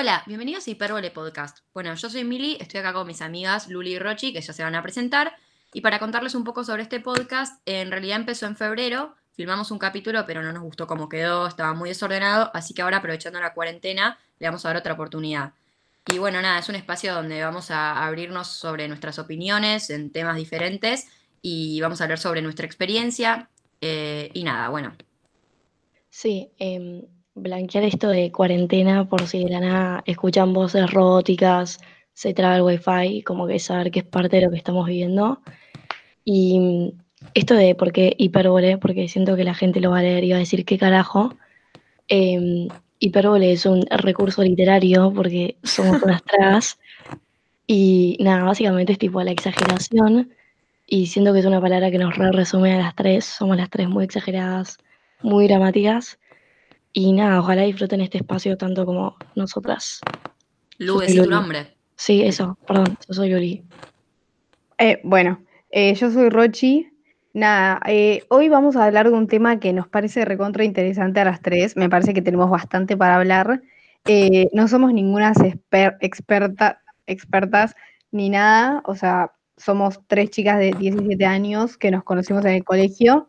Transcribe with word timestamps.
Hola, 0.00 0.22
bienvenidos 0.26 0.66
a 0.66 0.70
Hiperbole 0.70 1.10
Podcast. 1.10 1.58
Bueno, 1.74 1.94
yo 1.94 2.08
soy 2.08 2.24
Mili, 2.24 2.56
estoy 2.58 2.80
acá 2.80 2.94
con 2.94 3.06
mis 3.06 3.20
amigas 3.20 3.68
Luli 3.68 3.96
y 3.96 3.98
Rochi, 3.98 4.32
que 4.32 4.40
ya 4.40 4.54
se 4.54 4.62
van 4.62 4.74
a 4.74 4.82
presentar. 4.82 5.34
Y 5.74 5.82
para 5.82 5.98
contarles 5.98 6.34
un 6.34 6.42
poco 6.42 6.64
sobre 6.64 6.84
este 6.84 7.00
podcast, 7.00 7.60
en 7.66 7.90
realidad 7.90 8.16
empezó 8.16 8.46
en 8.46 8.56
febrero, 8.56 9.14
filmamos 9.34 9.70
un 9.70 9.78
capítulo, 9.78 10.24
pero 10.26 10.42
no 10.42 10.54
nos 10.54 10.62
gustó 10.62 10.86
cómo 10.86 11.10
quedó, 11.10 11.46
estaba 11.46 11.74
muy 11.74 11.90
desordenado, 11.90 12.50
así 12.54 12.72
que 12.72 12.80
ahora 12.80 12.96
aprovechando 12.96 13.40
la 13.40 13.52
cuarentena, 13.52 14.18
le 14.38 14.46
vamos 14.46 14.64
a 14.64 14.68
dar 14.68 14.78
otra 14.78 14.94
oportunidad. 14.94 15.52
Y 16.10 16.16
bueno, 16.16 16.40
nada, 16.40 16.60
es 16.60 16.70
un 16.70 16.76
espacio 16.76 17.12
donde 17.12 17.42
vamos 17.44 17.70
a 17.70 18.02
abrirnos 18.06 18.48
sobre 18.48 18.88
nuestras 18.88 19.18
opiniones 19.18 19.90
en 19.90 20.10
temas 20.12 20.36
diferentes 20.36 21.08
y 21.42 21.78
vamos 21.82 22.00
a 22.00 22.04
hablar 22.04 22.18
sobre 22.18 22.40
nuestra 22.40 22.64
experiencia. 22.64 23.50
eh, 23.82 24.30
y 24.32 24.44
nada, 24.44 24.70
bueno, 24.70 24.96
Sí, 26.08 26.50
em, 26.58 27.02
blanquear 27.34 27.84
esto 27.84 28.08
de 28.08 28.32
cuarentena 28.32 29.08
por 29.08 29.26
si 29.26 29.44
de 29.44 29.50
la 29.50 29.60
nada 29.60 30.02
escuchan 30.06 30.52
voces 30.52 30.90
robóticas, 30.90 31.78
se 32.12 32.34
traba 32.34 32.56
el 32.56 32.62
wifi, 32.62 33.22
como 33.22 33.46
que 33.46 33.58
saber 33.58 33.90
que 33.90 34.00
es 34.00 34.04
parte 34.04 34.36
de 34.36 34.42
lo 34.42 34.50
que 34.50 34.56
estamos 34.58 34.86
viviendo. 34.86 35.40
Y 36.24 36.92
esto 37.34 37.54
de 37.54 37.74
por 37.74 37.92
qué 37.92 38.14
hipérbole, 38.18 38.78
porque 38.78 39.08
siento 39.08 39.36
que 39.36 39.44
la 39.44 39.54
gente 39.54 39.80
lo 39.80 39.90
va 39.90 40.00
a 40.00 40.02
leer 40.02 40.24
y 40.24 40.30
va 40.30 40.36
a 40.36 40.40
decir 40.40 40.64
qué 40.64 40.78
carajo. 40.78 41.34
Em, 42.08 42.68
hipérbole 42.98 43.52
es 43.52 43.66
un 43.66 43.82
recurso 43.90 44.42
literario 44.42 45.12
porque 45.14 45.56
somos 45.62 46.02
unas 46.02 46.22
tragas. 46.24 46.78
Y 47.66 48.16
nada, 48.20 48.44
básicamente 48.44 48.92
es 48.92 48.98
tipo 48.98 49.22
la 49.22 49.30
exageración. 49.30 50.30
Y 50.86 51.06
siento 51.06 51.32
que 51.32 51.40
es 51.40 51.46
una 51.46 51.60
palabra 51.60 51.90
que 51.90 51.98
nos 51.98 52.16
re 52.16 52.32
resume 52.32 52.74
a 52.74 52.78
las 52.78 52.94
tres. 52.96 53.24
Somos 53.24 53.56
las 53.56 53.70
tres 53.70 53.88
muy 53.88 54.04
exageradas, 54.04 54.78
muy 55.22 55.46
dramáticas. 55.46 56.18
Y 56.92 57.12
nada, 57.12 57.40
ojalá 57.40 57.62
disfruten 57.62 58.00
este 58.00 58.18
espacio 58.18 58.56
tanto 58.56 58.84
como 58.84 59.16
nosotras. 59.36 60.00
Lu, 60.78 60.98
soy 60.98 61.08
tu 61.08 61.14
Luli. 61.22 61.28
nombre. 61.28 61.76
Sí, 61.96 62.22
eso, 62.22 62.58
perdón, 62.66 62.96
yo 63.06 63.14
soy 63.14 63.30
Yuri. 63.30 63.62
Eh, 64.78 65.00
bueno, 65.04 65.40
eh, 65.70 65.94
yo 65.94 66.10
soy 66.10 66.30
Rochi. 66.30 66.88
Nada, 67.32 67.80
eh, 67.86 68.24
hoy 68.28 68.48
vamos 68.48 68.74
a 68.76 68.86
hablar 68.86 69.08
de 69.08 69.14
un 69.14 69.28
tema 69.28 69.60
que 69.60 69.72
nos 69.72 69.86
parece 69.86 70.24
recontra 70.24 70.64
interesante 70.64 71.20
a 71.20 71.24
las 71.24 71.40
tres. 71.42 71.76
Me 71.76 71.88
parece 71.88 72.12
que 72.14 72.22
tenemos 72.22 72.50
bastante 72.50 72.96
para 72.96 73.16
hablar. 73.16 73.62
Eh, 74.06 74.48
no 74.52 74.66
somos 74.66 74.92
ninguna 74.92 75.32
exper- 75.34 75.96
experta, 76.00 76.82
expertas 77.06 77.76
ni 78.10 78.30
nada. 78.30 78.82
O 78.86 78.96
sea, 78.96 79.32
somos 79.56 80.00
tres 80.08 80.30
chicas 80.30 80.58
de 80.58 80.72
17 80.72 81.24
años 81.26 81.76
que 81.76 81.90
nos 81.90 82.02
conocimos 82.02 82.44
en 82.46 82.52
el 82.54 82.64
colegio, 82.64 83.28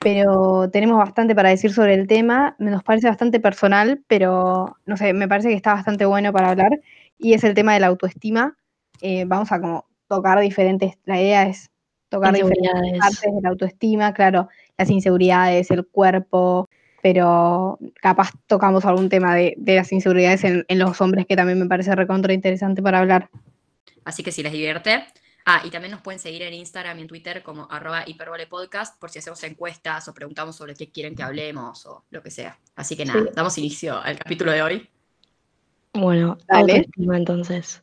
pero 0.00 0.70
tenemos 0.70 0.98
bastante 0.98 1.34
para 1.34 1.50
decir 1.50 1.72
sobre 1.72 1.94
el 1.94 2.06
tema. 2.06 2.56
Nos 2.58 2.82
parece 2.82 3.08
bastante 3.08 3.40
personal, 3.40 4.02
pero 4.06 4.76
no 4.86 4.96
sé, 4.96 5.12
me 5.12 5.28
parece 5.28 5.48
que 5.48 5.54
está 5.54 5.74
bastante 5.74 6.04
bueno 6.04 6.32
para 6.32 6.50
hablar. 6.50 6.80
Y 7.18 7.34
es 7.34 7.44
el 7.44 7.54
tema 7.54 7.74
de 7.74 7.80
la 7.80 7.88
autoestima. 7.88 8.56
Eh, 9.00 9.24
vamos 9.26 9.52
a 9.52 9.60
como 9.60 9.86
tocar 10.08 10.40
diferentes, 10.40 10.94
la 11.04 11.20
idea 11.20 11.46
es 11.46 11.70
tocar 12.08 12.32
diferentes 12.32 12.98
partes 12.98 13.34
de 13.34 13.40
la 13.42 13.48
autoestima, 13.48 14.14
claro, 14.14 14.48
las 14.78 14.88
inseguridades, 14.90 15.70
el 15.70 15.86
cuerpo, 15.86 16.68
pero 17.02 17.78
capaz 18.00 18.30
tocamos 18.46 18.84
algún 18.84 19.08
tema 19.08 19.34
de, 19.34 19.54
de 19.56 19.76
las 19.76 19.92
inseguridades 19.92 20.44
en, 20.44 20.64
en 20.68 20.78
los 20.78 21.00
hombres 21.00 21.26
que 21.26 21.36
también 21.36 21.58
me 21.58 21.66
parece 21.66 21.94
recontra 21.94 22.32
interesante 22.32 22.82
para 22.82 23.00
hablar. 23.00 23.28
Así 24.04 24.22
que 24.22 24.32
si 24.32 24.42
les 24.42 24.52
divierte. 24.52 25.04
Ah, 25.48 25.62
y 25.64 25.70
también 25.70 25.92
nos 25.92 26.02
pueden 26.02 26.18
seguir 26.18 26.42
en 26.42 26.52
Instagram 26.54 26.98
y 26.98 27.02
en 27.02 27.06
Twitter 27.08 27.40
como 27.44 27.68
arroba 27.70 28.02
hiperbolepodcast 28.04 28.98
por 29.00 29.10
si 29.10 29.20
hacemos 29.20 29.42
encuestas 29.44 30.08
o 30.08 30.12
preguntamos 30.12 30.56
sobre 30.56 30.74
qué 30.74 30.90
quieren 30.90 31.14
que 31.14 31.22
hablemos 31.22 31.86
o 31.86 32.04
lo 32.10 32.20
que 32.20 32.32
sea. 32.32 32.58
Así 32.74 32.96
que 32.96 33.04
nada, 33.04 33.22
Sí. 33.22 33.28
damos 33.32 33.56
inicio 33.56 33.96
al 33.96 34.18
capítulo 34.18 34.50
de 34.50 34.62
hoy. 34.62 34.88
Bueno, 35.94 36.36
Dale. 36.48 36.88
entonces. 36.96 37.82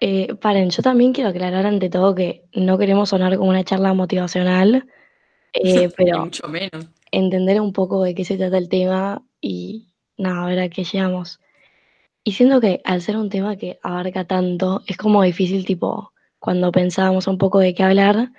Eh, 0.00 0.34
paren, 0.34 0.70
yo 0.70 0.82
también 0.82 1.12
quiero 1.12 1.30
aclarar 1.30 1.64
ante 1.66 1.88
todo 1.88 2.14
que 2.16 2.44
no 2.52 2.76
queremos 2.78 3.08
sonar 3.10 3.36
como 3.36 3.48
una 3.50 3.64
charla 3.64 3.94
motivacional, 3.94 4.86
eh, 5.52 5.88
pero 5.96 6.24
mucho 6.24 6.48
menos. 6.48 6.88
entender 7.12 7.60
un 7.60 7.72
poco 7.72 8.02
de 8.02 8.14
qué 8.16 8.24
se 8.24 8.36
trata 8.36 8.58
el 8.58 8.68
tema 8.68 9.22
y 9.40 9.94
nada, 10.18 10.42
a 10.42 10.46
ver 10.48 10.58
a 10.58 10.68
qué 10.68 10.82
llegamos. 10.82 11.40
Y 12.24 12.32
siento 12.32 12.60
que 12.60 12.80
al 12.84 13.02
ser 13.02 13.16
un 13.16 13.30
tema 13.30 13.56
que 13.56 13.78
abarca 13.84 14.24
tanto, 14.26 14.82
es 14.88 14.96
como 14.96 15.22
difícil, 15.22 15.64
tipo, 15.64 16.12
cuando 16.44 16.70
pensábamos 16.72 17.26
un 17.26 17.38
poco 17.38 17.58
de 17.58 17.72
qué 17.72 17.84
hablar, 17.84 18.30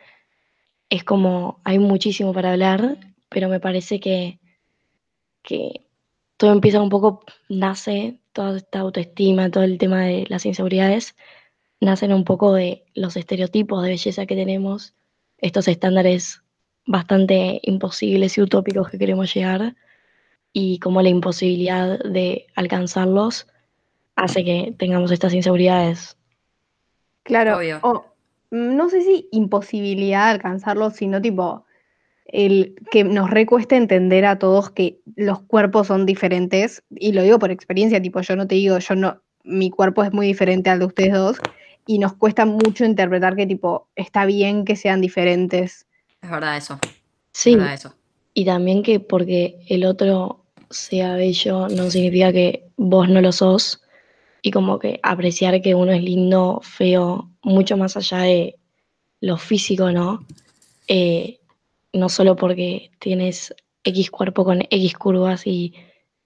es 0.92 1.04
como, 1.04 1.60
hay 1.64 1.80
muchísimo 1.80 2.34
para 2.34 2.52
hablar, 2.52 3.00
pero 3.30 3.50
me 3.50 3.60
parece 3.60 4.00
que, 4.00 4.40
que 5.42 5.88
todo 6.38 6.52
empieza 6.52 6.84
un 6.84 6.90
poco, 6.90 7.24
nace, 7.50 8.20
toda 8.32 8.58
esta 8.58 8.82
autoestima, 8.82 9.50
todo 9.50 9.64
el 9.64 9.80
tema 9.80 10.04
de 10.04 10.26
las 10.30 10.46
inseguridades, 10.46 11.16
nacen 11.82 12.14
un 12.14 12.26
poco 12.26 12.54
de 12.54 12.86
los 12.94 13.18
estereotipos 13.18 13.82
de 13.82 13.90
belleza 13.90 14.28
que 14.28 14.36
tenemos, 14.36 14.94
estos 15.40 15.68
estándares 15.68 16.44
bastante 16.86 17.60
imposibles 17.64 18.38
y 18.38 18.42
utópicos 18.44 18.88
que 18.88 19.00
queremos 19.00 19.34
llegar, 19.34 19.76
y 20.54 20.78
como 20.78 21.02
la 21.02 21.10
imposibilidad 21.10 21.98
de 22.04 22.46
alcanzarlos 22.56 23.48
hace 24.16 24.46
que 24.46 24.76
tengamos 24.78 25.10
estas 25.10 25.34
inseguridades. 25.34 26.20
Claro, 27.26 27.58
Obvio. 27.58 27.80
o, 27.82 28.06
mm, 28.52 28.76
no 28.78 28.90
sé 28.90 29.02
si 29.02 29.28
imposibilidad 29.32 30.26
de 30.28 30.32
alcanzarlo, 30.32 30.92
sino 30.92 31.22
tipo 31.22 31.66
el 32.28 32.76
que 32.92 33.04
nos 33.04 33.30
recuesta 33.30 33.76
entender 33.76 34.26
a 34.26 34.40
todos 34.40 34.70
que 34.72 35.00
los 35.16 35.42
cuerpos 35.42 35.88
son 35.88 36.06
diferentes, 36.06 36.84
y 36.90 37.12
lo 37.12 37.22
digo 37.24 37.38
por 37.40 37.52
experiencia, 37.52 38.02
tipo, 38.02 38.22
yo 38.22 38.36
no 38.36 38.48
te 38.48 38.56
digo, 38.56 38.78
yo 38.80 38.96
no, 38.96 39.22
mi 39.44 39.70
cuerpo 39.70 40.04
es 40.04 40.12
muy 40.14 40.28
diferente 40.28 40.70
al 40.70 40.80
de 40.80 40.86
ustedes 40.86 41.14
dos, 41.14 41.38
y 41.88 42.00
nos 42.00 42.14
cuesta 42.14 42.46
mucho 42.46 42.84
interpretar 42.86 43.36
que 43.36 43.46
tipo, 43.46 43.88
está 43.96 44.26
bien 44.26 44.66
que 44.66 44.76
sean 44.76 45.02
diferentes. 45.02 45.86
Es 46.22 46.30
verdad 46.32 46.58
eso. 46.58 46.80
Es 46.82 46.90
Sí, 47.32 47.56
verdad 47.56 47.74
eso. 47.76 47.96
y 48.34 48.46
también 48.46 48.82
que 48.82 49.00
porque 49.00 49.60
el 49.70 49.86
otro 49.86 50.46
sea 50.72 51.16
bello 51.16 51.68
no 51.70 51.90
significa 51.92 52.32
que 52.34 52.66
vos 52.78 53.08
no 53.08 53.22
lo 53.22 53.32
sos, 53.32 53.82
y 54.46 54.52
como 54.52 54.78
que 54.78 55.00
apreciar 55.02 55.60
que 55.64 55.74
uno 55.74 55.92
es 55.92 56.04
lindo, 56.04 56.62
feo, 56.62 57.32
mucho 57.42 57.78
más 57.78 57.98
allá 57.98 58.20
de 58.20 58.60
lo 59.20 59.38
físico, 59.38 59.92
¿no? 59.92 60.24
Eh, 60.88 61.40
no 61.94 62.10
solo 62.10 62.36
porque 62.36 62.92
tienes 63.00 63.56
X 63.84 64.12
cuerpo 64.12 64.46
con 64.46 64.62
X 64.70 64.94
curvas 64.94 65.48
y 65.48 65.74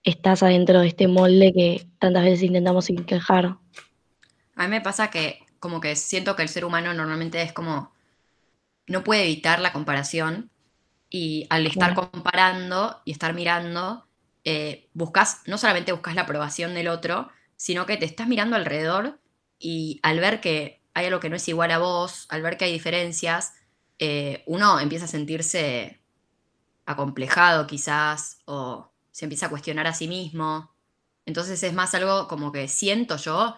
estás 0.03 0.43
adentro 0.43 0.81
de 0.81 0.87
este 0.89 1.07
molde 1.07 1.53
que 1.53 1.87
tantas 1.97 2.25
veces 2.25 2.43
intentamos 2.43 2.89
encajar. 2.89 3.55
A 4.57 4.63
mí 4.63 4.67
me 4.67 4.81
pasa 4.81 5.09
que 5.09 5.39
como 5.61 5.79
que 5.79 5.95
siento 5.95 6.35
que 6.35 6.43
el 6.43 6.49
ser 6.49 6.65
humano 6.65 6.93
normalmente 6.93 7.41
es 7.41 7.53
como, 7.53 7.93
no 8.85 9.05
puede 9.05 9.23
evitar 9.23 9.61
la 9.61 9.71
comparación 9.71 10.49
y 11.09 11.47
al 11.49 11.65
estar 11.67 11.95
Bueno. 11.95 12.11
comparando 12.11 13.01
y 13.05 13.11
estar 13.11 13.33
mirando, 13.33 14.09
eh, 14.43 14.89
buscas, 14.93 15.39
no 15.45 15.57
solamente 15.57 15.93
buscas 15.93 16.15
la 16.15 16.23
aprobación 16.23 16.73
del 16.73 16.89
otro, 16.89 17.29
sino 17.59 17.85
que 17.85 17.97
te 17.97 18.05
estás 18.05 18.29
mirando 18.29 18.55
alrededor 18.55 19.19
y 19.59 19.99
al 20.01 20.21
ver 20.21 20.39
que 20.39 20.79
hay 20.93 21.07
algo 21.07 21.19
que 21.19 21.29
no 21.29 21.35
es 21.35 21.45
igual 21.49 21.71
a 21.71 21.77
vos, 21.77 22.25
al 22.29 22.41
ver 22.41 22.55
que 22.55 22.63
hay 22.63 22.71
diferencias, 22.71 23.53
eh, 23.99 24.43
uno 24.47 24.79
empieza 24.79 25.03
a 25.05 25.07
sentirse 25.09 25.99
acomplejado 26.85 27.67
quizás 27.67 28.39
o 28.45 28.89
se 29.11 29.25
empieza 29.25 29.47
a 29.47 29.49
cuestionar 29.49 29.87
a 29.87 29.93
sí 29.93 30.07
mismo. 30.07 30.71
Entonces 31.25 31.61
es 31.61 31.73
más 31.73 31.93
algo 31.95 32.29
como 32.29 32.53
que 32.53 32.69
siento 32.69 33.17
yo, 33.17 33.55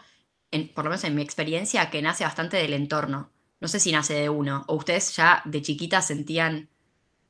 en- 0.50 0.74
por 0.74 0.84
lo 0.86 0.90
menos 0.90 1.04
en 1.04 1.14
mi 1.14 1.22
experiencia, 1.22 1.92
que 1.92 2.02
nace 2.02 2.24
bastante 2.24 2.58
del 2.58 2.74
entorno. 2.74 3.30
No 3.60 3.68
sé 3.68 3.80
si 3.80 3.92
nace 3.92 4.16
de 4.16 4.30
uno. 4.30 4.64
O 4.68 4.76
ustedes 4.78 5.16
ya 5.16 5.44
de 5.46 5.62
chiquitas 5.62 6.08
sentían 6.08 6.70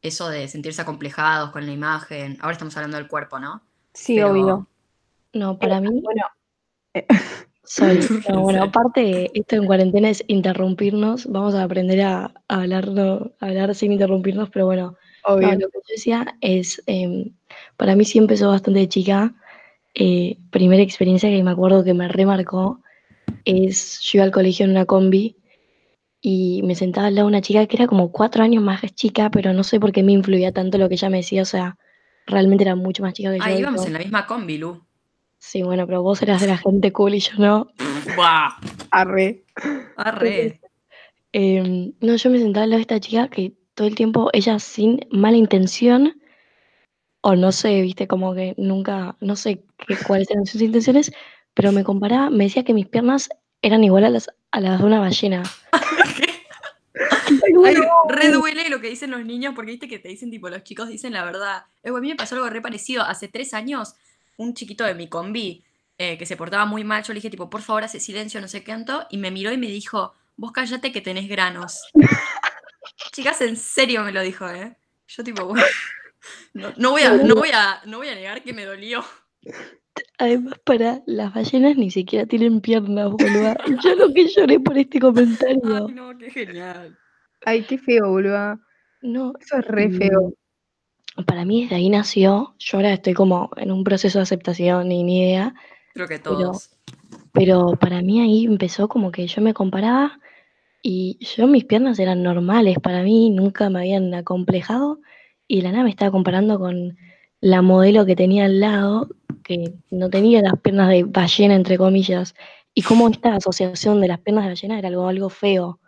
eso 0.01 0.29
de 0.29 0.47
sentirse 0.47 0.81
acomplejados 0.81 1.51
con 1.51 1.65
la 1.65 1.73
imagen. 1.73 2.37
Ahora 2.41 2.53
estamos 2.53 2.75
hablando 2.77 2.95
del 2.97 3.09
cuerpo, 3.09 3.39
¿no? 3.39 3.61
Sí, 3.93 4.15
Pero- 4.15 4.31
obvio. 4.31 4.67
No, 5.33 5.59
para 5.59 5.79
mí, 5.81 6.01
Bueno, 6.01 6.23
soy, 7.63 7.99
bueno, 8.33 8.63
aparte, 8.63 9.31
esto 9.37 9.55
en 9.55 9.65
cuarentena 9.65 10.09
es 10.09 10.23
interrumpirnos, 10.27 11.27
vamos 11.27 11.55
a 11.55 11.63
aprender 11.63 12.01
a, 12.01 12.25
a 12.47 12.61
hablar, 12.61 12.87
no- 12.89 13.31
a 13.39 13.45
hablar 13.47 13.75
sin 13.75 13.91
interrumpirnos, 13.93 14.49
pero 14.49 14.65
bueno, 14.65 14.95
no, 15.39 15.51
lo 15.53 15.57
que 15.69 15.77
yo 15.79 15.81
decía 15.89 16.35
es, 16.41 16.81
em, 16.87 17.33
para 17.77 17.95
mí 17.95 18.05
sí 18.05 18.17
empezó 18.19 18.49
bastante 18.49 18.79
de 18.81 18.89
chica, 18.89 19.33
eh, 19.93 20.37
primera 20.51 20.83
experiencia 20.83 21.29
que 21.29 21.43
me 21.43 21.51
acuerdo 21.51 21.83
que 21.83 21.93
me 21.93 22.07
remarcó 22.07 22.81
es, 23.45 23.99
yo 24.01 24.17
iba 24.19 24.25
al 24.25 24.31
colegio 24.31 24.65
en 24.65 24.71
una 24.71 24.85
combi 24.85 25.37
y 26.21 26.61
me 26.63 26.75
sentaba 26.75 27.07
al 27.07 27.15
lado 27.15 27.27
de 27.27 27.31
una 27.33 27.41
chica 27.41 27.65
que 27.67 27.77
era 27.77 27.87
como 27.87 28.11
cuatro 28.11 28.43
años 28.43 28.63
más 28.63 28.81
chica, 28.95 29.29
pero 29.31 29.53
no 29.53 29.63
sé 29.63 29.79
por 29.79 29.91
qué 29.91 30.03
me 30.03 30.11
influía 30.13 30.51
tanto 30.51 30.77
lo 30.77 30.87
que 30.89 30.95
ella 30.95 31.09
me 31.09 31.17
decía, 31.17 31.41
o 31.41 31.45
sea, 31.45 31.77
realmente 32.27 32.63
era 32.63 32.75
mucho 32.75 33.03
más 33.03 33.13
chica 33.13 33.31
que 33.31 33.39
yo. 33.39 33.43
Ah, 33.45 33.51
íbamos 33.51 33.85
en 33.87 33.93
la 33.93 33.99
misma 33.99 34.25
combi, 34.27 34.57
Lu. 34.57 34.81
Sí, 35.41 35.63
bueno, 35.63 35.87
pero 35.87 36.03
vos 36.03 36.21
eras 36.21 36.39
de 36.39 36.45
la 36.45 36.57
gente 36.57 36.93
cool 36.93 37.15
y 37.15 37.19
yo 37.19 37.33
no. 37.39 37.67
¡Buah! 38.15 38.51
Arre. 38.91 39.43
Arre. 39.97 40.61
Em, 41.33 41.93
no, 41.99 42.15
yo 42.15 42.29
me 42.29 42.37
sentaba 42.37 42.65
al 42.65 42.69
lado 42.69 42.77
de 42.77 42.81
esta 42.83 42.99
chica 42.99 43.27
que 43.27 43.53
todo 43.73 43.87
el 43.87 43.95
tiempo, 43.95 44.29
ella 44.33 44.59
sin 44.59 44.99
mala 45.09 45.37
intención, 45.37 46.21
o 47.21 47.35
no 47.35 47.51
sé, 47.51 47.81
viste, 47.81 48.07
como 48.07 48.35
que 48.35 48.53
nunca, 48.57 49.17
no 49.19 49.35
sé 49.35 49.63
qué, 49.87 49.97
cuáles 50.05 50.29
eran 50.29 50.45
sus 50.45 50.61
intenciones, 50.61 51.11
pero 51.55 51.71
me 51.71 51.83
comparaba, 51.83 52.29
me 52.29 52.43
decía 52.43 52.63
que 52.63 52.75
mis 52.75 52.87
piernas 52.87 53.27
eran 53.63 53.83
igual 53.83 54.03
a 54.05 54.09
las, 54.09 54.29
a 54.51 54.59
las 54.59 54.79
de 54.79 54.85
una 54.85 54.99
ballena. 54.99 55.41
Ay, 56.93 57.75
re 58.09 58.29
duele 58.29 58.69
lo 58.69 58.79
que 58.79 58.89
dicen 58.89 59.09
los 59.09 59.25
niños 59.25 59.53
porque 59.55 59.71
viste 59.71 59.87
que 59.87 59.97
te 59.97 60.09
dicen, 60.09 60.29
tipo, 60.29 60.49
los 60.49 60.63
chicos 60.63 60.87
dicen 60.87 61.13
la 61.13 61.25
verdad. 61.25 61.65
Eh, 61.81 61.89
a 61.89 61.99
mí 61.99 62.09
me 62.09 62.15
pasó 62.15 62.35
algo 62.35 62.47
re 62.47 62.61
parecido. 62.61 63.01
Hace 63.01 63.27
tres 63.27 63.55
años, 63.55 63.95
un 64.41 64.53
chiquito 64.53 64.83
de 64.83 64.95
mi 64.95 65.07
combi 65.07 65.63
eh, 65.97 66.17
que 66.17 66.25
se 66.25 66.35
portaba 66.35 66.65
muy 66.65 66.83
mal, 66.83 67.03
yo 67.03 67.13
le 67.13 67.19
dije, 67.19 67.29
tipo, 67.29 67.49
por 67.49 67.61
favor, 67.61 67.83
hace 67.83 67.99
silencio, 67.99 68.41
no 68.41 68.47
sé 68.47 68.63
qué 68.63 68.75
y 69.11 69.17
me 69.17 69.29
miró 69.29 69.51
y 69.51 69.57
me 69.57 69.67
dijo, 69.67 70.13
vos 70.35 70.51
cállate 70.51 70.91
que 70.91 71.01
tenés 71.01 71.29
granos. 71.29 71.83
Chicas, 73.11 73.41
en 73.41 73.55
serio 73.55 74.03
me 74.03 74.11
lo 74.11 74.21
dijo, 74.21 74.49
¿eh? 74.49 74.75
Yo, 75.07 75.23
tipo, 75.23 75.53
no, 76.53 76.91
voy 76.91 77.03
a, 77.03 77.13
no, 77.13 77.35
voy 77.35 77.49
a, 77.53 77.81
no 77.85 77.97
voy 77.97 78.07
a 78.07 78.15
negar 78.15 78.41
que 78.41 78.53
me 78.53 78.65
dolió. 78.65 79.03
Además, 80.17 80.55
para 80.63 81.01
las 81.05 81.33
ballenas 81.33 81.77
ni 81.77 81.91
siquiera 81.91 82.25
tienen 82.25 82.61
piernas, 82.61 83.11
boludo. 83.11 83.53
Yo 83.83 83.95
lo 83.95 84.13
que 84.13 84.27
lloré 84.27 84.59
por 84.59 84.77
este 84.77 84.99
comentario. 84.99 85.87
Ay, 85.87 85.93
no, 85.93 86.17
qué 86.17 86.31
genial. 86.31 86.97
Ay, 87.45 87.63
qué 87.63 87.77
feo, 87.77 88.09
boludo. 88.09 88.59
No. 89.01 89.33
Eso 89.39 89.57
es 89.57 89.65
re 89.65 89.91
feo. 89.91 90.33
Para 91.25 91.45
mí 91.45 91.63
desde 91.63 91.75
ahí 91.75 91.89
nació, 91.89 92.55
yo 92.57 92.77
ahora 92.77 92.93
estoy 92.93 93.13
como 93.13 93.49
en 93.57 93.71
un 93.71 93.83
proceso 93.83 94.19
de 94.19 94.23
aceptación 94.23 94.91
y 94.91 95.03
ni 95.03 95.23
idea. 95.23 95.53
Creo 95.93 96.07
que 96.07 96.19
todos. 96.19 96.71
Pero, 97.33 97.77
para 97.79 98.01
mí 98.01 98.21
ahí 98.21 98.45
empezó 98.45 98.87
como 98.87 99.11
que 99.11 99.27
yo 99.27 99.41
me 99.41 99.53
comparaba 99.53 100.19
y 100.81 101.17
yo 101.35 101.47
mis 101.47 101.65
piernas 101.65 101.99
eran 101.99 102.23
normales, 102.23 102.77
para 102.79 103.03
mí 103.03 103.29
nunca 103.29 103.69
me 103.69 103.79
habían 103.79 104.13
acomplejado 104.13 104.99
y 105.47 105.61
la 105.61 105.71
nada 105.71 105.83
me 105.83 105.89
estaba 105.89 106.11
comparando 106.11 106.59
con 106.59 106.97
la 107.41 107.61
modelo 107.61 108.05
que 108.05 108.15
tenía 108.15 108.45
al 108.45 108.59
lado, 108.59 109.09
que 109.43 109.73
no 109.89 110.09
tenía 110.09 110.41
las 110.41 110.59
piernas 110.59 110.89
de 110.89 111.03
ballena, 111.03 111.55
entre 111.55 111.77
comillas, 111.77 112.35
y 112.73 112.83
cómo 112.83 113.09
esta 113.09 113.35
asociación 113.35 113.99
de 113.99 114.07
las 114.07 114.19
piernas 114.19 114.45
de 114.45 114.51
ballena 114.51 114.79
era 114.79 114.87
algo, 114.87 115.07
algo 115.07 115.29
feo, 115.29 115.79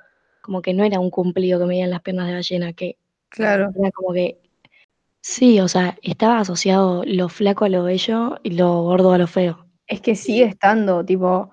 como 0.42 0.62
que 0.62 0.74
no 0.74 0.84
era 0.84 1.00
un 1.00 1.10
cumplido 1.10 1.60
que 1.60 1.66
me 1.66 1.76
dieran 1.76 1.92
las 1.92 2.02
piernas 2.02 2.28
de 2.28 2.34
ballena, 2.34 2.74
que 2.74 2.98
claro. 3.30 3.72
era 3.80 3.92
como 3.92 4.14
que, 4.14 4.40
sí, 5.24 5.60
o 5.62 5.68
sea, 5.68 5.98
estaba 6.04 6.40
asociado 6.40 7.04
lo 7.06 7.30
flaco 7.30 7.66
a 7.66 7.70
lo 7.70 7.84
bello 7.84 8.40
y 8.44 8.52
lo 8.52 8.84
gordo 8.84 9.14
a 9.14 9.18
lo 9.18 9.26
feo. 9.26 9.66
Es 9.88 10.02
que 10.02 10.16
sigue 10.16 10.44
estando, 10.44 11.04
tipo, 11.04 11.50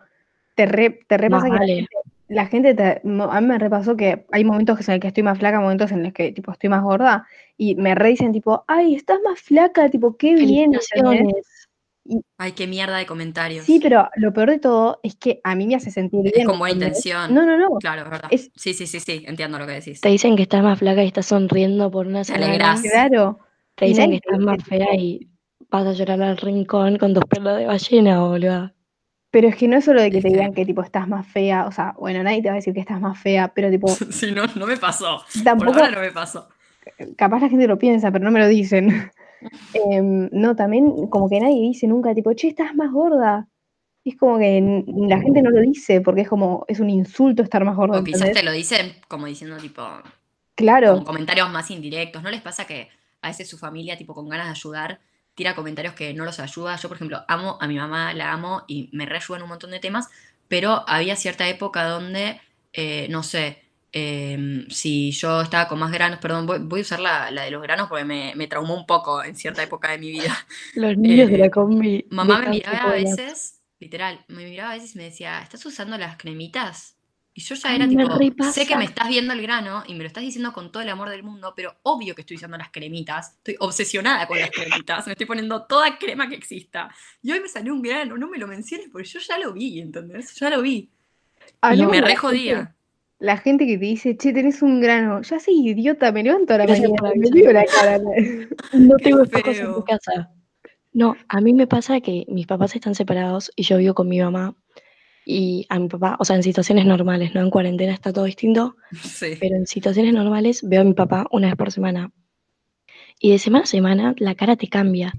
te, 0.54 0.66
re, 0.66 1.00
te 1.06 1.16
repasa 1.16 1.48
que 1.58 1.86
la 2.28 2.46
gente, 2.46 2.74
te, 2.74 3.00
a 3.02 3.40
mí 3.40 3.46
me 3.46 3.58
repasó 3.58 3.96
que 3.96 4.26
hay 4.30 4.44
momentos 4.44 4.86
en 4.88 4.94
los 4.94 5.00
que 5.00 5.08
estoy 5.08 5.22
más 5.22 5.38
flaca, 5.38 5.60
momentos 5.60 5.90
en 5.90 6.02
los 6.02 6.12
que 6.12 6.30
tipo 6.32 6.52
estoy 6.52 6.68
más 6.68 6.82
gorda, 6.82 7.26
y 7.56 7.74
me 7.74 7.94
re 7.94 8.10
dicen 8.10 8.32
tipo, 8.32 8.64
ay, 8.68 8.94
estás 8.94 9.18
más 9.24 9.40
flaca, 9.40 9.88
tipo, 9.88 10.16
qué 10.16 10.34
bien. 10.34 10.72
Ay, 12.38 12.52
qué 12.52 12.66
mierda 12.66 12.96
de 12.96 13.06
comentarios. 13.06 13.66
Sí, 13.66 13.78
pero 13.80 14.08
lo 14.16 14.32
peor 14.32 14.50
de 14.50 14.58
todo 14.58 15.00
es 15.02 15.14
que 15.16 15.40
a 15.44 15.54
mí 15.54 15.66
me 15.66 15.76
hace 15.76 15.90
sentir 15.90 16.22
bien. 16.22 16.34
Es 16.34 16.46
con 16.46 16.58
buena 16.58 16.74
intención. 16.74 17.32
No, 17.32 17.44
no, 17.44 17.56
no. 17.56 17.76
Claro, 17.78 18.02
es 18.02 18.10
verdad. 18.10 18.28
Sí, 18.30 18.74
sí, 18.74 18.86
sí, 18.86 19.00
sí, 19.00 19.24
entiendo 19.26 19.58
lo 19.58 19.66
que 19.66 19.72
decís. 19.72 20.00
Te 20.00 20.08
dicen 20.08 20.34
que 20.34 20.42
estás 20.42 20.62
más 20.62 20.78
flaca 20.78 21.04
y 21.04 21.08
estás 21.08 21.26
sonriendo 21.26 21.90
por 21.90 22.06
una 22.06 22.24
semana. 22.24 22.76
Claro. 22.80 23.38
Te 23.80 23.86
dicen 23.86 24.10
que 24.10 24.16
estás 24.16 24.38
más 24.38 24.62
fea 24.62 24.94
y 24.94 25.26
vas 25.70 25.86
a 25.86 25.92
llorar 25.92 26.20
al 26.20 26.36
rincón 26.36 26.98
con 26.98 27.14
tus 27.14 27.24
perlas 27.24 27.56
de 27.56 27.64
ballena, 27.64 28.20
boludo. 28.20 28.70
Pero 29.30 29.48
es 29.48 29.56
que 29.56 29.68
no 29.68 29.78
es 29.78 29.86
solo 29.86 30.02
de 30.02 30.10
que 30.10 30.20
te 30.20 30.28
digan 30.28 30.52
que 30.52 30.66
tipo 30.66 30.82
estás 30.82 31.08
más 31.08 31.26
fea, 31.26 31.64
o 31.66 31.72
sea, 31.72 31.94
bueno, 31.98 32.22
nadie 32.22 32.42
te 32.42 32.48
va 32.48 32.54
a 32.54 32.56
decir 32.56 32.74
que 32.74 32.80
estás 32.80 33.00
más 33.00 33.18
fea, 33.18 33.48
pero 33.54 33.70
tipo. 33.70 33.88
Sí, 34.10 34.32
no, 34.32 34.44
no 34.54 34.66
me 34.66 34.76
pasó. 34.76 35.24
Tampoco. 35.44 35.72
Por 35.72 35.80
ahora 35.80 35.94
no 35.94 36.00
me 36.02 36.10
pasó. 36.10 36.46
Capaz 37.16 37.40
la 37.40 37.48
gente 37.48 37.66
lo 37.66 37.78
piensa, 37.78 38.12
pero 38.12 38.22
no 38.22 38.30
me 38.30 38.40
lo 38.40 38.48
dicen. 38.48 39.10
Em, 39.72 40.28
no, 40.32 40.54
también 40.54 41.06
como 41.06 41.26
que 41.30 41.40
nadie 41.40 41.62
dice 41.62 41.86
nunca, 41.86 42.14
tipo, 42.14 42.34
che, 42.34 42.48
estás 42.48 42.74
más 42.74 42.92
gorda. 42.92 43.48
Es 44.04 44.14
como 44.18 44.38
que 44.38 44.84
la 45.08 45.18
gente 45.18 45.40
no 45.40 45.48
lo 45.48 45.62
dice 45.62 46.02
porque 46.02 46.20
es 46.20 46.28
como, 46.28 46.66
es 46.68 46.78
un 46.78 46.90
insulto 46.90 47.42
estar 47.42 47.64
más 47.64 47.74
gorda. 47.74 48.00
O 48.00 48.04
quizás 48.04 48.32
te 48.32 48.42
lo 48.42 48.52
dicen 48.52 48.92
como 49.08 49.24
diciendo, 49.24 49.56
tipo. 49.56 49.82
Claro. 50.54 50.96
Con 50.96 51.04
comentarios 51.04 51.48
más 51.48 51.70
indirectos. 51.70 52.22
¿No 52.22 52.30
les 52.30 52.42
pasa 52.42 52.66
que 52.66 52.90
a 53.22 53.28
veces 53.28 53.48
su 53.48 53.58
familia, 53.58 53.96
tipo, 53.96 54.14
con 54.14 54.28
ganas 54.28 54.46
de 54.46 54.52
ayudar, 54.52 55.00
tira 55.34 55.54
comentarios 55.54 55.94
que 55.94 56.12
no 56.14 56.24
los 56.24 56.40
ayuda. 56.40 56.76
Yo, 56.76 56.88
por 56.88 56.96
ejemplo, 56.96 57.24
amo 57.28 57.58
a 57.60 57.66
mi 57.66 57.76
mamá, 57.76 58.12
la 58.14 58.32
amo 58.32 58.64
y 58.66 58.88
me 58.92 59.06
reayuda 59.06 59.38
en 59.38 59.42
un 59.44 59.48
montón 59.48 59.70
de 59.70 59.80
temas, 59.80 60.08
pero 60.48 60.84
había 60.88 61.16
cierta 61.16 61.48
época 61.48 61.84
donde, 61.84 62.40
eh, 62.72 63.06
no 63.10 63.22
sé, 63.22 63.62
em, 63.92 64.68
si 64.68 65.10
yo 65.12 65.40
estaba 65.40 65.68
con 65.68 65.78
más 65.78 65.92
granos, 65.92 66.18
perdón, 66.18 66.46
voy, 66.46 66.80
a 66.80 66.82
usar 66.82 67.00
la, 67.00 67.30
de 67.30 67.50
los 67.50 67.62
granos 67.62 67.88
porque 67.88 68.04
me, 68.04 68.34
me, 68.36 68.46
traumó 68.46 68.74
un 68.74 68.86
poco 68.86 69.22
en 69.22 69.34
cierta 69.34 69.62
época 69.62 69.90
de 69.90 69.98
mi 69.98 70.10
vida. 70.10 70.36
Los 70.74 70.96
niños 70.96 71.30
de 71.30 71.38
la 71.38 71.46
eh, 71.46 71.50
combi. 71.50 72.06
Mamá 72.10 72.40
me 72.40 72.50
miraba 72.50 72.90
a 72.90 72.92
veces, 72.92 73.60
literal, 73.78 74.24
me 74.28 74.44
miraba 74.44 74.72
a 74.72 74.74
veces 74.74 74.94
y 74.94 74.98
me 74.98 75.04
decía, 75.04 75.40
¿estás 75.42 75.64
usando 75.66 75.96
las 75.98 76.16
cremitas? 76.16 76.99
Y 77.40 77.42
yo 77.42 77.54
ya 77.54 77.74
era 77.74 77.88
tipo, 77.88 78.44
sé 78.52 78.66
que 78.66 78.76
me 78.76 78.84
estás 78.84 79.08
viendo 79.08 79.32
el 79.32 79.40
grano 79.40 79.82
y 79.86 79.94
me 79.94 80.00
lo 80.00 80.08
estás 80.08 80.22
diciendo 80.22 80.52
con 80.52 80.70
todo 80.70 80.82
el 80.82 80.90
amor 80.90 81.08
del 81.08 81.22
mundo, 81.22 81.54
pero 81.56 81.74
obvio 81.84 82.14
que 82.14 82.20
estoy 82.20 82.36
usando 82.36 82.58
las 82.58 82.68
cremitas. 82.68 83.36
Estoy 83.38 83.56
obsesionada 83.60 84.26
con 84.26 84.38
las 84.38 84.50
cremitas. 84.50 85.06
Me 85.06 85.12
estoy 85.12 85.26
poniendo 85.26 85.62
toda 85.62 85.98
crema 85.98 86.28
que 86.28 86.34
exista. 86.34 86.94
Y 87.22 87.32
hoy 87.32 87.40
me 87.40 87.48
salió 87.48 87.72
un 87.72 87.80
grano, 87.80 88.18
no 88.18 88.28
me 88.28 88.36
lo 88.36 88.46
menciones 88.46 88.90
porque 88.92 89.08
yo 89.08 89.20
ya 89.20 89.38
lo 89.38 89.54
vi, 89.54 89.80
¿entendés? 89.80 90.34
Ya 90.34 90.50
lo 90.50 90.60
vi. 90.60 90.90
y 91.72 91.86
me 91.86 92.02
re 92.02 92.14
jodía. 92.14 92.76
La 93.20 93.38
gente 93.38 93.66
que 93.66 93.78
te 93.78 93.86
dice, 93.86 94.18
che, 94.18 94.34
tenés 94.34 94.60
un 94.60 94.78
grano, 94.82 95.22
ya 95.22 95.40
soy 95.40 95.66
idiota, 95.66 96.12
me 96.12 96.22
levanto 96.22 96.52
a 96.52 96.58
la 96.58 96.66
mañana, 96.66 97.10
me 97.16 97.30
digo 97.30 97.52
la 97.52 97.64
cara. 97.64 98.00
No 98.74 98.96
tengo 98.96 99.22
espejos 99.22 99.56
en 99.56 99.72
tu 99.72 99.84
casa. 99.84 100.30
No, 100.92 101.16
a 101.28 101.40
mí 101.40 101.54
me 101.54 101.66
pasa 101.66 102.02
que 102.02 102.26
mis 102.28 102.46
papás 102.46 102.74
están 102.76 102.94
separados 102.94 103.50
y 103.56 103.62
yo 103.62 103.78
vivo 103.78 103.94
con 103.94 104.08
mi 104.08 104.20
mamá 104.20 104.54
y 105.30 105.66
a 105.68 105.78
mi 105.78 105.88
papá, 105.88 106.16
o 106.18 106.24
sea, 106.24 106.34
en 106.34 106.42
situaciones 106.42 106.86
normales, 106.86 107.34
no 107.34 107.40
en 107.40 107.50
cuarentena 107.50 107.94
está 107.94 108.12
todo 108.12 108.24
distinto, 108.24 108.76
pero 109.40 109.56
en 109.56 109.66
situaciones 109.66 110.12
normales 110.12 110.68
veo 110.68 110.80
a 110.80 110.84
mi 110.84 110.94
papá 110.94 111.26
una 111.30 111.46
vez 111.46 111.56
por 111.56 111.70
semana. 111.70 112.10
Y 113.20 113.30
de 113.30 113.38
semana 113.38 113.64
a 113.64 113.66
semana 113.66 114.14
la 114.18 114.34
cara 114.34 114.56
te 114.56 114.68
cambia. 114.68 115.12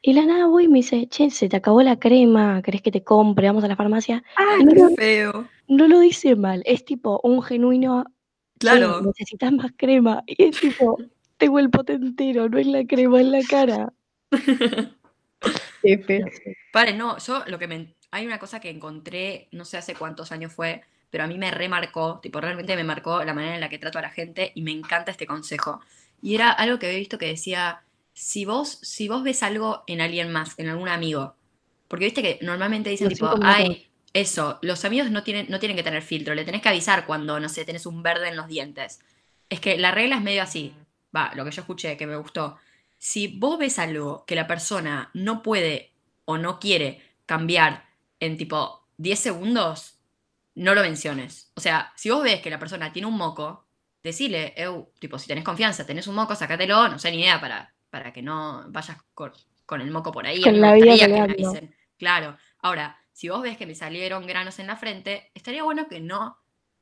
Y 0.00 0.12
la 0.12 0.24
nada 0.26 0.46
voy 0.46 0.66
y 0.66 0.68
me 0.68 0.78
dice, 0.78 1.08
che, 1.08 1.30
se 1.30 1.48
te 1.48 1.56
acabó 1.56 1.82
la 1.82 1.98
crema, 1.98 2.62
¿querés 2.62 2.82
que 2.82 2.92
te 2.92 3.02
compre? 3.02 3.48
Vamos 3.48 3.64
a 3.64 3.68
la 3.68 3.74
farmacia. 3.74 4.22
¡Ay, 4.36 4.64
qué 4.66 4.94
feo! 4.96 5.48
No 5.66 5.88
lo 5.88 5.98
dice 5.98 6.36
mal, 6.36 6.62
es 6.64 6.84
tipo 6.84 7.20
un 7.24 7.42
genuino, 7.42 8.04
claro. 8.58 9.02
necesitas 9.02 9.52
más 9.52 9.72
crema. 9.76 10.22
Y 10.26 10.44
es 10.44 10.60
tipo, 10.60 10.98
tengo 11.36 11.58
el 11.58 11.70
pote 11.70 11.94
entero, 11.94 12.48
no 12.48 12.58
es 12.58 12.66
la 12.68 12.86
crema, 12.86 13.20
es 13.20 13.26
la 13.26 13.40
cara. 13.42 13.92
qué 15.82 15.98
feo. 15.98 16.26
Pare, 16.72 16.94
no, 16.94 17.18
yo 17.18 17.42
lo 17.48 17.58
que 17.58 17.66
me 17.66 17.97
hay 18.10 18.26
una 18.26 18.38
cosa 18.38 18.60
que 18.60 18.70
encontré, 18.70 19.48
no 19.52 19.64
sé 19.64 19.76
hace 19.76 19.94
cuántos 19.94 20.32
años 20.32 20.52
fue, 20.52 20.82
pero 21.10 21.24
a 21.24 21.26
mí 21.26 21.38
me 21.38 21.50
remarcó, 21.50 22.20
tipo, 22.20 22.40
realmente 22.40 22.76
me 22.76 22.84
marcó 22.84 23.24
la 23.24 23.34
manera 23.34 23.54
en 23.54 23.60
la 23.60 23.68
que 23.68 23.78
trato 23.78 23.98
a 23.98 24.02
la 24.02 24.10
gente 24.10 24.52
y 24.54 24.62
me 24.62 24.72
encanta 24.72 25.10
este 25.10 25.26
consejo. 25.26 25.80
Y 26.20 26.34
era 26.34 26.50
algo 26.50 26.78
que 26.78 26.86
había 26.86 26.98
visto 26.98 27.18
que 27.18 27.26
decía, 27.26 27.82
si 28.12 28.44
vos, 28.44 28.78
si 28.82 29.08
vos 29.08 29.22
ves 29.22 29.42
algo 29.42 29.84
en 29.86 30.00
alguien 30.00 30.32
más, 30.32 30.58
en 30.58 30.68
algún 30.68 30.88
amigo, 30.88 31.34
porque 31.86 32.06
viste 32.06 32.22
que 32.22 32.38
normalmente 32.42 32.90
dicen 32.90 33.08
tipo, 33.08 33.30
ay, 33.42 33.88
eso, 34.12 34.58
los 34.62 34.84
amigos 34.84 35.10
no 35.10 35.22
tienen, 35.22 35.46
no 35.48 35.58
tienen 35.58 35.76
que 35.76 35.82
tener 35.82 36.02
filtro, 36.02 36.34
le 36.34 36.44
tenés 36.44 36.60
que 36.60 36.68
avisar 36.68 37.06
cuando, 37.06 37.38
no 37.40 37.48
sé, 37.48 37.64
tenés 37.64 37.86
un 37.86 38.02
verde 38.02 38.28
en 38.28 38.36
los 38.36 38.48
dientes. 38.48 39.00
Es 39.48 39.60
que 39.60 39.78
la 39.78 39.92
regla 39.92 40.16
es 40.16 40.22
medio 40.22 40.42
así, 40.42 40.74
va, 41.14 41.32
lo 41.34 41.44
que 41.44 41.50
yo 41.50 41.62
escuché, 41.62 41.96
que 41.96 42.06
me 42.06 42.16
gustó. 42.16 42.58
Si 42.98 43.28
vos 43.28 43.58
ves 43.58 43.78
algo 43.78 44.24
que 44.26 44.34
la 44.34 44.46
persona 44.46 45.10
no 45.14 45.42
puede 45.42 45.92
o 46.24 46.36
no 46.36 46.58
quiere 46.58 47.00
cambiar 47.24 47.87
en 48.20 48.36
tipo 48.36 48.88
10 48.96 49.18
segundos, 49.18 49.98
no 50.54 50.74
lo 50.74 50.82
menciones. 50.82 51.52
O 51.54 51.60
sea, 51.60 51.92
si 51.96 52.10
vos 52.10 52.22
ves 52.22 52.40
que 52.40 52.50
la 52.50 52.58
persona 52.58 52.92
tiene 52.92 53.06
un 53.06 53.16
moco, 53.16 53.66
decile, 54.02 54.54
tipo, 54.98 55.18
si 55.18 55.28
tenés 55.28 55.44
confianza, 55.44 55.86
tenés 55.86 56.06
un 56.06 56.14
moco, 56.14 56.34
sácatelo, 56.34 56.88
no 56.88 56.98
sé 56.98 57.10
ni 57.10 57.20
idea, 57.20 57.40
para, 57.40 57.74
para 57.90 58.12
que 58.12 58.22
no 58.22 58.64
vayas 58.68 58.98
con, 59.14 59.32
el 59.80 59.90
moco 59.90 60.12
por 60.12 60.26
ahí. 60.26 60.42
Con 60.42 60.60
la 60.60 60.74
vida 60.74 60.94
Claro. 61.96 62.36
Ahora, 62.60 62.98
si 63.12 63.28
vos 63.28 63.42
ves 63.42 63.56
que 63.56 63.66
me 63.66 63.74
salieron 63.74 64.26
granos 64.26 64.58
en 64.58 64.68
la 64.68 64.76
frente, 64.76 65.30
estaría 65.34 65.62
bueno 65.62 65.88
que 65.88 66.00
no 66.00 66.38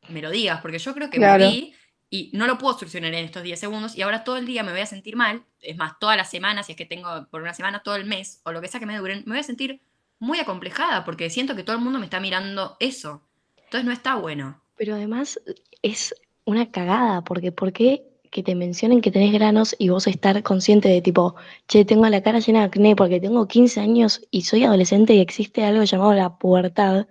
me 0.09 0.21
lo 0.21 0.31
digas, 0.31 0.61
porque 0.61 0.79
yo 0.79 0.95
creo 0.95 1.11
que 1.11 1.19
me 1.19 1.39
vi 1.39 1.75
y 2.09 2.31
no 2.35 2.47
lo 2.47 2.59
puedo 2.59 2.79
solucionar 2.79 3.13
en 3.15 3.25
estos 3.25 3.43
10 3.43 3.59
segundos 3.59 3.97
y 3.97 4.03
ahora 4.03 4.23
todo 4.23 4.37
el 4.37 4.47
día 4.47 4.63
me 4.63 4.71
voy 4.71 4.81
a 4.81 4.87
sentir 4.87 5.17
mal, 5.17 5.45
es 5.61 5.77
más, 5.77 5.99
toda 5.99 6.17
la 6.17 6.25
semana, 6.25 6.63
si 6.63 6.73
es 6.73 6.79
que 6.79 6.85
tengo 6.87 7.27
por 7.31 7.43
una 7.43 7.55
semana, 7.55 7.83
todo 7.83 7.97
el 7.97 8.05
mes, 8.05 8.41
o 8.45 8.53
lo 8.53 8.61
que 8.61 8.69
sea 8.69 8.79
que 8.79 8.87
me 8.87 8.97
duren, 8.97 9.25
me 9.27 9.33
voy 9.33 9.41
a 9.41 9.43
sentir 9.43 9.81
muy 10.19 10.39
acomplejada 10.41 11.05
porque 11.05 11.31
siento 11.31 11.57
que 11.57 11.63
todo 11.63 11.77
el 11.77 11.83
mundo 11.83 11.99
me 11.99 12.07
está 12.07 12.21
mirando 12.21 12.77
eso. 12.81 13.23
Entonces 13.57 13.85
no 13.85 13.93
está 13.93 14.15
bueno. 14.15 14.61
Pero 14.77 14.95
además 14.95 15.41
es 15.83 16.15
una 16.45 16.71
cagada 16.71 17.23
porque 17.23 17.53
¿por 17.53 17.73
qué 17.73 18.05
que 18.31 18.43
te 18.43 18.55
mencionen 18.55 19.01
que 19.01 19.11
tenés 19.11 19.33
granos 19.33 19.75
y 19.79 19.89
vos 19.89 20.07
estar 20.07 20.43
consciente 20.43 20.89
de 20.89 21.01
tipo, 21.01 21.37
che, 21.69 21.85
tengo 21.85 22.07
la 22.09 22.23
cara 22.23 22.39
llena 22.39 22.61
de 22.61 22.65
acné 22.67 22.97
porque 22.97 23.21
tengo 23.21 23.47
15 23.47 23.81
años 23.81 24.21
y 24.31 24.43
soy 24.43 24.65
adolescente 24.65 25.15
y 25.15 25.21
existe 25.21 25.65
algo 25.65 25.85
llamado 25.85 26.13
la 26.13 26.37
pubertad, 26.37 27.07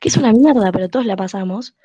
que 0.00 0.08
es 0.08 0.16
una 0.16 0.32
mierda, 0.32 0.72
pero 0.72 0.88
todos 0.88 1.06
la 1.06 1.16
pasamos. 1.16 1.76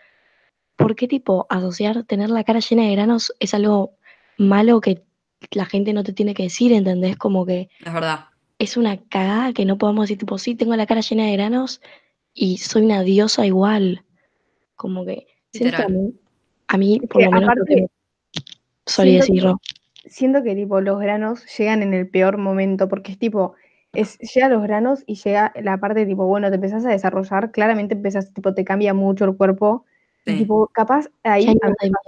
¿Por 0.76 0.96
qué 0.96 1.08
tipo 1.08 1.46
asociar 1.50 2.04
tener 2.04 2.30
la 2.32 2.44
cara 2.44 2.60
llena 2.60 2.84
de 2.84 2.92
granos 2.92 3.34
es 3.40 3.54
algo 3.54 3.98
malo 4.38 4.82
que 4.82 5.04
la 5.52 5.66
gente 5.66 5.94
no 5.94 6.04
te 6.04 6.12
tiene 6.12 6.34
que 6.34 6.44
decir, 6.44 6.74
¿entendés? 6.74 7.18
Como 7.18 7.46
que... 7.46 7.70
Es 7.86 7.94
verdad 7.94 8.31
es 8.62 8.78
una 8.78 8.98
cagada 8.98 9.54
que 9.54 9.66
no 9.66 9.78
podamos 9.78 10.04
decir, 10.04 10.20
tipo, 10.20 10.38
sí, 10.38 10.54
tengo 10.56 10.76
la 10.76 10.86
cara 10.86 11.02
llena 11.02 11.26
de 11.26 11.34
granos 11.34 11.82
y 12.34 12.58
soy 12.58 12.84
una 12.86 13.02
diosa 13.02 13.46
igual. 13.46 14.04
Como 14.76 15.04
que 15.06 15.26
siento 15.52 15.78
que 15.78 15.84
a 15.84 15.88
mí, 15.90 16.14
a 16.68 16.78
mí, 16.78 17.00
por 17.00 17.20
que 17.22 17.26
lo 17.26 17.32
menos, 17.32 17.50
aparte, 17.50 17.88
solía 18.86 19.14
que- 19.14 19.20
decirlo. 19.20 19.60
siento 20.06 20.44
que 20.44 20.56
tipo 20.56 20.80
los 20.82 21.00
granos 21.00 21.44
llegan 21.58 21.82
en 21.82 21.94
el 21.94 22.08
peor 22.10 22.38
momento, 22.38 22.88
porque 22.88 23.12
es 23.14 23.18
tipo, 23.20 23.56
es, 23.94 24.18
llega 24.20 24.48
los 24.50 24.62
granos 24.64 25.04
y 25.08 25.16
llega 25.16 25.52
la 25.62 25.80
parte 25.80 26.06
tipo, 26.06 26.26
bueno, 26.28 26.50
te 26.50 26.56
empezás 26.56 26.86
a 26.86 26.90
desarrollar, 26.90 27.52
claramente 27.52 27.96
empezás, 27.96 28.32
tipo, 28.34 28.54
te 28.54 28.64
cambia 28.64 28.94
mucho 28.94 29.26
el 29.26 29.36
cuerpo. 29.36 29.86
Y 30.26 30.32
Sí. 30.34 30.38
tipo, 30.38 30.68
capaz 30.68 31.10
ahí 31.24 31.48
a 31.48 31.52
mí 31.52 31.60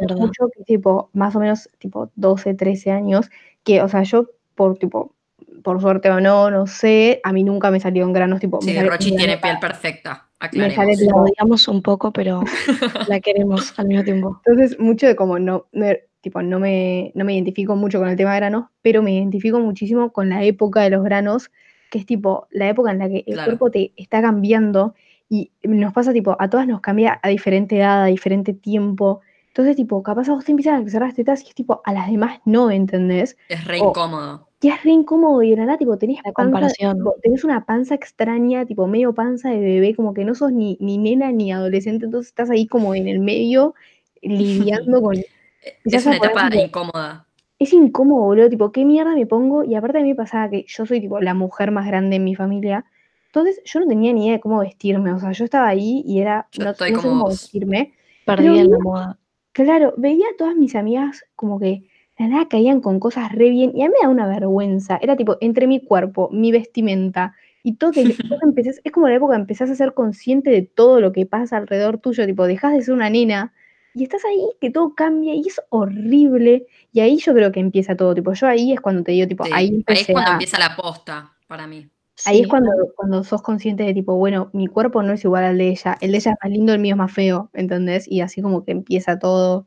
me 0.08 0.16
mucho 0.16 0.48
que 0.56 0.64
tipo, 0.66 1.10
más 1.14 1.36
o 1.36 1.40
menos 1.40 1.68
tipo 1.80 2.12
12, 2.16 2.54
13 2.54 2.92
años, 2.92 3.32
que, 3.64 3.82
o 3.82 3.88
sea, 3.90 4.04
yo 4.04 4.28
por 4.54 4.78
tipo, 4.78 5.16
por 5.62 5.80
suerte 5.82 6.10
o 6.10 6.20
no, 6.20 6.50
no 6.50 6.68
sé, 6.68 7.20
a 7.24 7.32
mí 7.34 7.44
nunca 7.44 7.70
me 7.72 7.80
salieron 7.80 8.14
granos, 8.14 8.40
tipo, 8.40 8.62
Sí, 8.62 8.78
Rochi 8.80 9.12
un 9.12 9.18
tiene 9.18 9.38
piel 9.38 9.60
perfecta, 9.60 10.28
Me 10.54 10.72
sale. 10.74 10.96
La 11.06 11.16
odiamos 11.16 11.68
un 11.68 11.82
poco, 11.82 12.12
pero 12.12 12.42
la 13.08 13.20
queremos 13.20 13.78
al 13.78 13.88
mismo 13.88 14.04
tiempo. 14.04 14.42
Entonces, 14.46 14.80
mucho 14.80 15.08
de 15.08 15.16
como 15.16 15.40
no, 15.40 15.68
me- 15.72 16.02
tipo, 16.22 16.42
no 16.42 16.60
me, 16.60 17.12
no 17.16 17.26
me 17.26 17.34
identifico 17.34 17.76
mucho 17.76 18.00
con 18.00 18.08
el 18.10 18.16
tema 18.16 18.32
de 18.34 18.38
granos, 18.40 18.66
pero 18.82 19.02
me 19.04 19.14
identifico 19.14 19.60
muchísimo 19.60 20.12
con 20.12 20.30
la 20.30 20.44
época 20.44 20.82
de 20.82 20.90
los 20.90 21.04
granos, 21.04 21.52
que 21.90 22.00
es 22.00 22.06
tipo 22.06 22.48
la 22.52 22.70
época 22.70 22.92
en 22.92 23.00
la 23.00 23.10
que 23.10 23.24
el 23.28 23.34
Claro. 23.36 23.52
cuerpo 23.52 23.72
te 23.72 23.94
está 23.98 24.22
cambiando 24.22 24.96
y 25.30 25.52
nos 25.64 25.94
pasa 25.94 26.14
tipo, 26.14 26.36
a 26.40 26.50
todas 26.50 26.68
nos 26.68 26.80
cambia 26.82 27.20
a 27.22 27.30
diferente 27.30 27.78
edad, 27.78 28.04
a 28.04 28.06
diferente 28.08 28.54
tiempo. 28.54 29.22
Entonces, 29.48 29.76
tipo, 29.76 30.02
capaz 30.02 30.30
a 30.30 30.34
vos 30.34 30.46
te 30.46 30.52
empiezan 30.52 30.76
a 30.76 30.82
crecer 30.82 31.02
las 31.02 31.14
tetas 31.16 31.44
y 31.44 31.50
es 31.50 31.56
tipo, 31.56 31.82
a 31.86 31.94
las 31.94 32.08
demás 32.10 32.40
no, 32.46 32.72
¿entendés? 32.72 33.38
Es 33.50 33.66
re 33.66 33.80
O- 33.82 33.90
incómodo. 33.90 34.48
Y 34.64 34.70
es 34.70 34.82
re 34.82 34.92
incómodo 34.92 35.44
y 35.44 35.50
de 35.50 35.58
nada, 35.58 35.78
tipo, 35.78 35.98
tenés 35.98 36.20
La 36.24 36.32
panza, 36.32 36.44
comparación. 36.52 36.98
tipo, 36.98 37.16
tenés 37.22 37.44
una 37.44 37.66
panza 37.66 37.96
extraña, 37.96 38.66
tipo, 38.66 38.88
medio 38.88 39.14
panza 39.14 39.50
de 39.50 39.60
bebé, 39.60 39.94
como 39.94 40.14
que 40.14 40.24
no 40.24 40.36
sos 40.36 40.54
ni, 40.54 40.78
ni 40.80 40.98
nena 40.98 41.34
ni 41.34 41.52
adolescente, 41.52 42.06
entonces 42.06 42.30
estás 42.30 42.50
ahí 42.50 42.66
como 42.66 42.96
en 42.96 43.10
el 43.10 43.20
medio, 43.20 43.76
lidiando 44.22 45.02
con... 45.02 45.18
Es 45.84 46.06
una 46.06 46.16
etapa 46.16 46.50
incómoda. 46.56 47.26
es 47.60 47.74
incómodo, 47.74 48.22
boludo, 48.24 48.50
tipo, 48.50 48.72
¿qué 48.72 48.86
mierda 48.86 49.14
me 49.16 49.26
pongo? 49.26 49.66
Y 49.66 49.76
aparte 49.76 49.98
a 49.98 50.02
mí 50.02 50.10
me 50.10 50.16
pasaba 50.16 50.50
que 50.50 50.64
yo 50.66 50.86
soy, 50.86 51.02
tipo, 51.02 51.20
la 51.20 51.34
mujer 51.34 51.72
más 51.72 51.86
grande 51.86 52.16
en 52.16 52.24
mi 52.24 52.36
familia, 52.36 52.86
entonces 53.26 53.62
yo 53.66 53.82
no 53.82 53.88
tenía 53.88 54.14
ni 54.14 54.26
idea 54.28 54.36
de 54.36 54.40
cómo 54.40 54.60
vestirme, 54.60 55.12
o 55.12 55.20
sea, 55.20 55.34
yo 55.34 55.44
estaba 55.44 55.68
ahí 55.68 56.04
y 56.06 56.22
era, 56.22 56.48
Yo 56.54 56.64
no, 56.64 56.72
estoy 56.72 56.92
no 56.92 57.02
sé 57.02 57.04
como 57.04 57.20
cómo 57.20 57.30
vestirme, 57.32 57.94
Perdida 58.26 58.62
en 58.62 58.72
la 58.72 58.80
moda. 58.80 59.20
Claro, 59.52 59.94
veía 59.98 60.26
a 60.34 60.38
todas 60.38 60.56
mis 60.56 60.74
amigas 60.76 61.26
como 61.36 61.60
que 61.60 61.84
la 62.24 62.30
nada 62.30 62.48
caían 62.48 62.82
con 62.82 63.00
cosas 63.00 63.32
re 63.32 63.50
bien 63.50 63.72
y 63.76 63.84
a 63.84 63.88
mí 63.88 63.94
me 64.00 64.06
da 64.06 64.10
una 64.10 64.28
vergüenza. 64.28 64.98
Era 65.02 65.16
tipo 65.16 65.38
entre 65.42 65.68
mi 65.68 65.80
cuerpo, 65.84 66.30
mi 66.32 66.52
vestimenta 66.52 67.36
y 67.64 67.74
todo. 67.76 67.92
empezás- 68.44 68.82
es 68.84 68.92
como 68.92 69.08
la 69.08 69.16
época 69.16 69.36
que 69.36 69.42
empezás 69.42 69.70
a 69.70 69.76
ser 69.76 69.94
consciente 69.94 70.50
de 70.50 70.62
todo 70.64 71.00
lo 71.02 71.12
que 71.12 71.26
pasa 71.26 71.58
alrededor 71.58 71.98
tuyo. 72.00 72.26
Tipo, 72.26 72.48
dejas 72.48 72.74
de 72.74 72.82
ser 72.82 72.94
una 72.94 73.10
nena 73.10 73.54
y 73.94 74.04
estás 74.04 74.26
ahí 74.26 74.44
que 74.60 74.72
todo 74.72 74.96
cambia 74.96 75.36
y 75.36 75.42
es 75.48 75.62
horrible. 75.70 76.66
Y 76.92 77.00
ahí 77.02 77.18
yo 77.18 77.34
creo 77.34 77.52
que 77.52 77.60
empieza 77.60 77.96
todo. 77.96 78.14
Tipo, 78.16 78.34
yo 78.34 78.48
ahí 78.48 78.74
es 78.74 78.82
cuando 78.82 79.04
te 79.04 79.12
digo, 79.12 79.28
tipo, 79.28 79.44
Sí, 79.46 79.52
ahí 79.54 79.84
Ahí 79.88 79.98
es 80.00 80.08
cuando 80.08 80.30
a- 80.32 80.34
empieza 80.34 80.58
la 80.60 80.76
posta 80.76 81.34
para 81.48 81.68
mí. 81.68 81.88
Ahí 82.26 82.38
Sí, 82.38 82.42
es 82.44 82.48
cuando, 82.48 82.72
cuando 82.96 83.24
sos 83.24 83.42
consciente 83.42 83.84
de 83.84 83.94
tipo, 83.94 84.16
bueno, 84.16 84.50
mi 84.54 84.68
cuerpo 84.68 85.02
no 85.02 85.14
es 85.14 85.24
igual 85.24 85.44
al 85.46 85.58
de 85.58 85.70
ella. 85.70 85.98
El 86.00 86.12
de 86.12 86.18
ella 86.20 86.32
es 86.32 86.38
más 86.44 86.52
lindo, 86.52 86.74
el 86.74 86.80
mío 86.80 86.94
es 86.94 86.98
más 86.98 87.12
feo, 87.12 87.50
¿entendés? 87.54 88.08
Y 88.10 88.22
así 88.22 88.42
como 88.42 88.64
que 88.64 88.72
empieza 88.72 89.18
todo. 89.20 89.66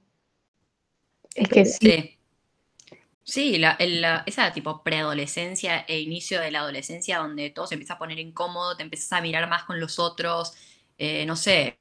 Es 1.34 1.48
que 1.48 1.64
sí, 1.66 1.90
Sí. 1.90 2.15
Sí, 3.28 3.58
la, 3.58 3.72
el- 3.80 4.00
la- 4.02 4.22
esa 4.26 4.52
tipo 4.52 4.82
preadolescencia 4.84 5.80
e 5.88 5.98
inicio 6.00 6.40
de 6.40 6.52
la 6.52 6.60
adolescencia 6.60 7.18
donde 7.18 7.50
todo 7.50 7.66
se 7.66 7.74
empieza 7.74 7.94
a 7.94 7.98
poner 7.98 8.20
incómodo, 8.20 8.76
te 8.76 8.84
empiezas 8.84 9.12
a 9.12 9.20
mirar 9.20 9.48
más 9.48 9.64
con 9.64 9.80
los 9.80 9.98
otros, 9.98 10.54
eh, 10.96 11.26
no 11.26 11.34
sé, 11.34 11.76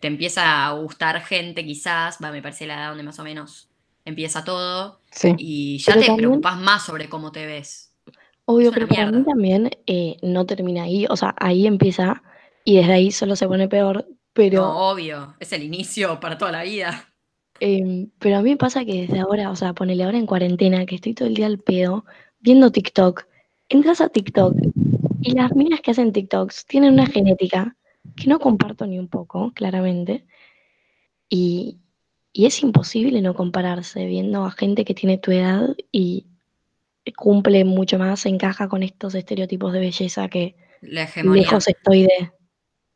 te 0.00 0.06
empieza 0.06 0.66
a 0.66 0.72
gustar 0.72 1.22
gente 1.24 1.64
quizás, 1.64 2.18
va, 2.22 2.30
me 2.30 2.42
parece 2.42 2.66
la 2.66 2.74
edad 2.74 2.88
donde 2.90 3.04
más 3.04 3.18
o 3.18 3.24
menos 3.24 3.70
empieza 4.04 4.44
todo, 4.44 5.00
sí. 5.10 5.34
y 5.38 5.78
ya 5.78 5.94
Pero 5.94 6.00
te 6.00 6.06
también- 6.08 6.28
preocupas 6.28 6.58
más 6.58 6.84
sobre 6.84 7.08
cómo 7.08 7.32
te 7.32 7.46
ves. 7.46 7.94
Obvio, 8.44 8.70
pero 8.72 8.86
para 8.88 9.10
mí 9.10 9.24
también 9.24 9.70
eh, 9.86 10.16
no 10.20 10.44
termina 10.44 10.82
ahí. 10.82 11.06
O 11.08 11.16
sea, 11.16 11.34
ahí 11.38 11.66
empieza 11.66 12.22
y 12.64 12.76
desde 12.76 12.92
ahí 12.92 13.10
solo 13.12 13.36
se 13.36 13.46
pone 13.48 13.68
peor. 13.68 14.06
Pero, 14.34 14.62
No, 14.62 14.90
obvio, 14.90 15.36
es 15.40 15.52
el 15.52 15.62
inicio 15.62 16.18
para 16.20 16.36
toda 16.38 16.50
la 16.52 16.62
vida. 16.64 17.11
Em, 17.62 18.10
pero 18.18 18.36
a 18.36 18.42
mí 18.42 18.50
me 18.50 18.56
pasa 18.56 18.84
que 18.84 19.02
desde 19.02 19.20
ahora, 19.20 19.50
o 19.50 19.56
sea, 19.56 19.72
ponele 19.72 20.04
ahora 20.04 20.18
en 20.18 20.26
cuarentena, 20.26 20.86
que 20.86 20.96
estoy 20.96 21.14
todo 21.14 21.28
el 21.28 21.34
día 21.34 21.46
al 21.46 21.58
pedo, 21.58 22.04
viendo 22.40 22.72
TikTok. 22.72 23.26
Entras 23.68 24.00
a 24.00 24.08
TikTok 24.08 24.54
y 25.20 25.32
las 25.32 25.54
minas 25.54 25.80
que 25.80 25.92
hacen 25.92 26.12
TikToks 26.12 26.66
tienen 26.66 26.94
una 26.94 27.06
genética 27.06 27.76
que 28.16 28.26
no 28.28 28.38
comparto 28.38 28.86
ni 28.86 28.98
un 28.98 29.08
poco, 29.08 29.52
claramente. 29.54 30.24
Y, 31.28 31.78
y 32.32 32.46
es 32.46 32.62
imposible 32.62 33.22
no 33.22 33.34
compararse 33.34 34.06
viendo 34.06 34.44
a 34.44 34.50
gente 34.50 34.84
que 34.84 34.94
tiene 34.94 35.18
tu 35.18 35.30
edad 35.30 35.68
y 35.90 36.26
cumple 37.16 37.64
mucho 37.64 37.98
más, 37.98 38.26
encaja 38.26 38.68
con 38.68 38.82
estos 38.82 39.14
estereotipos 39.14 39.72
de 39.72 39.80
belleza 39.80 40.28
que 40.28 40.54
La 40.80 41.08
lejos 41.22 41.66
estoy 41.66 42.02
de... 42.02 42.30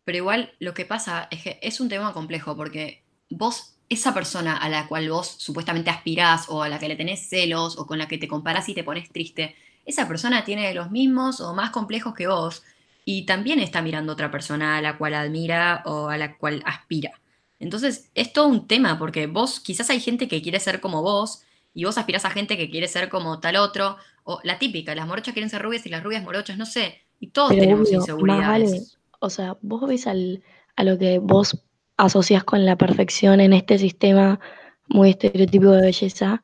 Pero 0.04 0.18
igual 0.18 0.52
lo 0.61 0.75
que 0.75 0.85
pasa 0.85 1.26
es 1.30 1.42
que 1.42 1.58
es 1.62 1.80
un 1.80 1.88
tema 1.88 2.12
complejo 2.12 2.56
porque 2.56 3.02
vos, 3.28 3.75
esa 3.88 4.12
persona 4.14 4.57
a 4.57 4.69
la 4.69 4.88
cual 4.88 5.09
vos 5.11 5.28
supuestamente 5.38 5.90
aspirás 5.90 6.47
o 6.49 6.62
a 6.62 6.69
la 6.69 6.78
que 6.78 6.88
le 6.88 6.97
tenés 6.97 7.28
celos 7.28 7.78
o 7.78 7.87
con 7.87 7.99
la 7.99 8.09
que 8.09 8.19
te 8.19 8.28
comparás 8.28 8.69
y 8.69 8.75
te 8.75 8.85
pones 8.85 9.11
triste, 9.11 9.55
esa 9.85 10.09
persona 10.09 10.45
tiene 10.45 10.73
los 10.75 10.90
mismos 10.90 11.40
o 11.40 11.55
más 11.55 11.71
complejos 11.71 12.14
que 12.14 12.26
vos 12.26 12.62
y 13.05 13.25
también 13.26 13.61
está 13.61 13.83
mirando 13.83 14.12
a 14.12 14.14
otra 14.14 14.31
persona 14.31 14.76
a 14.76 14.83
la 14.83 14.99
cual 14.99 15.14
admira 15.14 15.83
o 15.87 16.09
a 16.09 16.16
la 16.19 16.37
cual 16.37 16.62
aspira. 16.66 17.12
Entonces 17.59 18.11
es 18.14 18.33
todo 18.33 18.49
un 18.49 18.66
tema 18.66 18.99
porque 18.99 19.26
vos 19.26 19.61
quizás 19.61 19.88
hay 19.90 20.00
gente 20.00 20.28
que 20.28 20.43
quiere 20.43 20.61
ser 20.61 20.81
como 20.81 21.02
vos 21.02 21.43
y 21.75 21.85
vos 21.85 21.99
aspirás 21.99 22.25
a 22.25 22.31
gente 22.31 22.57
que 22.57 22.71
quiere 22.71 22.88
ser 22.88 23.09
como 23.09 23.40
tal 23.40 23.57
otro 23.57 23.97
o 24.25 24.40
la 24.45 24.59
típica, 24.59 24.95
las 24.95 25.07
morochas 25.07 25.33
quieren 25.35 25.50
ser 25.50 25.62
rubias 25.62 25.87
y 25.87 25.88
las 25.90 26.02
rubias 26.02 26.23
morochas, 26.25 26.59
no 26.59 26.66
sé, 26.66 27.02
y 27.21 27.28
todos 27.28 27.55
Pero 27.55 27.57
tenemos 27.57 27.93
obvio, 27.93 28.19
más 28.19 28.45
inseguridades. 28.47 28.73
vale, 28.73 28.88
o 29.21 29.31
sea, 29.31 29.57
vos 29.62 29.87
ves 29.88 30.07
al, 30.07 30.43
a 30.76 30.85
lo 30.85 30.99
que 30.99 31.19
vos 31.19 31.62
asocias 31.97 32.45
con 32.45 32.65
la 32.67 32.76
perfección 32.76 33.41
en 33.41 33.53
este 33.53 33.79
sistema 33.79 34.41
muy 34.88 35.11
estereotípico 35.11 35.73
de 35.73 35.83
belleza, 35.83 36.43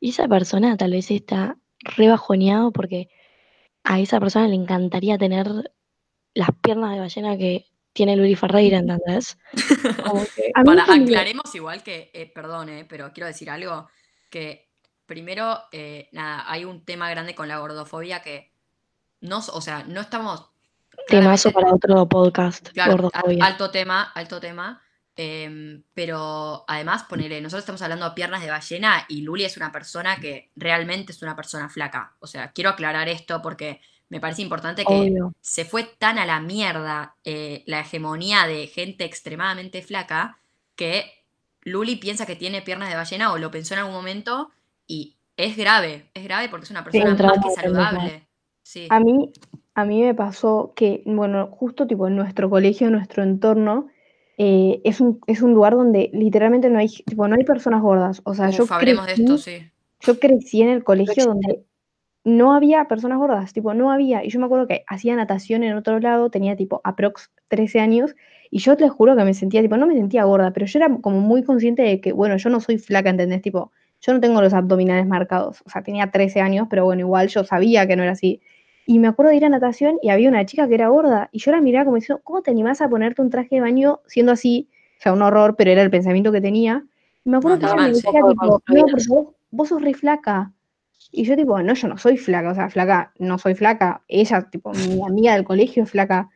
y 0.00 0.10
esa 0.10 0.28
persona 0.28 0.76
tal 0.76 0.92
vez 0.92 1.10
está 1.10 1.56
re 1.80 2.08
bajoneado 2.08 2.72
porque 2.72 3.08
a 3.84 4.00
esa 4.00 4.18
persona 4.20 4.48
le 4.48 4.54
encantaría 4.56 5.18
tener 5.18 5.46
las 6.34 6.48
piernas 6.62 6.92
de 6.94 7.00
ballena 7.00 7.36
que 7.36 7.66
tiene 7.92 8.16
Luli 8.16 8.34
Ferreira, 8.34 8.78
¿entendés? 8.78 9.38
Que- 10.34 10.50
Para, 10.64 10.82
aclaremos 10.84 11.54
igual 11.54 11.82
que, 11.82 12.10
eh, 12.12 12.26
perdón, 12.34 12.68
eh, 12.70 12.86
pero 12.88 13.12
quiero 13.12 13.28
decir 13.28 13.48
algo, 13.50 13.88
que 14.30 14.68
primero, 15.06 15.60
eh, 15.70 16.08
nada, 16.12 16.44
hay 16.50 16.64
un 16.64 16.84
tema 16.84 17.08
grande 17.10 17.34
con 17.34 17.46
la 17.46 17.58
gordofobia 17.58 18.20
que 18.20 18.50
no, 19.20 19.38
o 19.38 19.60
sea, 19.60 19.84
no 19.86 20.00
estamos... 20.00 20.50
Temazo 21.08 21.50
para 21.52 21.72
otro 21.72 22.08
podcast, 22.08 22.70
Claro, 22.70 22.92
gordofobia. 22.92 23.44
alto 23.44 23.70
tema, 23.70 24.02
alto 24.14 24.40
tema. 24.40 24.80
Em, 25.16 25.82
pero 25.94 26.64
además, 26.66 27.04
ponele, 27.04 27.40
nosotros 27.40 27.62
estamos 27.62 27.82
hablando 27.82 28.08
de 28.08 28.14
piernas 28.14 28.42
de 28.42 28.50
ballena 28.50 29.04
y 29.08 29.22
Luli 29.22 29.44
es 29.44 29.56
una 29.56 29.72
persona 29.72 30.16
que 30.16 30.50
realmente 30.56 31.12
es 31.12 31.22
una 31.22 31.36
persona 31.36 31.68
flaca. 31.68 32.14
O 32.20 32.26
sea, 32.26 32.52
quiero 32.52 32.70
aclarar 32.70 33.08
esto 33.08 33.40
porque 33.42 33.80
me 34.08 34.20
parece 34.20 34.42
importante 34.42 34.84
que 34.84 34.94
Obvio. 34.94 35.32
se 35.40 35.64
fue 35.64 35.84
tan 35.84 36.18
a 36.18 36.26
la 36.26 36.40
mierda 36.40 37.16
eh, 37.24 37.62
la 37.66 37.80
hegemonía 37.80 38.46
de 38.46 38.66
gente 38.66 39.04
extremadamente 39.04 39.82
flaca 39.82 40.38
que 40.76 41.10
Luli 41.62 41.96
piensa 41.96 42.26
que 42.26 42.36
tiene 42.36 42.62
piernas 42.62 42.90
de 42.90 42.96
ballena 42.96 43.32
o 43.32 43.38
lo 43.38 43.50
pensó 43.50 43.74
en 43.74 43.80
algún 43.80 43.94
momento 43.94 44.50
y 44.86 45.16
es 45.36 45.56
grave, 45.56 46.10
es 46.14 46.24
grave 46.24 46.48
porque 46.48 46.64
es 46.64 46.70
una 46.70 46.84
persona 46.84 47.14
más 47.14 47.44
que 47.44 47.62
saludable. 47.62 48.28
Sí, 48.62 48.86
A 48.90 49.00
mí, 49.00 49.32
a 49.74 49.84
mí 49.84 50.02
me 50.02 50.14
pasó 50.14 50.72
que, 50.74 51.02
bueno, 51.06 51.48
justo 51.48 51.86
tipo 51.86 52.06
en 52.06 52.16
nuestro 52.16 52.48
colegio, 52.48 52.86
en 52.86 52.94
nuestro 52.94 53.22
entorno, 53.22 53.88
eh, 54.36 54.80
es 54.84 55.00
un, 55.00 55.20
es 55.26 55.42
un 55.42 55.54
lugar 55.54 55.74
donde 55.74 56.10
literalmente 56.12 56.68
no 56.70 56.78
hay, 56.78 56.88
tipo, 56.88 57.26
no 57.28 57.36
hay 57.36 57.44
personas 57.44 57.82
gordas. 57.82 58.20
O 58.24 58.34
sea, 58.34 58.50
yo 58.50 58.64
hablemos 58.70 59.06
de 59.06 59.12
esto, 59.12 59.34
crecí, 59.34 59.60
sí. 59.60 59.70
yo 60.00 60.18
crecí 60.18 60.62
en 60.62 60.68
el 60.68 60.84
colegio 60.84 61.24
donde 61.26 61.64
no 62.24 62.54
había 62.54 62.86
personas 62.86 63.18
gordas, 63.18 63.52
tipo, 63.52 63.74
no 63.74 63.92
había. 63.92 64.24
Y 64.24 64.30
yo 64.30 64.40
me 64.40 64.46
acuerdo 64.46 64.66
que 64.66 64.84
hacía 64.86 65.14
natación 65.14 65.62
en 65.62 65.76
otro 65.76 66.00
lado, 66.00 66.30
tenía 66.30 66.56
tipo 66.56 66.80
aprox 66.84 67.30
13 67.48 67.80
años, 67.80 68.16
y 68.50 68.58
yo 68.58 68.76
te 68.76 68.88
juro 68.88 69.16
que 69.16 69.24
me 69.24 69.34
sentía, 69.34 69.60
tipo, 69.62 69.76
no 69.76 69.86
me 69.86 69.94
sentía 69.94 70.24
gorda, 70.24 70.52
pero 70.52 70.66
yo 70.66 70.78
era 70.78 70.96
como 71.00 71.20
muy 71.20 71.42
consciente 71.42 71.82
de 71.82 72.00
que, 72.00 72.12
bueno, 72.12 72.36
yo 72.36 72.50
no 72.50 72.60
soy 72.60 72.78
flaca, 72.78 73.10
¿entendés? 73.10 73.42
Tipo, 73.42 73.72
yo 74.00 74.12
no 74.12 74.20
tengo 74.20 74.40
los 74.40 74.52
abdominales 74.52 75.06
marcados. 75.06 75.62
O 75.66 75.70
sea, 75.70 75.82
tenía 75.82 76.10
13 76.10 76.40
años, 76.40 76.66
pero 76.70 76.84
bueno, 76.84 77.00
igual 77.00 77.28
yo 77.28 77.44
sabía 77.44 77.86
que 77.86 77.96
no 77.96 78.02
era 78.02 78.12
así. 78.12 78.40
Y 78.86 78.98
me 78.98 79.08
acuerdo 79.08 79.30
de 79.30 79.36
ir 79.36 79.44
a 79.44 79.48
natación 79.48 79.98
y 80.02 80.10
había 80.10 80.28
una 80.28 80.44
chica 80.46 80.68
que 80.68 80.74
era 80.74 80.88
gorda, 80.88 81.28
y 81.32 81.38
yo 81.38 81.52
la 81.52 81.60
miraba 81.60 81.86
como 81.86 81.96
diciendo, 81.96 82.20
¿cómo 82.24 82.42
te 82.42 82.50
animás 82.50 82.80
a 82.80 82.88
ponerte 82.88 83.22
un 83.22 83.30
traje 83.30 83.56
de 83.56 83.60
baño 83.62 84.00
siendo 84.06 84.32
así? 84.32 84.68
O 84.98 85.02
sea, 85.02 85.12
un 85.12 85.22
horror, 85.22 85.56
pero 85.56 85.70
era 85.70 85.82
el 85.82 85.90
pensamiento 85.90 86.32
que 86.32 86.40
tenía. 86.40 86.84
Y 87.24 87.30
me 87.30 87.38
acuerdo 87.38 87.58
No, 87.58 87.60
que 87.60 87.66
ella 87.66 87.82
me 87.82 87.92
decía, 87.92 88.10
tipo, 88.12 88.62
no, 88.68 88.86
porque 88.86 89.04
vos, 89.08 89.26
vos 89.50 89.68
sos 89.68 89.82
re 89.82 89.94
flaca. 89.94 90.52
Y 91.12 91.24
yo 91.24 91.36
tipo, 91.36 91.60
no, 91.62 91.74
yo 91.74 91.88
no 91.88 91.98
soy 91.98 92.16
flaca, 92.18 92.50
o 92.50 92.54
sea, 92.54 92.68
flaca, 92.70 93.12
no 93.18 93.38
soy 93.38 93.54
flaca. 93.54 94.02
Ella, 94.08 94.48
tipo, 94.50 94.72
mi 94.72 95.00
amiga 95.06 95.34
del 95.34 95.44
colegio 95.44 95.84
es 95.84 95.90
flaca. 95.90 96.30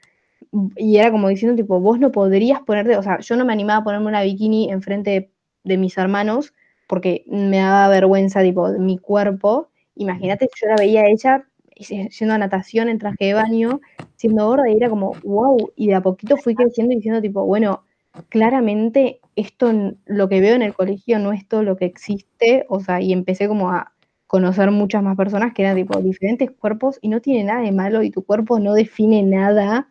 y 0.76 0.96
era 0.98 1.10
como 1.10 1.28
diciendo, 1.28 1.56
tipo, 1.56 1.80
vos 1.80 1.98
no 2.00 2.12
podrías 2.12 2.60
ponerte, 2.62 2.96
o 2.96 3.02
sea, 3.02 3.18
yo 3.20 3.36
no 3.36 3.44
me 3.44 3.52
animaba 3.52 3.80
a 3.80 3.84
ponerme 3.84 4.06
una 4.08 4.22
bikini 4.22 4.70
enfrente 4.70 5.10
de, 5.10 5.32
de 5.64 5.76
mis 5.78 5.96
hermanos 5.98 6.54
porque 6.86 7.24
me 7.28 7.58
daba 7.58 7.88
vergüenza, 7.88 8.42
tipo, 8.42 8.68
mi 8.78 8.98
cuerpo. 8.98 9.70
Imagínate, 9.96 10.48
yo 10.60 10.68
la 10.68 10.76
veía 10.76 11.02
a 11.02 11.08
ella 11.08 11.46
yendo 11.78 12.34
a 12.34 12.38
natación 12.38 12.88
en 12.88 12.98
traje 12.98 13.26
de 13.26 13.34
baño, 13.34 13.80
siendo 14.16 14.46
gorda, 14.46 14.70
y 14.70 14.76
era 14.76 14.90
como, 14.90 15.12
wow, 15.24 15.72
y 15.76 15.88
de 15.88 15.94
a 15.94 16.02
poquito 16.02 16.36
fui 16.36 16.54
creciendo 16.54 16.92
y 16.92 16.96
diciendo, 16.96 17.20
tipo, 17.20 17.44
bueno, 17.44 17.84
claramente 18.28 19.20
esto, 19.36 19.72
lo 20.06 20.28
que 20.28 20.40
veo 20.40 20.54
en 20.54 20.62
el 20.62 20.74
colegio 20.74 21.18
no 21.18 21.32
es 21.32 21.46
todo 21.46 21.62
lo 21.62 21.76
que 21.76 21.84
existe, 21.84 22.66
o 22.68 22.80
sea, 22.80 23.00
y 23.00 23.12
empecé 23.12 23.48
como 23.48 23.70
a 23.70 23.92
conocer 24.26 24.70
muchas 24.70 25.02
más 25.02 25.16
personas 25.16 25.54
que 25.54 25.62
eran 25.62 25.76
tipo 25.76 25.98
diferentes 26.00 26.50
cuerpos 26.50 26.98
y 27.00 27.08
no 27.08 27.20
tiene 27.20 27.44
nada 27.44 27.62
de 27.62 27.72
malo 27.72 28.02
y 28.02 28.10
tu 28.10 28.24
cuerpo 28.24 28.58
no 28.58 28.74
define 28.74 29.22
nada, 29.22 29.88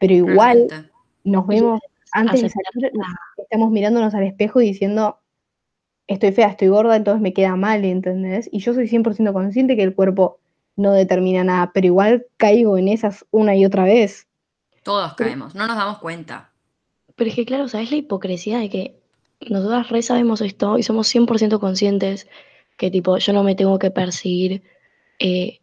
pero 0.00 0.12
igual 0.12 0.66
nos 1.22 1.46
vemos 1.46 1.80
antes 2.12 2.42
de 2.42 2.48
salir, 2.48 2.92
estamos 3.38 3.70
mirándonos 3.70 4.14
al 4.14 4.24
espejo 4.24 4.60
y 4.60 4.66
diciendo, 4.66 5.18
estoy 6.06 6.32
fea, 6.32 6.48
estoy 6.48 6.68
gorda, 6.68 6.96
entonces 6.96 7.20
me 7.20 7.32
queda 7.32 7.56
mal, 7.56 7.84
¿entendés? 7.84 8.48
Y 8.50 8.58
yo 8.58 8.74
soy 8.74 8.88
100% 8.88 9.32
consciente 9.32 9.76
que 9.76 9.82
el 9.82 9.94
cuerpo 9.94 10.40
no 10.76 10.92
determina 10.92 11.42
nada, 11.42 11.72
pero 11.72 11.86
igual 11.86 12.26
caigo 12.36 12.78
en 12.78 12.88
esas 12.88 13.24
una 13.30 13.56
y 13.56 13.64
otra 13.64 13.84
vez. 13.84 14.28
Todos 14.82 15.14
caemos, 15.14 15.54
no 15.54 15.66
nos 15.66 15.76
damos 15.76 15.98
cuenta. 15.98 16.52
Pero 17.16 17.30
es 17.30 17.36
que 17.36 17.46
claro, 17.46 17.68
¿sabes 17.68 17.90
la 17.90 17.96
hipocresía 17.96 18.58
de 18.58 18.70
que 18.70 19.00
nosotras 19.48 19.88
re 19.88 20.02
sabemos 20.02 20.40
esto 20.40 20.78
y 20.78 20.82
somos 20.82 21.12
100% 21.12 21.58
conscientes 21.58 22.28
que 22.76 22.90
tipo 22.90 23.16
yo 23.18 23.32
no 23.32 23.42
me 23.42 23.54
tengo 23.54 23.78
que 23.78 23.90
perseguir, 23.90 24.62
eh, 25.18 25.60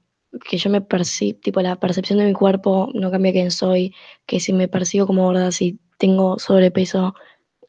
que 0.49 0.57
yo 0.57 0.69
me 0.69 0.81
percibo, 0.81 1.39
tipo 1.39 1.61
la 1.61 1.75
percepción 1.75 2.19
de 2.19 2.25
mi 2.25 2.33
cuerpo 2.33 2.89
no 2.93 3.11
cambia 3.11 3.31
quién 3.31 3.51
soy, 3.51 3.93
que 4.25 4.39
si 4.39 4.51
me 4.51 4.67
percibo 4.67 5.05
como 5.05 5.25
gorda, 5.25 5.51
si 5.51 5.79
tengo 5.97 6.39
sobrepeso, 6.39 7.13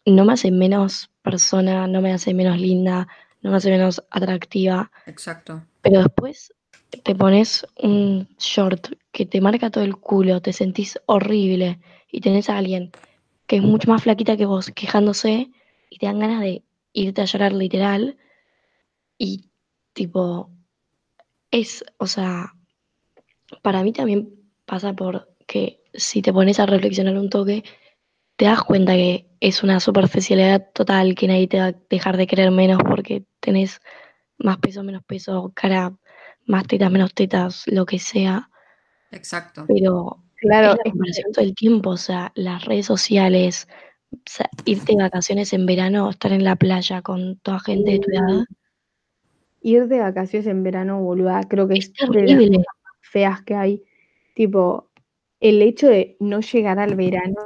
no 0.06 0.24
me 0.24 0.32
hace 0.32 0.50
menos 0.50 1.10
persona, 1.22 1.86
no 1.86 2.00
me 2.00 2.12
hace 2.12 2.32
menos 2.32 2.58
linda, 2.58 3.06
no 3.42 3.50
me 3.50 3.58
hace 3.58 3.70
menos 3.70 4.02
atractiva. 4.10 4.90
Exacto. 5.06 5.62
Pero 5.82 6.02
después 6.02 6.53
te 7.02 7.14
pones 7.14 7.66
un 7.76 8.28
short 8.38 8.88
que 9.12 9.26
te 9.26 9.40
marca 9.40 9.70
todo 9.70 9.84
el 9.84 9.96
culo, 9.96 10.40
te 10.40 10.52
sentís 10.52 10.98
horrible 11.06 11.80
y 12.10 12.20
tenés 12.20 12.50
a 12.50 12.58
alguien 12.58 12.92
que 13.46 13.56
es 13.56 13.62
mucho 13.62 13.90
más 13.90 14.02
flaquita 14.02 14.36
que 14.36 14.46
vos 14.46 14.70
quejándose 14.70 15.50
y 15.90 15.98
te 15.98 16.06
dan 16.06 16.18
ganas 16.18 16.40
de 16.40 16.62
irte 16.92 17.22
a 17.22 17.26
llorar 17.26 17.52
literal 17.52 18.16
y 19.18 19.44
tipo 19.92 20.50
es, 21.50 21.84
o 21.98 22.06
sea, 22.06 22.54
para 23.62 23.82
mí 23.82 23.92
también 23.92 24.34
pasa 24.64 24.92
por 24.92 25.28
que 25.46 25.82
si 25.94 26.22
te 26.22 26.32
pones 26.32 26.58
a 26.58 26.66
reflexionar 26.66 27.16
un 27.16 27.30
toque, 27.30 27.64
te 28.36 28.46
das 28.46 28.62
cuenta 28.64 28.94
que 28.94 29.28
es 29.40 29.62
una 29.62 29.78
superficialidad 29.78 30.72
total, 30.72 31.14
que 31.14 31.28
nadie 31.28 31.46
te 31.46 31.58
va 31.58 31.66
a 31.66 31.74
dejar 31.88 32.16
de 32.16 32.26
querer 32.26 32.50
menos 32.50 32.82
porque 32.82 33.24
tenés 33.40 33.80
más 34.38 34.58
peso, 34.58 34.82
menos 34.82 35.04
peso, 35.04 35.52
cara 35.54 35.96
más 36.46 36.66
tetas, 36.66 36.90
menos 36.90 37.14
tetas, 37.14 37.64
lo 37.66 37.86
que 37.86 37.98
sea. 37.98 38.50
Exacto. 39.10 39.64
Pero 39.68 40.22
claro, 40.36 40.76
es 40.84 40.94
la 40.94 41.32
todo 41.32 41.44
el 41.44 41.54
tiempo, 41.54 41.90
o 41.90 41.96
sea, 41.96 42.32
las 42.34 42.64
redes 42.64 42.86
sociales, 42.86 43.68
irte 44.64 44.92
de 44.96 45.02
vacaciones 45.02 45.52
en 45.52 45.66
verano, 45.66 46.10
estar 46.10 46.32
en 46.32 46.44
la 46.44 46.56
playa 46.56 47.02
con 47.02 47.36
toda 47.38 47.60
gente 47.60 47.92
de 47.92 47.98
tu 48.00 48.10
edad. 48.10 48.44
Ir 49.60 49.88
de 49.88 50.00
vacaciones 50.00 50.46
en 50.46 50.62
verano, 50.62 51.00
boluda, 51.00 51.42
creo 51.48 51.66
que 51.66 51.78
es, 51.78 51.92
es 51.98 52.10
de 52.10 52.22
las 52.22 52.38
cosas 52.38 52.66
feas 53.00 53.42
que 53.42 53.54
hay. 53.54 53.82
Tipo, 54.34 54.90
el 55.40 55.62
hecho 55.62 55.88
de 55.88 56.16
no 56.20 56.40
llegar 56.40 56.78
al 56.78 56.94
verano, 56.96 57.36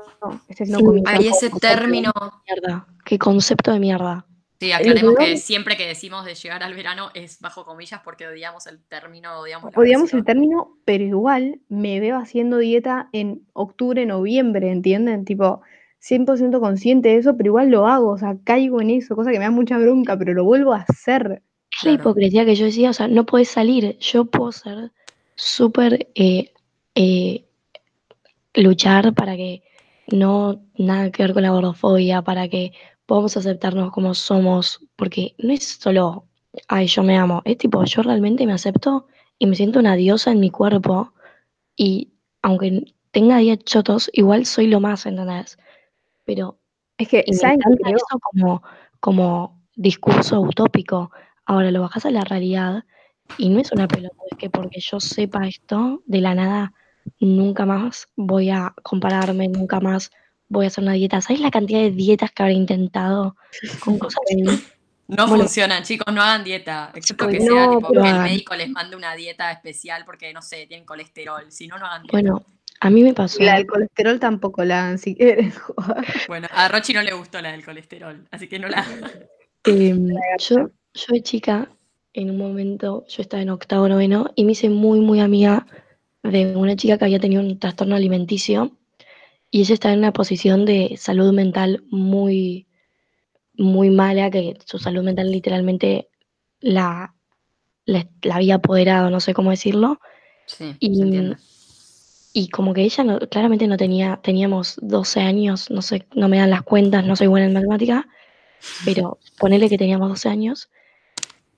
este 0.49 0.67
no 0.67 0.79
Hay 1.07 1.29
ese 1.29 1.51
término. 1.51 2.13
Mierda. 2.47 2.87
Qué 3.05 3.19
concepto 3.19 3.73
de 3.73 3.81
mierda. 3.81 4.27
Sí, 4.61 4.73
aclaremos 4.73 5.15
que 5.17 5.37
siempre 5.37 5.77
que 5.77 5.87
decimos 5.87 6.25
de 6.25 6.35
llegar 6.35 6.65
al 6.65 6.75
verano 6.75 7.11
es 7.15 7.39
bajo 7.41 7.65
comillas 7.65 8.01
porque 8.05 8.27
odiamos 8.27 8.67
el 8.67 8.83
término, 8.83 9.39
odiamos 9.39 9.73
Odiamos 9.77 10.13
el 10.15 10.25
término, 10.25 10.77
pero 10.85 11.05
igual 11.05 11.61
me 11.69 12.01
veo 12.01 12.17
haciendo 12.17 12.59
dieta 12.59 13.09
en 13.13 13.47
octubre, 13.53 14.05
noviembre, 14.05 14.73
¿entienden? 14.73 15.25
Tipo, 15.25 15.63
100% 16.01 16.59
consciente 16.59 17.11
de 17.11 17.17
eso, 17.17 17.37
pero 17.37 17.51
igual 17.51 17.71
lo 17.71 17.87
hago, 17.87 18.11
o 18.11 18.19
sea, 18.19 18.37
caigo 18.43 18.81
en 18.81 18.91
eso, 18.91 19.15
cosa 19.15 19.31
que 19.31 19.39
me 19.39 19.45
da 19.45 19.51
mucha 19.53 19.79
bronca, 19.79 20.19
pero 20.19 20.35
lo 20.35 20.45
vuelvo 20.45 20.73
a 20.75 20.85
hacer. 20.89 21.43
Es 21.71 21.85
la 21.85 21.93
hipocresía 21.93 22.45
que 22.45 22.57
yo 22.57 22.65
decía, 22.65 22.91
o 22.91 22.93
sea, 22.93 23.07
no 23.07 23.27
puedes 23.27 23.49
salir, 23.49 23.97
yo 23.99 24.25
puedo 24.25 24.51
ser 24.51 24.91
súper 25.37 26.09
eh, 26.17 26.53
eh, 26.97 27.45
luchar 28.55 29.15
para 29.15 29.37
que 29.37 29.63
no 30.09 30.63
nada 30.77 31.13
que 31.13 31.23
ver 31.23 31.33
con 31.33 31.43
la 31.43 31.51
gordofobia, 31.51 32.23
para 32.23 32.49
que 32.49 32.73
podamos 33.09 33.39
aceptarnos 33.39 33.91
como 33.91 34.13
somos, 34.13 34.87
porque 34.95 35.35
no 35.39 35.55
es 35.55 35.79
solo, 35.81 36.27
ay, 36.69 36.87
yo 36.89 37.03
me 37.03 37.17
amo, 37.17 37.41
es 37.47 37.57
tipo, 37.57 37.83
yo 37.85 38.03
realmente 38.03 38.45
me 38.45 38.53
acepto 38.53 39.07
y 39.39 39.47
me 39.47 39.57
siento 39.57 39.79
una 39.79 39.97
diosa 39.97 40.31
en 40.31 40.41
mi 40.41 40.51
cuerpo 40.51 41.15
y 41.75 42.13
aunque 42.43 42.85
tenga 43.11 43.39
10 43.39 43.65
chotos, 43.65 44.11
igual 44.13 44.45
soy 44.45 44.67
lo 44.67 44.81
más, 44.81 45.07
¿entendés? 45.07 45.57
Pero 46.27 46.59
es 46.99 47.09
que, 47.09 47.25
¿saben 47.33 47.61
eso 47.87 48.19
como, 48.21 48.63
como 49.01 49.59
discurso 49.75 50.43
utópico. 50.43 51.11
Ahora 51.47 51.71
lo 51.71 51.81
bajas 51.81 52.05
a 52.05 52.11
la 52.11 52.25
realidad 52.25 52.85
y 53.39 53.49
no 53.49 53.59
es 53.59 53.73
una 53.73 53.89
pelota, 53.89 54.17
es 54.31 54.37
que 54.37 54.51
porque 54.51 54.81
yo 54.81 55.01
sepa 55.01 55.49
esto, 55.49 56.03
de 56.05 56.21
la 56.21 56.35
nada, 56.35 56.75
nunca 57.21 57.65
más 57.65 58.07
voy 58.17 58.51
a 58.51 58.75
compararme, 58.83 59.49
nunca 59.49 59.81
más 59.81 60.11
voy 60.49 60.65
a 60.65 60.69
hacer 60.69 60.85
una 60.85 60.95
dieta. 60.95 61.21
¿Sabes 61.21 61.41
la 61.41 61.51
cantidad 61.51 61.81
de 61.81 61.91
dietas 61.91 62.31
que 62.33 62.43
habré 62.43 62.55
intentado 62.55 63.37
con 63.81 63.99
cosas 63.99 64.21
de 64.29 64.59
No 65.09 65.29
funcionan, 65.29 65.83
chicos, 65.83 66.13
no 66.13 66.23
hagan 66.23 66.45
dieta. 66.45 66.91
Excepto 66.95 67.29
que 67.29 67.41
sea 67.41 67.71
tipo 67.71 67.93
que 67.93 68.09
el 68.09 68.21
médico 68.21 68.55
les 68.55 68.69
mande 68.71 68.97
una 68.97 69.15
dieta 69.15 69.51
especial 69.51 70.05
porque, 70.05 70.33
no 70.33 70.43
sé, 70.43 70.67
tienen 70.67 70.87
colesterol. 70.87 71.51
Si 71.51 71.67
no, 71.69 71.79
no 71.79 71.87
hagan 71.87 72.03
dieta. 72.03 72.13
Bueno, 72.13 72.45
a 72.81 72.91
mí 72.91 73.03
me 73.03 73.15
pasó. 73.15 73.43
La 73.43 73.57
del 73.57 73.67
colesterol 73.67 74.21
tampoco 74.21 74.65
la 74.65 74.85
hagan 74.85 74.99
si 74.99 75.15
quieren. 75.15 75.53
bueno, 76.29 76.49
a 76.51 76.69
Rochi 76.69 76.93
no 76.93 77.03
le 77.03 77.13
gustó 77.13 77.41
la 77.41 77.53
del 77.53 77.65
colesterol, 77.65 78.27
así 78.31 78.49
que 78.49 78.59
no 78.59 78.69
la 78.69 78.87
em, 79.65 80.09
yo, 80.39 80.71
yo 80.95 81.07
de 81.09 81.23
chica, 81.23 81.69
en 82.13 82.31
un 82.31 82.39
momento, 82.39 83.05
yo 83.09 83.23
estaba 83.23 83.43
en 83.43 83.51
octavo 83.51 83.89
noveno 83.89 84.31
y 84.35 84.45
me 84.45 84.53
hice 84.53 84.69
muy, 84.69 85.01
muy 85.01 85.21
amiga 85.21 85.67
de 86.23 86.57
una 86.57 86.77
chica 86.77 86.99
que 86.99 87.05
había 87.05 87.19
tenido 87.19 87.43
un 87.43 87.59
trastorno 87.59 87.97
alimenticio 87.97 88.73
y 89.51 89.61
ella 89.61 89.75
estaba 89.75 89.93
en 89.95 90.01
una 90.01 90.13
posición 90.13 90.65
de 90.65 90.97
salud 90.99 91.33
mental 91.33 91.85
muy, 91.91 92.67
muy 93.55 93.91
mala, 93.91 94.31
que 94.31 94.59
su 94.65 94.79
salud 94.79 95.03
mental 95.03 95.31
literalmente 95.31 96.09
la, 96.61 97.15
la, 97.85 98.07
había 98.33 98.57
apoderado, 98.57 99.11
no 99.11 99.21
sé 99.21 99.35
cómo 99.35 99.51
decirlo. 99.51 100.01
Sí, 100.47 100.77
y, 100.79 101.35
y 102.33 102.49
como 102.49 102.75
que 102.75 102.83
ella 102.83 103.05
no, 103.05 103.19
claramente 103.19 103.67
no 103.67 103.77
tenía, 103.77 104.21
teníamos 104.23 104.79
12 104.83 105.21
años, 105.21 105.71
no 105.71 105.83
sé, 105.83 106.07
no 106.15 106.29
me 106.29 106.39
dan 106.39 106.51
las 106.51 106.63
cuentas, 106.63 107.05
no 107.05 107.17
soy 107.17 107.27
buena 107.27 107.47
en 107.47 107.53
matemática, 107.55 108.07
pero 108.85 109.19
ponele 109.39 109.69
que 109.69 109.79
teníamos 109.79 110.09
12 110.09 110.29
años 110.29 110.71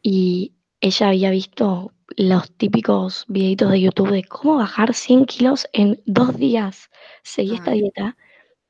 y 0.02 0.52
ella 0.80 1.08
había 1.08 1.30
visto 1.30 1.92
los 2.16 2.50
típicos 2.52 3.24
videitos 3.28 3.70
de 3.70 3.80
YouTube 3.80 4.10
de 4.10 4.24
cómo 4.24 4.56
bajar 4.56 4.94
100 4.94 5.26
kilos 5.26 5.68
en 5.72 6.02
dos 6.06 6.36
días. 6.36 6.90
Seguí 7.22 7.54
esta 7.54 7.72
dieta. 7.72 8.16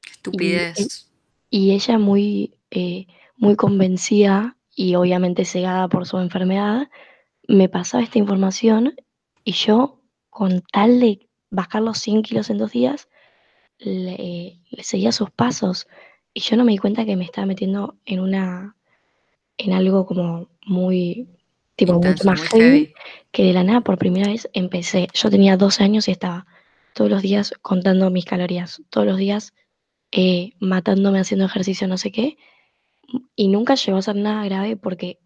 Qué 0.02 0.10
estupidez. 0.12 1.10
Y, 1.50 1.72
ella 1.72 1.98
muy, 1.98 2.54
eh, 2.70 3.06
muy 3.36 3.56
convencida 3.56 4.56
y 4.74 4.94
obviamente 4.94 5.44
cegada 5.44 5.88
por 5.88 6.06
su 6.06 6.18
enfermedad, 6.18 6.88
me 7.48 7.68
pasaba 7.68 8.04
esta 8.04 8.18
información 8.18 8.94
y 9.44 9.52
yo, 9.52 10.00
con 10.28 10.62
tal 10.72 11.00
de 11.00 11.28
bajar 11.50 11.82
los 11.82 11.98
100 11.98 12.22
kilos 12.22 12.50
en 12.50 12.58
dos 12.58 12.70
días, 12.70 13.08
le, 13.78 14.60
seguía 14.82 15.12
sus 15.12 15.30
pasos. 15.30 15.88
Y 16.32 16.40
yo 16.40 16.56
no 16.56 16.64
me 16.64 16.72
di 16.72 16.78
cuenta 16.78 17.04
que 17.04 17.16
me 17.16 17.24
estaba 17.24 17.46
metiendo 17.46 17.96
en 18.04 18.20
una 18.20 18.76
en 19.58 19.72
algo 19.72 20.06
como 20.06 20.48
muy 20.64 21.28
tipo 21.80 21.94
mucho 21.94 22.24
más 22.24 22.42
heavy, 22.50 22.92
que 23.32 23.44
de 23.44 23.52
la 23.54 23.64
nada 23.64 23.80
por 23.80 23.96
primera 23.96 24.28
vez 24.28 24.48
empecé. 24.52 25.08
Yo 25.14 25.30
tenía 25.30 25.56
12 25.56 25.82
años 25.82 26.08
y 26.08 26.10
estaba 26.10 26.46
todos 26.92 27.10
los 27.10 27.22
días 27.22 27.54
contando 27.62 28.10
mis 28.10 28.26
calorías, 28.26 28.82
todos 28.90 29.06
los 29.06 29.16
días 29.16 29.54
eh, 30.12 30.52
matándome 30.60 31.20
haciendo 31.20 31.46
ejercicio, 31.46 31.88
no 31.88 31.96
sé 31.96 32.12
qué. 32.12 32.36
Y 33.34 33.48
nunca 33.48 33.76
llegó 33.76 33.98
a 33.98 34.02
ser 34.02 34.16
nada 34.16 34.44
grave 34.44 34.76
porque 34.76 35.20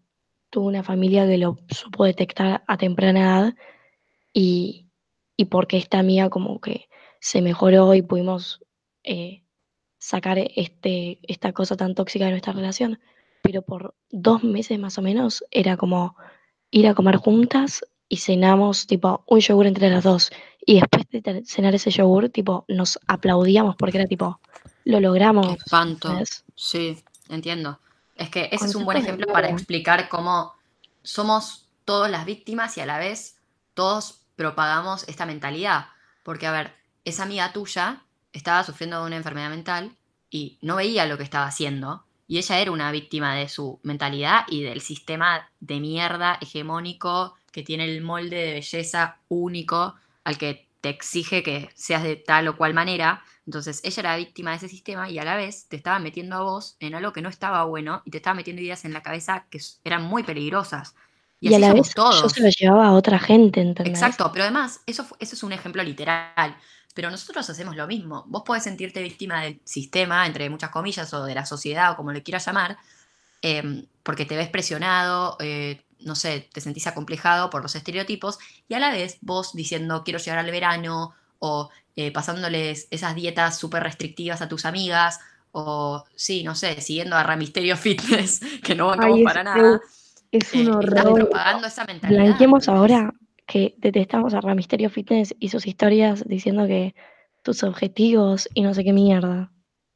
tuve 0.49 0.67
una 0.67 0.83
familia 0.83 1.27
que 1.27 1.37
lo 1.37 1.57
supo 1.67 2.05
detectar 2.05 2.63
a 2.67 2.77
temprana 2.77 3.19
edad 3.19 3.55
y, 4.33 4.87
y 5.35 5.45
porque 5.45 5.77
esta 5.77 5.99
amiga 5.99 6.29
como 6.29 6.61
que 6.61 6.87
se 7.19 7.41
mejoró 7.41 7.93
y 7.95 8.01
pudimos 8.01 8.61
eh, 9.03 9.43
sacar 9.97 10.37
este, 10.39 11.19
esta 11.23 11.51
cosa 11.51 11.75
tan 11.75 11.95
tóxica 11.95 12.25
de 12.25 12.31
nuestra 12.31 12.53
relación. 12.53 12.99
Pero 13.41 13.61
por 13.61 13.93
dos 14.09 14.43
meses 14.43 14.79
más 14.79 14.97
o 14.97 15.01
menos 15.01 15.43
era 15.51 15.75
como 15.75 16.15
ir 16.75 16.89
a 16.89 16.93
comer 16.93 17.15
juntas 17.15 17.85
y 18.09 18.17
cenamos 18.17 18.85
tipo 18.85 19.23
un 19.27 19.39
yogur 19.39 19.65
entre 19.65 19.89
las 19.89 20.03
dos 20.03 20.31
Y 20.65 20.81
después 20.81 21.05
de 21.09 21.43
cenar 21.45 21.73
ese 21.73 21.89
yogur, 21.89 22.29
tipo, 22.29 22.65
nos 22.67 22.99
aplaudíamos 23.07 23.75
porque 23.77 23.97
era 23.97 24.07
tipo, 24.07 24.39
lo 24.83 24.99
logramos. 24.99 25.47
Qué 25.47 25.53
espanto. 25.53 26.19
Sí, 26.55 27.01
entiendo. 27.29 27.79
Es 28.15 28.29
que 28.29 28.49
ese 28.51 28.65
es 28.65 28.75
un 28.75 28.83
buen 28.83 28.97
ejemplo 28.97 29.31
para 29.31 29.49
explicar 29.49 30.09
cómo 30.09 30.53
somos 31.03 31.67
todos 31.85 32.09
las 32.09 32.25
víctimas 32.25 32.77
y 32.77 32.81
a 32.81 32.85
la 32.85 32.97
vez 32.97 33.37
todos 33.73 34.21
propagamos 34.35 35.07
esta 35.07 35.25
mentalidad. 35.25 35.85
Porque, 36.23 36.47
a 36.47 36.51
ver, 36.51 36.73
esa 37.05 37.23
amiga 37.23 37.53
tuya 37.53 38.03
estaba 38.33 38.63
sufriendo 38.63 38.99
de 38.99 39.07
una 39.07 39.17
enfermedad 39.17 39.49
mental 39.49 39.95
y 40.29 40.57
no 40.61 40.75
veía 40.75 41.05
lo 41.05 41.17
que 41.17 41.23
estaba 41.23 41.45
haciendo. 41.45 42.03
Y 42.27 42.37
ella 42.37 42.59
era 42.59 42.71
una 42.71 42.91
víctima 42.91 43.35
de 43.35 43.47
su 43.49 43.79
mentalidad 43.83 44.45
y 44.47 44.63
del 44.63 44.81
sistema 44.81 45.49
de 45.59 45.79
mierda 45.79 46.37
hegemónico 46.41 47.35
que 47.51 47.63
tiene 47.63 47.85
el 47.85 48.01
molde 48.01 48.35
de 48.37 48.53
belleza 48.53 49.17
único 49.29 49.95
al 50.23 50.37
que 50.37 50.67
te 50.81 50.89
exige 50.89 51.41
que 51.43 51.69
seas 51.75 52.03
de 52.03 52.15
tal 52.15 52.47
o 52.47 52.57
cual 52.57 52.73
manera. 52.73 53.23
Entonces 53.45 53.81
ella 53.83 54.01
era 54.01 54.17
víctima 54.17 54.51
de 54.51 54.57
ese 54.57 54.69
sistema 54.69 55.09
y 55.09 55.19
a 55.19 55.23
la 55.23 55.35
vez 55.35 55.67
te 55.67 55.75
estaba 55.75 55.99
metiendo 55.99 56.35
a 56.35 56.41
vos 56.41 56.77
en 56.79 56.95
algo 56.95 57.13
que 57.13 57.21
no 57.21 57.29
estaba 57.29 57.63
bueno 57.65 58.01
y 58.05 58.11
te 58.11 58.17
estaba 58.17 58.35
metiendo 58.35 58.61
ideas 58.61 58.85
en 58.85 58.93
la 58.93 59.01
cabeza 59.03 59.45
que 59.49 59.59
eran 59.83 60.03
muy 60.03 60.23
peligrosas. 60.23 60.95
Y, 61.39 61.49
Y, 61.49 61.53
a 61.53 61.59
la 61.59 61.73
vez 61.73 61.93
todos. 61.93 62.21
yo 62.21 62.29
se 62.29 62.41
lo 62.41 62.49
llevaba 62.49 62.87
a 62.87 62.93
otra 62.93 63.19
gente, 63.19 63.61
¿entendés? 63.61 64.01
Exacto, 64.01 64.31
pero 64.31 64.43
además, 64.43 64.81
eso, 64.85 65.05
eso 65.19 65.35
es 65.35 65.43
un 65.43 65.53
ejemplo 65.53 65.83
literal. 65.83 66.57
Pero 66.95 67.11
nosotros 67.11 67.47
hacemos 67.49 67.75
lo 67.75 67.85
mismo. 67.87 68.23
Vos 68.27 68.43
podés 68.43 68.63
sentirte 68.63 69.03
víctima 69.03 69.43
del 69.43 69.59
sistema, 69.65 70.25
entre 70.25 70.49
muchas 70.49 70.71
comillas, 70.71 71.13
o 71.13 71.25
de 71.25 71.35
la 71.35 71.45
sociedad, 71.45 71.91
o 71.91 71.97
como 71.97 72.11
le 72.11 72.23
quieras 72.23 72.45
llamar, 72.47 72.77
em, 73.41 73.85
porque 74.01 74.25
te 74.25 74.37
ves 74.37 74.49
presionado, 74.49 75.35
eh, 75.41 75.83
no 75.99 76.15
sé, 76.15 76.49
te 76.53 76.61
sentís 76.61 76.87
acomplejado 76.87 77.49
por 77.49 77.61
los 77.61 77.75
estereotipos, 77.75 78.39
y 78.69 78.75
a 78.75 78.79
la 78.79 78.91
vez 78.91 79.17
vos 79.21 79.53
diciendo 79.53 80.03
quiero 80.05 80.19
llegar 80.19 80.39
al 80.39 80.49
verano, 80.49 81.13
o 81.39 81.69
eh, 81.97 82.11
pasándoles 82.11 82.87
esas 82.91 83.13
dietas 83.13 83.59
súper 83.59 83.83
restrictivas 83.83 84.41
a 84.41 84.47
tus 84.47 84.63
amigas, 84.65 85.19
o 85.51 86.05
sí, 86.15 86.43
no 86.43 86.55
sé, 86.55 86.79
siguiendo 86.79 87.17
a 87.17 87.23
Ramisterio 87.23 87.75
Fitness, 87.77 88.39
que 88.63 88.73
no 88.73 88.87
bancamos 88.87 89.15
Ay, 89.15 89.21
es 89.21 89.25
para 89.25 89.43
nada. 89.43 89.81
Es 90.31 90.53
eh, 90.53 90.69
un 90.69 90.81
estás 90.81 91.05
horror. 91.05 91.19
propagando 91.19 91.67
esa 91.67 91.83
mentalidad. 91.83 92.37
Ahora 92.67 93.13
que 93.45 93.75
detestamos 93.77 94.33
a 94.33 94.41
Ramisterio 94.41 94.89
Fitness 94.89 95.35
y 95.39 95.49
sus 95.49 95.67
historias 95.67 96.27
diciendo 96.27 96.65
que 96.67 96.95
tus 97.43 97.63
objetivos 97.63 98.49
y 98.53 98.61
no 98.63 98.73
sé 98.73 98.83
qué 98.83 98.93
mierda. 98.93 99.51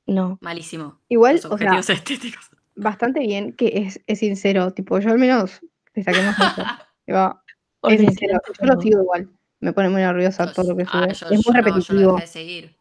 No. 0.05 0.37
Malísimo. 0.41 0.99
Igual, 1.09 1.35
Los 1.35 1.45
o 1.45 1.57
sea, 1.57 1.73
objetivos 1.75 1.89
estéticos. 1.89 2.49
bastante 2.75 3.19
bien 3.21 3.53
que 3.53 3.71
es, 3.85 4.01
es 4.07 4.19
sincero. 4.19 4.71
Tipo, 4.73 4.99
yo 4.99 5.09
al 5.09 5.19
menos 5.19 5.61
te 5.93 6.03
saquemos 6.03 6.35
eso. 6.37 6.63
Tipo, 7.05 7.39
es 7.89 7.99
sincero. 7.99 8.39
Yo 8.59 8.67
lo 8.67 8.79
sigo 8.81 9.01
igual. 9.01 9.29
Me 9.61 9.73
pone 9.73 9.89
muy 9.89 10.01
nerviosa 10.01 10.45
Yo- 10.45 10.53
todo 10.53 10.69
lo 10.69 10.77
que 10.77 10.83
ah, 10.91 11.13
sube. 11.13 11.29
yo- 11.31 11.35
es 11.35 11.45
muy 11.47 11.53
no, 11.55 11.61
repetitivo. 11.61 12.19
seguir. 12.25 12.75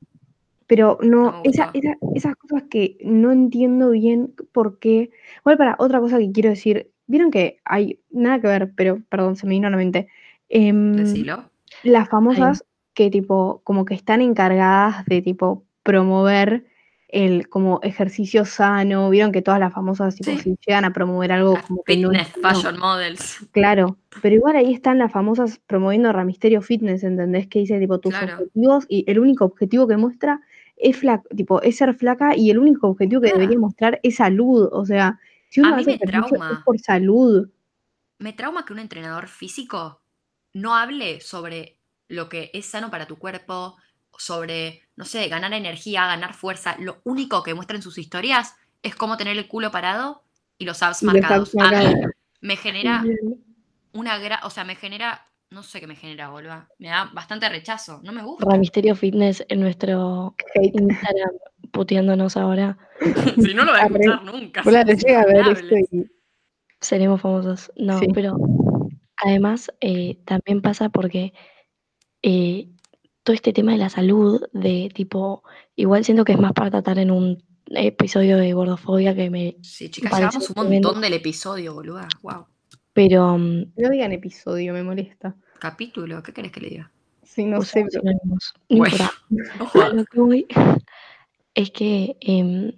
Pero 0.66 0.98
no, 1.00 1.32
No 1.32 1.40
esa- 1.44 1.70
esa- 1.72 1.96
esas 2.14 2.36
cosas 2.36 2.64
que 2.70 2.98
no 3.02 3.32
entiendo 3.32 3.90
bien 3.90 4.34
por 4.52 4.78
qué. 4.78 5.10
Igual 5.40 5.56
para 5.56 5.76
otra 5.78 5.98
cosa 6.00 6.18
que 6.18 6.30
quiero 6.30 6.50
decir, 6.50 6.90
vieron 7.06 7.30
que 7.30 7.58
hay 7.64 8.00
nada 8.10 8.38
que 8.40 8.48
ver, 8.48 8.72
pero 8.76 9.02
perdón, 9.08 9.36
se 9.36 9.46
me 9.46 9.52
vino 9.54 9.66
a 9.68 9.70
la 9.70 9.78
mente. 9.78 10.08
Em, 10.48 10.92
Decilo. 10.96 11.44
las 11.82 12.08
famosas 12.08 12.64
que 12.94 13.10
tipo, 13.10 13.60
como 13.64 13.84
que 13.84 13.94
están 13.94 14.20
encargadas 14.22 15.04
de 15.06 15.22
tipo 15.22 15.64
promover 15.82 16.64
el 17.08 17.48
como 17.48 17.80
ejercicio 17.82 18.44
sano. 18.44 19.08
Vieron 19.08 19.32
que 19.32 19.40
todas 19.40 19.58
las 19.60 19.72
famosas 19.72 20.14
tipo 20.14 20.30
Sí. 20.32 20.38
si 20.38 20.58
llegan 20.66 20.84
a 20.84 20.92
promover 20.92 21.32
algo 21.32 21.54
Las 21.54 21.62
como 21.66 21.82
que 21.82 21.96
no 21.96 22.12
es 22.12 22.26
fitness 22.28 22.42
fashion 22.42 22.78
models. 22.78 23.48
Claro, 23.52 23.96
pero 24.20 24.34
igual 24.34 24.56
ahí 24.56 24.74
están 24.74 24.98
las 24.98 25.10
famosas 25.12 25.58
promoviendo 25.66 26.12
Ramisterio 26.12 26.60
Fitness, 26.60 27.04
¿entendés? 27.04 27.46
Que 27.46 27.60
dice 27.60 27.78
tipo 27.78 27.98
tus 28.00 28.12
Claro. 28.12 28.34
objetivos 28.34 28.84
y 28.88 29.04
el 29.10 29.18
único 29.20 29.44
objetivo 29.46 29.86
que 29.86 29.96
muestra 29.96 30.40
es 30.76 30.96
flaca, 30.98 31.26
tipo, 31.34 31.62
es 31.62 31.76
ser 31.76 31.94
flaca 31.94 32.36
y 32.36 32.50
el 32.50 32.58
único 32.58 32.88
objetivo 32.88 33.20
que 33.22 33.32
debería 33.32 33.58
mostrar 33.58 33.98
es 34.02 34.16
salud. 34.16 34.68
O 34.72 34.84
sea, 34.84 35.18
si 35.48 35.60
uno 35.60 35.72
A 35.72 35.76
mí 35.76 35.82
hace 35.82 35.90
me 35.92 35.96
ejercicio 35.96 36.28
trauma. 36.36 36.52
es 36.52 36.58
por 36.64 36.78
salud. 36.78 37.48
Me 38.18 38.32
trauma 38.34 38.64
que 38.66 38.72
un 38.74 38.78
entrenador 38.80 39.28
físico 39.28 40.00
no 40.60 40.74
hable 40.76 41.20
sobre 41.20 41.78
lo 42.08 42.28
que 42.28 42.50
es 42.54 42.66
sano 42.66 42.90
para 42.90 43.06
tu 43.06 43.18
cuerpo, 43.18 43.76
sobre, 44.16 44.82
no 44.96 45.04
sé, 45.04 45.28
ganar 45.28 45.52
energía, 45.52 46.06
ganar 46.06 46.34
fuerza. 46.34 46.76
Lo 46.78 47.00
único 47.04 47.42
que 47.42 47.54
muestra 47.54 47.76
en 47.76 47.82
sus 47.82 47.98
historias 47.98 48.54
es 48.82 48.94
cómo 48.96 49.16
tener 49.16 49.36
el 49.36 49.46
culo 49.48 49.70
parado 49.70 50.22
y 50.58 50.64
los 50.64 50.82
abs 50.82 51.02
Y 51.02 51.06
los 51.06 51.14
marcados. 51.14 51.54
abs 51.54 51.64
A 51.64 51.70
mí 51.70 51.84
marcados. 51.84 52.12
me 52.40 52.56
genera 52.56 53.04
una 53.92 54.18
gra... 54.18 54.40
O 54.44 54.50
sea, 54.50 54.64
me 54.64 54.74
genera... 54.74 55.24
No 55.50 55.62
sé 55.62 55.80
qué 55.80 55.86
me 55.86 55.96
genera, 55.96 56.28
boludo. 56.28 56.66
Me 56.78 56.88
da 56.88 57.10
bastante 57.14 57.48
rechazo. 57.48 58.00
No 58.02 58.12
me 58.12 58.22
gusta. 58.22 58.44
Ramisterio 58.50 58.94
Fitness 58.94 59.44
en 59.48 59.60
nuestro 59.60 60.34
Hate. 60.54 60.78
Instagram 60.78 61.30
puteándonos 61.72 62.36
ahora. 62.36 62.76
si 63.36 63.54
no 63.54 63.64
lo 63.64 63.72
va 63.72 63.78
a 63.78 63.86
escuchar 63.86 64.24
nunca. 64.24 64.62
Hola, 64.66 64.82
llega 64.84 65.22
a 65.22 65.26
ver 65.26 65.48
esto 65.48 65.74
y 65.92 66.06
Seremos 66.80 67.20
famosos. 67.20 67.72
No, 67.76 67.98
Sí. 67.98 68.08
pero 68.14 68.36
además 69.24 69.72
eh, 69.80 70.18
también 70.24 70.62
pasa 70.62 70.88
porque 70.88 71.32
eh, 72.22 72.68
todo 73.22 73.34
este 73.34 73.52
tema 73.52 73.72
de 73.72 73.78
la 73.78 73.90
salud, 73.90 74.42
de 74.52 74.90
tipo, 74.94 75.42
igual 75.76 76.04
siento 76.04 76.24
que 76.24 76.32
es 76.32 76.38
más 76.38 76.52
para 76.52 76.70
tratar 76.70 76.98
en 76.98 77.10
un 77.10 77.42
episodio 77.66 78.38
de 78.38 78.52
gordofobia 78.52 79.14
que 79.14 79.30
me... 79.30 79.56
Sí, 79.62 79.90
chicas, 79.90 80.16
llevamos 80.16 80.48
un 80.48 80.54
tremendo. 80.54 80.88
montón 80.88 81.02
del 81.02 81.12
episodio, 81.12 81.74
boluda. 81.74 82.08
Wow. 82.22 82.46
Pero 82.92 83.38
no 83.38 83.90
digan 83.90 84.12
episodio, 84.12 84.72
me 84.72 84.82
molesta. 84.82 85.36
Capítulo, 85.58 86.22
¿qué 86.22 86.32
querés 86.32 86.52
que 86.52 86.60
le 86.60 86.68
diga? 86.70 86.92
Sí, 87.22 87.44
no 87.44 87.62
sé, 87.62 87.84
pero. 87.90 88.02
No 88.02 88.38
Bueno, 89.74 89.92
lo 89.92 90.04
que 90.04 90.20
voy 90.20 90.46
es 91.54 91.70
que 91.70 92.16
em, 92.20 92.72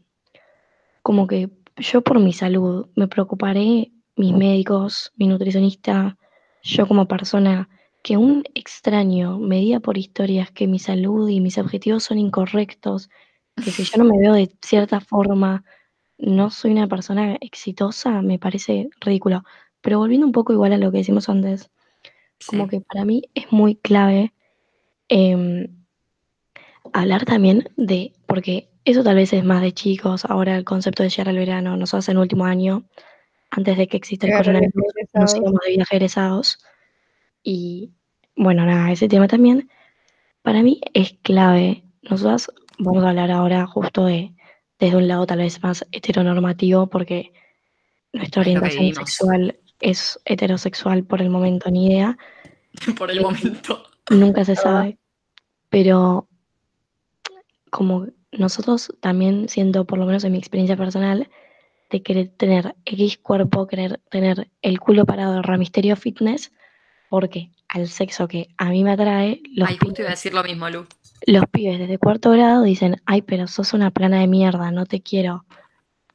como 1.03 1.26
que 1.26 1.50
yo 1.76 2.03
por 2.03 2.18
mi 2.18 2.33
salud 2.33 2.88
me 2.96 3.09
preocuparé, 3.09 3.92
mis 4.16 4.35
médicos, 4.35 5.12
mi 5.16 5.29
nutricionista, 5.29 6.18
yo 6.62 6.87
como 6.87 7.07
persona, 7.07 7.68
que 8.03 8.16
un 8.16 8.44
extraño 8.55 9.38
me 9.38 9.57
diga 9.57 9.81
por 9.81 9.99
historias 9.99 10.51
que 10.51 10.66
mi 10.66 10.79
salud 10.79 11.29
y 11.29 11.40
mis 11.40 11.59
objetivos 11.59 12.05
son 12.05 12.18
incorrectos, 12.18 13.11
que 13.57 13.70
si 13.70 13.85
yo 13.85 13.99
no 13.99 14.05
me 14.05 14.18
veo 14.18 14.33
de 14.33 14.51
cierta 14.62 15.01
forma, 15.01 15.64
no 16.18 16.51
soy 16.51 16.73
una 16.73 16.87
persona 16.87 17.37
exitosa, 17.40 18.23
me 18.23 18.38
parece 18.38 18.88
ridículo. 19.01 19.42
Pero 19.81 19.99
volviendo 19.99 20.27
un 20.27 20.33
poco 20.33 20.53
igual 20.53 20.73
a 20.73 20.79
lo 20.79 20.90
que 20.90 20.99
decimos 20.99 21.29
antes, 21.29 21.70
como 22.46 22.68
que 22.68 22.81
para 22.81 23.05
mí 23.05 23.23
es 23.35 23.53
muy 23.53 23.77
clave 23.77 24.33
em, 25.09 25.68
hablar 26.92 27.25
también 27.25 27.68
de, 27.77 28.12
porque 28.27 28.70
eso 28.85 29.03
tal 29.03 29.16
vez 29.16 29.33
es 29.33 29.44
más 29.44 29.62
de 29.62 29.73
chicos, 29.73 30.25
ahora 30.25 30.57
el 30.57 30.64
concepto 30.64 31.03
de 31.03 31.11
llegar 31.11 31.29
al 31.29 31.37
verano, 31.37 31.77
nosotros 31.77 32.09
en 32.09 32.16
el 32.16 32.23
último 32.23 32.44
año, 32.44 32.85
antes 33.50 33.76
de 33.76 33.88
que 33.88 33.96
exista 33.96 34.26
el 34.26 34.36
coronavirus, 34.36 34.72
nos 35.14 35.34
íbamos 35.34 35.60
de 35.66 35.76
viaje 35.76 35.96
egresados. 35.96 36.58
Y 37.42 37.90
bueno, 38.36 38.64
nada, 38.64 38.92
ese 38.92 39.08
tema 39.08 39.28
también, 39.28 39.70
para 40.42 40.62
mí 40.62 40.80
es 40.94 41.14
clave. 41.22 41.84
Nosotras 42.02 42.50
vamos 42.78 43.04
a 43.04 43.10
hablar 43.10 43.30
ahora 43.30 43.66
justo 43.66 44.04
de, 44.04 44.32
desde 44.78 44.96
un 44.96 45.08
lado 45.08 45.26
tal 45.26 45.38
vez 45.38 45.62
más 45.62 45.86
heteronormativo, 45.92 46.88
porque 46.88 47.32
nuestra 48.12 48.42
orientación 48.42 48.94
sexual 48.94 49.58
es 49.80 50.20
heterosexual 50.24 51.04
por 51.04 51.22
el 51.22 51.30
momento, 51.30 51.70
ni 51.70 51.86
idea 51.86 52.16
Por 52.96 53.10
el 53.10 53.20
momento. 53.20 53.82
nunca 54.10 54.44
se 54.44 54.54
sabe, 54.54 54.98
pero 55.68 56.28
como 57.70 58.06
nosotros 58.32 58.92
también 59.00 59.48
siento, 59.48 59.84
por 59.84 59.98
lo 59.98 60.06
menos 60.06 60.24
en 60.24 60.32
mi 60.32 60.38
experiencia 60.38 60.76
personal, 60.76 61.28
de 61.90 62.03
querer 62.03 62.29
tener 62.29 62.76
X 62.85 63.18
cuerpo, 63.18 63.66
querer 63.66 64.00
tener 64.11 64.50
el 64.62 64.79
culo 64.79 65.05
parado 65.05 65.35
de 65.35 65.42
Ramisterio 65.42 65.96
Fitness, 65.96 66.53
porque 67.09 67.50
al 67.68 67.88
sexo 67.88 68.29
que 68.29 68.48
a 68.57 68.70
mí 68.70 68.85
me 68.85 68.92
atrae, 68.92 69.42
los, 69.55 69.68
Ay, 69.68 69.76
justo 69.76 70.03
iba 70.03 70.11
a 70.11 70.11
pibes, 70.11 70.11
decir 70.11 70.35
lo 70.35 70.42
mismo, 70.42 70.70
Lu. 70.70 70.87
los 71.26 71.44
pibes 71.46 71.79
desde 71.79 71.98
cuarto 71.98 72.31
grado 72.31 72.62
dicen, 72.62 73.03
ay, 73.07 73.22
pero 73.22 73.46
sos 73.48 73.72
una 73.72 73.90
plana 73.90 74.20
de 74.20 74.29
mierda, 74.29 74.70
no 74.70 74.87
te 74.87 75.03
quiero. 75.03 75.44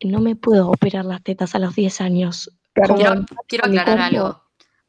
No 0.04 0.20
me 0.20 0.36
puedo 0.36 0.70
operar 0.70 1.06
las 1.06 1.24
tetas 1.24 1.56
a 1.56 1.60
los 1.60 1.76
10 1.76 2.02
años. 2.02 2.52
Perdón. 2.74 2.98
Quiero, 2.98 3.26
quiero 3.48 3.66
aclarar 3.66 4.00
algo. 4.00 4.42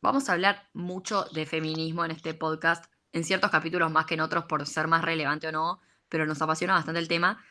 Vamos 0.02 0.28
a 0.28 0.32
hablar 0.32 0.68
mucho 0.72 1.24
de 1.32 1.46
feminismo 1.46 2.04
en 2.04 2.10
este 2.10 2.34
podcast, 2.34 2.84
en 3.12 3.24
ciertos 3.24 3.50
capítulos 3.50 3.90
más 3.90 4.06
que 4.06 4.14
en 4.14 4.20
otros 4.20 4.44
por 4.44 4.66
ser 4.66 4.88
más 4.88 5.02
relevante 5.02 5.48
o 5.48 5.52
no, 5.52 5.80
pero 6.08 6.26
nos 6.26 6.40
apasiona 6.42 6.74
bastante 6.74 7.00
el 7.00 7.08
tema. 7.08 7.42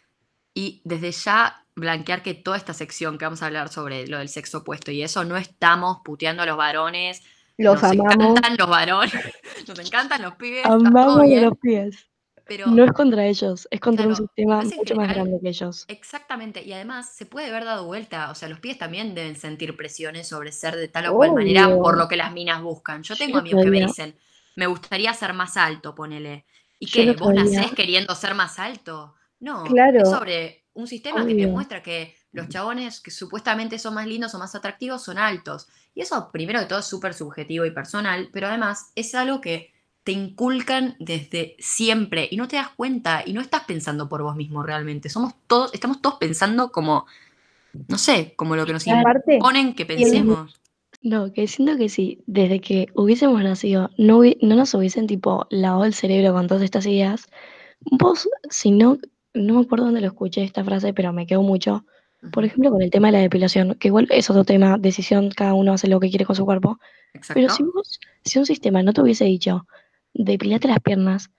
Y 0.56 0.82
desde 0.86 1.12
ya 1.12 1.66
blanquear 1.76 2.24
que 2.24 2.34
toda 2.34 2.58
esta 2.58 2.74
sección 2.74 3.18
que 3.18 3.26
vamos 3.26 3.44
a 3.44 3.48
hablar 3.48 3.70
sobre 3.70 4.08
lo 4.08 4.18
del 4.18 4.30
sexo 4.30 4.60
opuesto 4.60 4.90
y 4.92 5.04
eso, 5.04 5.26
no 5.26 5.36
estamos 5.38 5.98
puteando 6.04 6.42
a 6.44 6.46
los 6.46 6.58
varones. 6.58 7.22
Los 7.58 7.82
nos 7.82 7.92
amamos. 7.92 8.16
encantan 8.16 8.56
los 8.58 8.70
varones, 8.70 9.14
nos 9.68 9.80
encantan 9.80 10.22
los 10.22 10.36
pibes, 10.36 10.66
Amamos 10.66 11.20
a 11.20 11.42
los 11.42 11.58
pibes. 11.60 12.10
pero 12.46 12.68
No 12.68 12.84
es 12.86 12.92
contra 12.94 13.26
ellos, 13.26 13.68
es 13.70 13.80
contra 13.80 14.08
un 14.08 14.16
sistema 14.16 14.62
mucho 14.62 14.96
más 14.96 15.10
grande 15.10 15.40
que 15.42 15.50
ellos. 15.50 15.86
Exactamente, 15.88 16.64
y 16.64 16.72
además 16.74 17.14
se 17.14 17.26
puede 17.26 17.48
haber 17.48 17.66
dado 17.66 17.86
vuelta, 17.86 18.30
o 18.32 18.36
sea, 18.36 18.48
los 18.50 18.60
pies 18.60 18.78
también 18.78 19.14
deben 19.14 19.36
sentir 19.36 19.76
presiones 19.76 20.28
sobre 20.28 20.52
ser 20.54 20.76
de 20.76 20.88
tal 20.88 21.08
o 21.08 21.16
cual 21.16 21.34
manera 21.34 21.68
por 21.70 21.98
lo 21.98 22.08
que 22.08 22.16
las 22.16 22.32
minas 22.32 22.62
buscan. 22.62 23.04
Yo 23.04 23.16
tengo 23.16 23.34
Yo 23.34 23.40
amigos 23.40 23.64
que 23.64 23.72
me 23.72 23.82
dicen, 23.82 24.16
me 24.56 24.68
gustaría 24.68 25.14
ser 25.14 25.34
más 25.34 25.58
alto, 25.58 25.96
ponele. 25.96 26.46
¿Y 26.80 26.88
Yo 26.88 27.04
qué? 27.04 27.10
otro 27.12 27.26
¿Vos 27.26 27.34
nacés 27.34 27.72
queriendo 27.74 28.16
ser 28.16 28.36
más 28.36 28.60
alto? 28.60 29.16
No, 29.40 29.64
Claro. 29.64 30.02
es 30.02 30.10
sobre 30.10 30.64
un 30.74 30.88
sistema 30.88 31.26
que 31.26 31.36
te 31.36 31.48
muestra 31.48 31.82
que 31.84 32.16
los 32.34 32.50
chabones 32.50 33.00
que 33.00 33.12
supuestamente 33.12 33.80
son 33.80 33.94
más 33.94 34.08
lindos 34.08 34.34
o 34.36 34.40
más 34.40 34.56
atractivos 34.56 35.04
son 35.04 35.18
altos. 35.18 35.68
Y 35.94 36.02
eso, 36.02 36.30
primero 36.32 36.60
de 36.60 36.66
todo, 36.66 36.80
es 36.80 36.86
súper 36.86 37.14
subjetivo 37.14 37.66
y 37.66 37.72
personal, 37.72 38.30
pero 38.34 38.48
además 38.48 38.92
es 38.96 39.16
algo 39.16 39.40
que 39.42 39.74
te 40.04 40.12
inculcan 40.12 40.96
desde 41.00 41.56
siempre 41.60 42.28
y 42.30 42.38
no 42.38 42.48
te 42.48 42.58
das 42.58 42.70
cuenta 42.70 43.24
y 43.26 43.34
no 43.34 43.42
estás 43.42 43.64
pensando 43.64 44.08
por 44.10 44.22
vos 44.22 44.36
mismo 44.36 44.64
realmente. 44.64 45.10
Somos 45.10 45.34
todos, 45.48 45.74
estamos 45.74 46.02
todos 46.02 46.18
pensando 46.20 46.72
como, 46.72 47.06
no 47.88 47.98
sé, 47.98 48.34
como 48.36 48.56
lo 48.56 48.66
que 48.66 48.74
nos 48.74 48.88
Aparte, 48.88 49.38
imponen 49.38 49.74
que 49.76 49.86
pensemos. 49.86 50.60
No, 51.02 51.32
que 51.34 51.48
siento 51.48 51.78
que 51.78 51.90
si 51.90 52.24
desde 52.26 52.62
que 52.62 52.88
hubiésemos 52.96 53.42
nacido 53.44 53.92
no, 53.98 54.20
hubi- 54.20 54.38
no 54.42 54.56
nos 54.56 54.74
hubiesen 54.74 55.08
tipo 55.08 55.46
lavado 55.50 55.86
el 55.86 55.94
cerebro 55.94 56.34
con 56.34 56.48
todas 56.48 56.64
estas 56.64 56.86
ideas, 56.86 57.28
vos, 57.92 58.28
si 58.50 58.72
no, 58.72 58.98
no 59.36 59.56
me 59.56 59.62
acuerdo 59.62 59.86
dónde 59.86 60.02
lo 60.02 60.08
escuché 60.08 60.44
esta 60.44 60.64
frase, 60.64 60.94
pero 60.94 61.14
me 61.14 61.28
quedó 61.28 61.42
mucho. 61.42 61.86
Por 62.32 62.44
ejemplo, 62.44 62.72
con 62.72 62.82
el 62.82 62.90
tema 62.90 63.08
de 63.08 63.14
la 63.14 63.20
depilación, 63.20 63.76
que 63.76 63.90
igual 63.90 64.08
es 64.10 64.30
otro 64.30 64.44
tema, 64.44 64.78
decisión, 64.80 65.30
cada 65.30 65.54
uno 65.54 65.74
hace 65.74 65.88
lo 65.88 66.00
que 66.00 66.10
quiere 66.10 66.26
con 66.26 66.36
su 66.36 66.46
cuerpo. 66.46 66.80
Pero 67.34 67.50
si 67.50 67.64
vos, 67.64 68.00
si 68.24 68.40
un 68.40 68.46
sistema 68.46 68.82
no 68.82 68.94
te 68.94 69.02
hubiese 69.02 69.26
dicho, 69.26 69.68
depilate 70.14 70.68
las 70.68 70.80
piernas, 70.80 71.30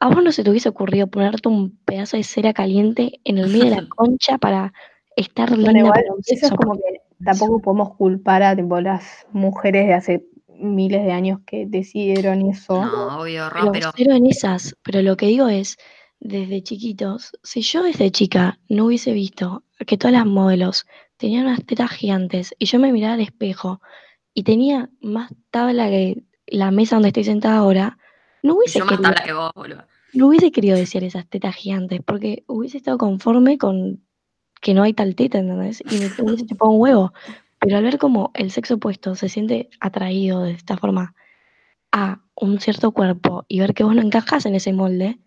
a 0.00 0.08
vos 0.08 0.24
no 0.24 0.32
se 0.32 0.42
te 0.42 0.50
hubiese 0.50 0.68
ocurrido 0.68 1.06
ponerte 1.06 1.48
un 1.48 1.78
pedazo 1.84 2.16
de 2.16 2.24
cera 2.24 2.52
caliente 2.52 3.20
en 3.24 3.38
el 3.38 3.48
medio 3.48 3.64
de 3.66 3.82
la 3.82 3.88
concha 3.88 4.38
para 4.38 4.72
estar 5.16 5.50
Bueno, 5.50 5.64
linda 5.64 5.78
igual, 5.78 5.92
para 5.92 6.12
un 6.12 6.20
eso 6.26 6.46
es 6.46 6.52
como 6.52 6.74
que 6.74 7.00
tampoco 7.24 7.60
podemos 7.60 7.94
culpar 7.94 8.42
a 8.42 8.56
tipo, 8.56 8.80
las 8.80 9.26
mujeres 9.32 9.86
de 9.86 9.94
hace 9.94 10.26
miles 10.48 11.04
de 11.04 11.12
años 11.12 11.40
que 11.46 11.66
decidieron 11.66 12.42
eso. 12.42 12.84
No, 12.84 13.20
obvio, 13.20 13.48
Ro, 13.50 13.72
Pero 13.72 13.90
pero 13.96 14.12
en 14.14 14.26
esas. 14.26 14.76
Pero 14.82 15.02
lo 15.02 15.16
que 15.16 15.26
digo 15.26 15.48
es, 15.48 15.76
desde 16.24 16.62
chiquitos, 16.62 17.38
si 17.42 17.60
yo 17.60 17.82
desde 17.82 18.10
chica 18.10 18.58
no 18.68 18.86
hubiese 18.86 19.12
visto 19.12 19.62
que 19.86 19.98
todas 19.98 20.14
las 20.14 20.26
modelos 20.26 20.86
tenían 21.18 21.46
unas 21.46 21.64
tetas 21.64 21.90
gigantes 21.90 22.54
y 22.58 22.64
yo 22.64 22.80
me 22.80 22.92
miraba 22.92 23.14
al 23.14 23.20
espejo 23.20 23.80
y 24.32 24.42
tenía 24.42 24.88
más 25.00 25.30
tabla 25.50 25.88
que 25.90 26.24
la 26.46 26.70
mesa 26.70 26.96
donde 26.96 27.08
estoy 27.08 27.24
sentada 27.24 27.58
ahora, 27.58 27.98
no 28.42 28.54
hubiese 28.54 28.78
yo 28.78 28.86
más 28.86 28.96
querido, 28.96 29.10
tabla 29.10 29.24
que 29.24 29.32
vos, 29.34 29.52
boludo. 29.54 29.84
no 30.14 30.28
hubiese 30.28 30.50
querido 30.50 30.76
decir 30.76 31.04
esas 31.04 31.28
tetas 31.28 31.54
gigantes, 31.54 32.00
porque 32.04 32.42
hubiese 32.46 32.78
estado 32.78 32.96
conforme 32.96 33.58
con 33.58 34.02
que 34.62 34.72
no 34.72 34.82
hay 34.82 34.94
tal 34.94 35.14
teta, 35.14 35.38
¿entendés? 35.38 35.82
Y 35.82 35.98
me 35.98 36.06
hubiese 36.30 36.46
chupado 36.46 36.70
un 36.70 36.80
huevo. 36.80 37.12
Pero 37.60 37.76
al 37.76 37.84
ver 37.84 37.98
como 37.98 38.30
el 38.34 38.50
sexo 38.50 38.74
opuesto 38.74 39.14
se 39.14 39.28
siente 39.28 39.68
atraído 39.78 40.42
de 40.42 40.52
esta 40.52 40.76
forma 40.78 41.14
a 41.92 42.22
un 42.34 42.60
cierto 42.60 42.92
cuerpo 42.92 43.44
y 43.46 43.60
ver 43.60 43.74
que 43.74 43.84
vos 43.84 43.94
no 43.94 44.02
encajas 44.02 44.46
en 44.46 44.54
ese 44.54 44.72
molde, 44.72 45.18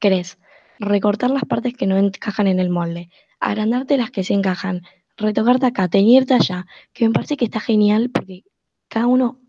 querés 0.00 0.38
recortar 0.78 1.30
las 1.30 1.44
partes 1.44 1.74
que 1.74 1.86
no 1.86 1.96
encajan 1.96 2.46
en 2.46 2.60
el 2.60 2.70
molde, 2.70 3.10
agrandarte 3.40 3.96
las 3.96 4.10
que 4.10 4.24
sí 4.24 4.34
encajan, 4.34 4.82
retocarte 5.16 5.66
acá, 5.66 5.88
teñirte 5.88 6.34
allá, 6.34 6.66
que 6.92 7.06
me 7.06 7.14
parece 7.14 7.36
que 7.36 7.44
está 7.46 7.60
genial 7.60 8.10
porque 8.10 8.44
cada 8.88 9.06
uno 9.06 9.40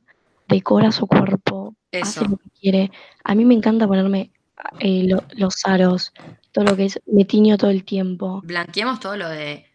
decora 0.47 0.91
su 0.91 1.07
cuerpo, 1.07 1.75
hace 2.01 2.21
lo 2.31 2.37
que 2.37 2.49
quiere. 2.61 2.91
A 3.23 3.35
mí 3.35 3.43
me 3.45 3.53
encanta 3.53 3.87
ponerme 3.87 4.31
eh, 4.79 5.03
lo- 5.07 5.23
los 5.33 5.65
aros, 5.65 6.13
todo 6.51 6.65
lo 6.65 6.75
que 6.75 6.85
es, 6.85 6.99
me 7.05 7.25
tiño 7.25 7.57
todo 7.57 7.69
el 7.69 7.83
tiempo. 7.83 8.41
Blanqueemos 8.43 8.99
todo 8.99 9.15
lo 9.17 9.29
de 9.29 9.65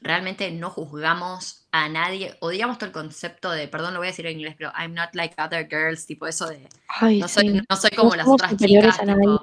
realmente 0.00 0.50
no 0.50 0.70
juzgamos 0.70 1.66
a 1.72 1.88
nadie, 1.88 2.34
odiamos 2.40 2.78
todo 2.78 2.86
el 2.86 2.92
concepto 2.92 3.50
de, 3.50 3.68
perdón, 3.68 3.92
lo 3.92 4.00
voy 4.00 4.06
a 4.06 4.10
decir 4.10 4.26
en 4.26 4.38
inglés, 4.38 4.54
pero 4.56 4.72
I'm 4.78 4.94
not 4.94 5.10
like 5.14 5.34
other 5.38 5.66
girls, 5.68 6.06
tipo 6.06 6.26
eso 6.26 6.48
de, 6.48 6.66
Ay, 6.88 7.18
no 7.20 7.28
soy, 7.28 7.48
sí. 7.50 7.60
no 7.68 7.76
soy 7.76 7.90
No 7.96 8.02
como 8.02 8.16
las 8.16 8.26
otras 8.26 8.56
chicas, 8.56 8.98
tipo. 8.98 9.40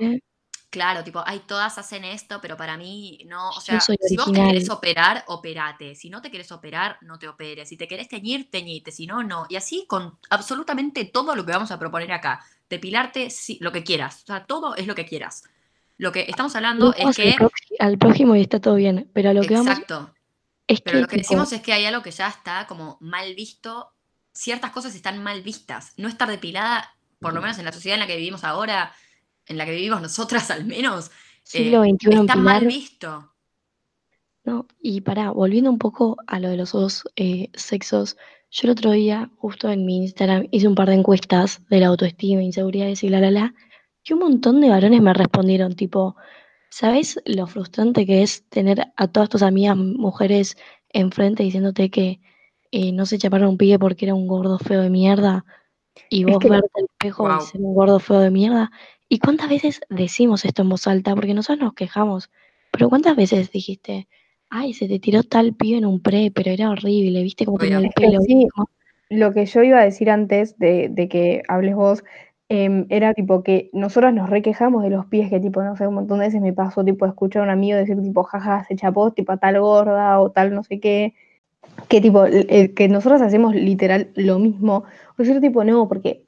Claro, 0.70 1.04
tipo, 1.04 1.24
ay, 1.26 1.42
todas 1.48 1.78
hacen 1.78 2.04
esto, 2.04 2.40
pero 2.42 2.58
para 2.58 2.78
mí 2.78 3.20
no, 3.26 3.50
o 3.50 3.62
sea, 3.62 3.80
si 3.80 4.18
vos 4.18 4.32
te 4.32 4.34
querés 4.34 4.70
operar, 4.70 5.24
operate, 5.28 5.96
si 5.96 6.10
no 6.10 6.22
te 6.22 6.30
querés 6.30 6.52
operar, 6.52 6.98
no 7.02 7.18
te 7.18 7.28
operes, 7.28 7.70
si 7.70 7.78
te 7.78 7.88
querés 7.88 8.10
teñir, 8.10 8.50
teñite, 8.50 8.92
si 8.92 9.08
no, 9.08 9.24
no, 9.24 9.46
y 9.50 9.56
así 9.56 9.86
con 9.88 10.18
absolutamente 10.30 11.06
todo 11.06 11.36
lo 11.36 11.46
que 11.46 11.54
vamos 11.54 11.72
a 11.72 11.80
proponer 11.80 12.12
acá, 12.12 12.44
depilarte, 12.70 13.30
sí, 13.30 13.58
lo 13.62 13.72
que 13.72 13.84
quieras, 13.84 14.24
o 14.24 14.28
sea, 14.28 14.46
todo 14.46 14.76
es 14.76 14.88
lo 14.88 14.96
que 14.96 15.06
quieras. 15.06 15.44
Lo 15.98 16.12
que 16.12 16.26
estamos 16.28 16.56
hablando 16.56 16.94
es 16.94 17.16
que, 17.16 17.36
al 17.80 17.98
prójimo 17.98 18.36
y 18.36 18.42
está 18.42 18.60
todo 18.60 18.76
bien, 18.76 19.10
pero 19.14 19.32
a 19.32 19.34
lo 19.34 19.42
que 19.42 19.56
vamos 19.56 19.72
exacto, 19.72 20.14
Pero 20.68 20.80
que, 20.84 21.02
lo 21.02 21.08
que 21.08 21.18
tipo, 21.18 21.30
decimos 21.30 21.54
es 21.54 21.62
que 21.62 21.74
hay 21.74 21.86
algo 21.86 22.04
que 22.04 22.12
ya 22.12 22.28
está 22.28 22.68
como 22.68 22.98
mal 23.02 23.34
visto. 23.34 23.92
Ciertas 24.32 24.70
cosas 24.70 24.94
están 24.94 25.24
mal 25.24 25.42
vistas. 25.42 25.94
No 25.98 26.08
estar 26.08 26.30
depilada, 26.30 26.96
por 27.20 27.34
lo 27.34 27.42
menos 27.42 27.58
en 27.58 27.66
la 27.66 27.72
sociedad 27.72 27.96
en 27.96 28.02
la 28.02 28.06
que 28.06 28.16
vivimos 28.16 28.44
ahora, 28.44 28.94
en 29.48 29.58
la 29.58 29.66
que 29.66 29.72
vivimos 29.72 30.02
nosotras 30.02 30.50
al 30.52 30.66
menos, 30.66 31.12
siglo 31.44 31.84
eh, 31.84 31.92
XXI 31.92 32.12
en 32.12 32.20
está 32.20 32.36
mal 32.36 32.66
visto. 32.66 33.34
¿no? 34.44 34.66
Y 34.80 35.02
pará, 35.02 35.32
volviendo 35.32 35.70
un 35.70 35.78
poco 35.78 36.18
a 36.26 36.40
lo 36.40 36.50
de 36.50 36.58
los 36.58 36.72
dos 36.72 37.04
eh, 37.18 37.50
sexos, 37.54 38.16
yo 38.50 38.62
el 38.64 38.70
otro 38.72 38.92
día, 38.92 39.30
justo 39.36 39.70
en 39.70 39.86
mi 39.86 39.98
Instagram, 39.98 40.48
hice 40.52 40.70
un 40.70 40.76
par 40.76 40.88
de 40.88 40.96
encuestas 40.96 41.62
de 41.70 41.82
la 41.82 41.88
autoestima, 41.88 42.42
inseguridades 42.42 43.04
y 43.04 43.10
bla, 43.10 43.20
bla, 43.20 43.30
bla, 43.30 43.54
y 44.06 44.14
un 44.14 44.20
montón 44.20 44.62
de 44.62 44.70
varones 44.70 45.02
me 45.02 45.14
respondieron, 45.14 45.76
tipo, 45.76 46.16
¿sabes 46.70 47.20
lo 47.26 47.46
frustrante 47.46 48.06
que 48.06 48.24
es 48.24 48.48
tener 48.48 48.88
a 48.96 49.08
todas 49.10 49.28
tus 49.28 49.42
amigas 49.42 49.76
mujeres 49.76 50.56
enfrente 50.90 51.44
diciéndote 51.44 51.90
que 51.90 52.22
eh, 52.72 52.94
no 52.94 53.06
se 53.06 53.18
chaparon 53.18 53.50
un 53.50 53.58
pibe 53.58 53.80
porque 53.80 54.06
era 54.06 54.16
un 54.16 54.28
gordo 54.28 54.60
feo 54.60 54.82
de 54.82 54.90
mierda? 54.90 55.46
Y 56.10 56.22
Es 56.22 56.28
vos 56.28 56.40
que 56.40 56.50
verte 56.50 56.70
al 56.76 56.86
espejo 56.86 57.38
y 57.38 57.42
ser 57.42 57.60
un 57.60 57.76
gordo 57.76 58.00
feo 58.00 58.20
de 58.20 58.32
mierda. 58.32 58.72
¿Y 59.10 59.20
cuántas 59.20 59.50
veces 59.50 59.82
decimos 59.90 60.46
esto 60.46 60.62
en 60.64 60.70
voz 60.70 60.88
alta? 60.88 61.16
Porque 61.16 61.34
nosotros 61.34 61.64
nos 61.64 61.74
quejamos. 61.74 62.30
Pero 62.72 62.90
¿cuántas 62.90 63.16
veces 63.16 63.52
dijiste, 63.52 64.08
ay, 64.50 64.74
se 64.74 64.88
te 64.88 65.00
tiró 65.00 65.24
tal 65.24 65.54
pibe 65.54 65.78
en 65.78 65.86
un 65.86 66.02
pre, 66.02 66.32
pero 66.34 66.52
era 66.52 66.70
horrible, 66.70 67.24
viste 67.24 67.46
cómo 67.46 67.58
tenía 67.58 67.80
el 67.80 67.90
pelo? 67.92 68.22
sí. 68.22 68.36
¿viste 68.36 68.50
cómo-?" 68.54 68.70
lo 69.10 69.34
que 69.34 69.46
yo 69.46 69.64
iba 69.64 69.80
a 69.80 69.86
decir 69.86 70.10
antes 70.10 70.58
de, 70.58 70.90
de 70.90 71.08
que 71.08 71.44
hables 71.48 71.76
vos, 71.76 72.04
em, 72.50 72.86
era 72.90 73.14
tipo 73.14 73.44
que 73.44 73.70
nosotros 73.74 74.14
nos 74.14 74.30
requejamos 74.30 74.84
de 74.84 74.90
los 74.90 75.06
pies, 75.06 75.30
que 75.30 75.40
tipo, 75.40 75.64
no 75.64 75.76
sé, 75.76 75.88
un 75.88 75.96
montón 75.96 76.20
de 76.20 76.26
veces 76.26 76.42
me 76.42 76.54
pasó 76.54 76.84
tipo 76.84 77.06
escuchar 77.06 77.42
a 77.42 77.46
un 77.46 77.50
amigo 77.52 77.78
decir 77.78 78.02
tipo, 78.02 78.24
jaja, 78.24 78.66
se 78.66 78.76
chapó 78.76 79.12
tipo 79.12 79.32
a 79.32 79.38
tal 79.38 79.60
gorda 79.60 80.20
o 80.20 80.32
tal 80.32 80.54
no 80.54 80.64
sé 80.64 80.80
qué, 80.80 81.14
que 81.88 82.02
tipo, 82.02 82.26
eh, 82.26 82.74
que 82.74 82.88
nosotros 82.90 83.22
hacemos 83.22 83.56
literal 83.56 84.10
lo 84.16 84.40
mismo, 84.40 84.84
o 85.18 85.24
decir 85.24 85.40
tipo, 85.42 85.64
no, 85.64 85.88
porque 85.88 86.26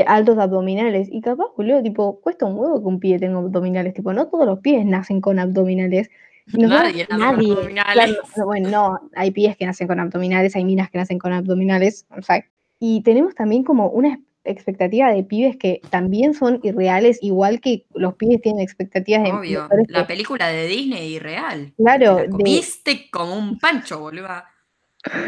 altos 0.00 0.38
abdominales, 0.38 1.08
y 1.12 1.20
capaz, 1.20 1.46
boludo, 1.56 1.82
tipo, 1.82 2.20
cuesta 2.20 2.46
un 2.46 2.56
huevo 2.58 2.80
que 2.80 2.86
un 2.86 2.98
pie 3.00 3.18
tenga 3.18 3.38
abdominales, 3.38 3.94
tipo, 3.94 4.12
no 4.12 4.28
todos 4.28 4.46
los 4.46 4.60
pies 4.60 4.84
nacen 4.86 5.20
con 5.20 5.38
abdominales, 5.38 6.10
nosotros- 6.46 6.70
Nadie 6.70 6.92
nace 6.92 7.06
con 7.08 7.18
nadie, 7.20 7.52
abdominales. 7.52 7.94
Claro, 7.94 8.22
no, 8.36 8.46
bueno, 8.46 8.68
no, 8.70 9.00
hay 9.14 9.30
pies 9.30 9.56
que 9.56 9.66
nacen 9.66 9.86
con 9.86 10.00
abdominales, 10.00 10.56
hay 10.56 10.64
minas 10.64 10.90
que 10.90 10.98
nacen 10.98 11.18
con 11.18 11.32
abdominales, 11.32 12.06
en 12.14 12.22
fact. 12.22 12.48
Y 12.80 13.02
tenemos 13.02 13.34
también 13.34 13.62
como 13.62 13.88
una 13.90 14.18
expectativa 14.44 15.12
de 15.12 15.22
pibes 15.22 15.56
que 15.56 15.80
también 15.90 16.34
son 16.34 16.58
irreales, 16.64 17.18
igual 17.22 17.60
que 17.60 17.84
los 17.94 18.14
pibes 18.14 18.42
tienen 18.42 18.60
expectativas 18.60 19.22
de 19.22 19.30
Obvio. 19.32 19.68
La 19.86 20.00
que- 20.00 20.06
película 20.08 20.48
de 20.48 20.66
Disney 20.66 21.14
irreal. 21.14 21.72
Claro, 21.76 22.16
Te 22.16 22.22
la 22.22 22.22
de- 22.22 22.28
comiste 22.30 23.08
como 23.12 23.36
un 23.38 23.56
pancho, 23.60 24.00
boluda. 24.00 24.46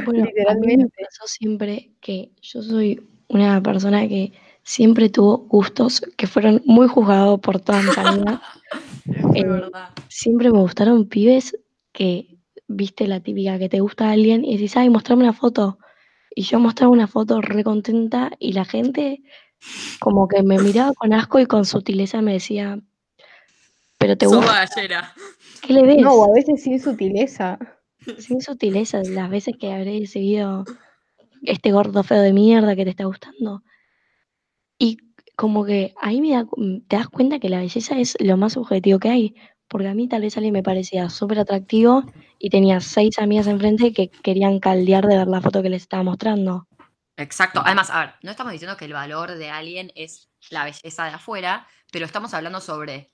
Bueno, 0.04 0.24
a 0.24 0.24
mí 0.24 0.32
me 0.32 0.32
Literalmente. 0.32 1.04
pasó 1.04 1.28
siempre 1.28 1.90
que 2.00 2.30
yo 2.42 2.60
soy 2.62 3.06
una 3.28 3.62
persona 3.62 4.06
que 4.08 4.32
siempre 4.64 5.08
tuvo 5.10 5.38
gustos 5.38 6.00
que 6.16 6.26
fueron 6.26 6.62
muy 6.64 6.88
juzgados 6.88 7.38
por 7.40 7.60
todas 7.60 7.84
mis 7.84 7.98
amigas. 7.98 8.40
Es 9.34 9.42
Eh, 9.44 9.46
verdad. 9.46 9.90
siempre 10.08 10.50
me 10.50 10.58
gustaron 10.60 11.06
pibes 11.08 11.56
que, 11.92 12.38
viste 12.66 13.06
la 13.06 13.20
típica, 13.20 13.58
que 13.58 13.68
te 13.68 13.80
gusta 13.80 14.10
alguien 14.10 14.44
y 14.44 14.56
decís, 14.56 14.76
ay, 14.76 14.88
mostrame 14.88 15.22
una 15.24 15.32
foto. 15.34 15.78
Y 16.34 16.42
yo 16.42 16.58
mostraba 16.58 16.90
una 16.92 17.06
foto 17.06 17.40
re 17.42 17.62
contenta 17.62 18.32
y 18.38 18.52
la 18.54 18.64
gente 18.64 19.22
como 20.00 20.26
que 20.26 20.42
me 20.42 20.58
miraba 20.58 20.92
con 20.94 21.12
asco 21.12 21.38
y 21.38 21.46
con 21.46 21.64
sutileza 21.66 22.22
me 22.22 22.32
decía, 22.32 22.80
pero 23.98 24.16
te 24.16 24.26
gusta. 24.26 24.66
¿qué 25.62 25.72
le 25.72 25.82
ves? 25.82 26.00
No, 26.00 26.24
a 26.24 26.32
veces 26.34 26.62
sin 26.62 26.80
sutileza. 26.80 27.58
Sin 28.18 28.40
sutileza, 28.40 29.02
las 29.04 29.30
veces 29.30 29.54
que 29.58 29.72
habré 29.72 30.06
seguido 30.06 30.64
este 31.42 31.72
gordo 31.72 32.02
feo 32.02 32.20
de 32.22 32.32
mierda 32.32 32.74
que 32.74 32.84
te 32.84 32.90
está 32.90 33.04
gustando. 33.04 33.62
Y 34.78 34.98
como 35.36 35.64
que 35.64 35.94
ahí 36.00 36.20
me 36.20 36.30
da- 36.32 36.46
te 36.88 36.96
das 36.96 37.08
cuenta 37.08 37.38
que 37.38 37.48
la 37.48 37.58
belleza 37.58 37.98
es 37.98 38.16
lo 38.20 38.36
más 38.36 38.54
subjetivo 38.54 38.98
que 38.98 39.08
hay. 39.08 39.34
Porque 39.68 39.88
a 39.88 39.94
mí 39.94 40.06
tal 40.08 40.22
vez 40.22 40.36
alguien 40.36 40.52
me 40.52 40.62
parecía 40.62 41.08
súper 41.08 41.38
atractivo 41.38 42.04
y 42.38 42.50
tenía 42.50 42.80
seis 42.80 43.18
amigas 43.18 43.46
enfrente 43.46 43.92
que 43.92 44.08
querían 44.08 44.60
caldear 44.60 45.06
de 45.06 45.16
ver 45.16 45.26
la 45.26 45.40
foto 45.40 45.62
que 45.62 45.70
les 45.70 45.82
estaba 45.82 46.02
mostrando. 46.02 46.66
Exacto. 47.16 47.62
Además, 47.64 47.90
a 47.90 48.00
ver, 48.00 48.14
no 48.22 48.30
estamos 48.30 48.52
diciendo 48.52 48.76
que 48.76 48.84
el 48.84 48.92
valor 48.92 49.34
de 49.36 49.50
alguien 49.50 49.90
es 49.94 50.28
la 50.50 50.64
belleza 50.64 51.04
de 51.04 51.12
afuera, 51.12 51.66
pero 51.90 52.04
estamos 52.04 52.34
hablando 52.34 52.60
sobre 52.60 53.10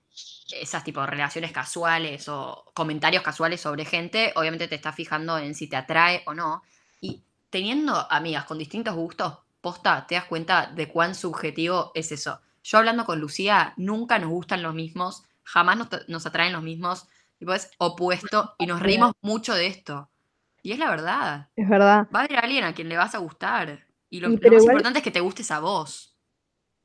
esas 0.53 0.83
tipo 0.83 1.05
relaciones 1.07 1.53
casuales 1.53 2.29
o 2.29 2.73
comentarios 2.75 3.23
casuales 3.23 3.61
sobre 3.61 3.85
gente. 3.85 4.33
Obviamente 4.35 4.69
te 4.69 4.75
estás 4.75 4.95
fijando 4.97 5.39
en 5.39 5.55
si 5.55 5.69
te 5.69 5.77
atrae 5.77 6.23
o 6.27 6.35
no. 6.35 6.63
Y 7.01 7.23
teniendo 7.51 8.11
amigas 8.11 8.45
con 8.45 8.59
distintos 8.59 8.95
gustos, 8.97 9.39
posta, 9.61 10.07
te 10.07 10.15
das 10.15 10.25
cuenta 10.25 10.67
de 10.75 10.89
cuán 10.89 11.15
subjetivo 11.15 11.93
es 11.95 12.13
eso. 12.13 12.41
yo 12.63 12.79
hablando 12.79 13.05
con 13.05 13.21
Lucía, 13.21 13.73
nunca 13.77 14.19
nos 14.19 14.31
gustan 14.31 14.63
los 14.63 14.75
mismos, 14.75 15.25
jamás 15.43 15.77
nos, 15.79 15.89
nos 16.09 16.27
atraen 16.27 16.53
los 16.53 16.63
mismos, 16.63 17.09
tipo 17.39 17.53
es 17.55 17.71
opuesto 17.79 18.55
y 18.59 18.67
nos 18.67 18.81
reímos 18.81 19.13
mucho 19.23 19.55
de 19.55 19.67
esto. 19.67 20.09
Y 20.63 20.73
es 20.73 20.79
la 20.79 20.91
verdad. 20.91 21.49
Es 21.57 21.69
verdad. 21.69 22.07
Va 22.15 22.21
a 22.21 22.25
haber 22.25 22.39
alguien 22.39 22.65
a 22.65 22.75
quien 22.75 22.89
le 22.91 22.97
vas 22.99 23.15
a 23.15 23.19
gustar. 23.19 23.81
Y 24.11 24.21
lo, 24.21 24.29
Y 24.29 24.33
lo 24.35 24.41
pero 24.41 24.55
más 24.55 24.63
igual- 24.63 24.73
importante 24.75 24.99
es 24.99 25.05
que 25.05 25.11
te 25.11 25.21
gustes 25.21 25.51
a 25.51 25.61
vos. 25.61 26.15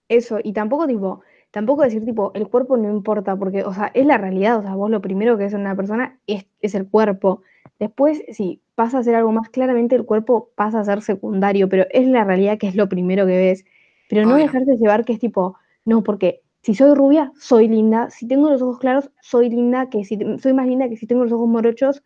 Eso, 0.07 0.38
y 0.43 0.53
tampoco 0.53 0.88
tipo, 0.88 1.21
tampoco 1.51 1.81
decir 1.81 2.05
tipo, 2.05 2.31
el 2.35 2.47
cuerpo 2.47 2.77
no 2.77 2.89
importa, 2.89 3.35
porque, 3.35 3.63
o 3.63 3.73
sea, 3.73 3.91
es 3.93 4.05
la 4.05 4.17
realidad, 4.17 4.59
o 4.59 4.61
sea, 4.61 4.75
vos 4.75 4.89
lo 4.89 5.01
primero 5.01 5.38
que 5.38 5.45
es 5.45 5.53
en 5.53 5.61
una 5.61 5.75
persona 5.75 6.19
es, 6.27 6.45
es 6.61 6.75
el 6.75 6.88
cuerpo. 6.88 7.41
Después, 7.79 8.21
si 8.31 8.61
pasa 8.75 8.99
a 8.99 9.03
ser 9.03 9.15
algo 9.15 9.31
más, 9.31 9.49
claramente 9.49 9.95
el 9.95 10.05
cuerpo 10.05 10.51
pasa 10.55 10.79
a 10.79 10.85
ser 10.85 11.01
secundario, 11.01 11.69
pero 11.69 11.85
es 11.91 12.07
la 12.07 12.23
realidad 12.23 12.57
que 12.57 12.67
es 12.67 12.75
lo 12.75 12.88
primero 12.88 13.25
que 13.25 13.38
ves. 13.38 13.65
Pero 14.09 14.23
no 14.23 14.35
Obvio. 14.35 14.43
dejarte 14.43 14.77
llevar 14.77 15.05
que 15.05 15.13
es 15.13 15.19
tipo, 15.19 15.57
no, 15.85 16.03
porque 16.03 16.41
si 16.61 16.75
soy 16.75 16.93
rubia, 16.93 17.31
soy 17.39 17.67
linda, 17.67 18.09
si 18.09 18.27
tengo 18.27 18.49
los 18.49 18.61
ojos 18.61 18.79
claros, 18.79 19.09
soy 19.21 19.49
linda, 19.49 19.89
que 19.89 20.03
si 20.03 20.19
soy 20.39 20.53
más 20.53 20.67
linda 20.67 20.89
que 20.89 20.97
si 20.97 21.07
tengo 21.07 21.23
los 21.23 21.31
ojos 21.31 21.47
morochos, 21.47 22.03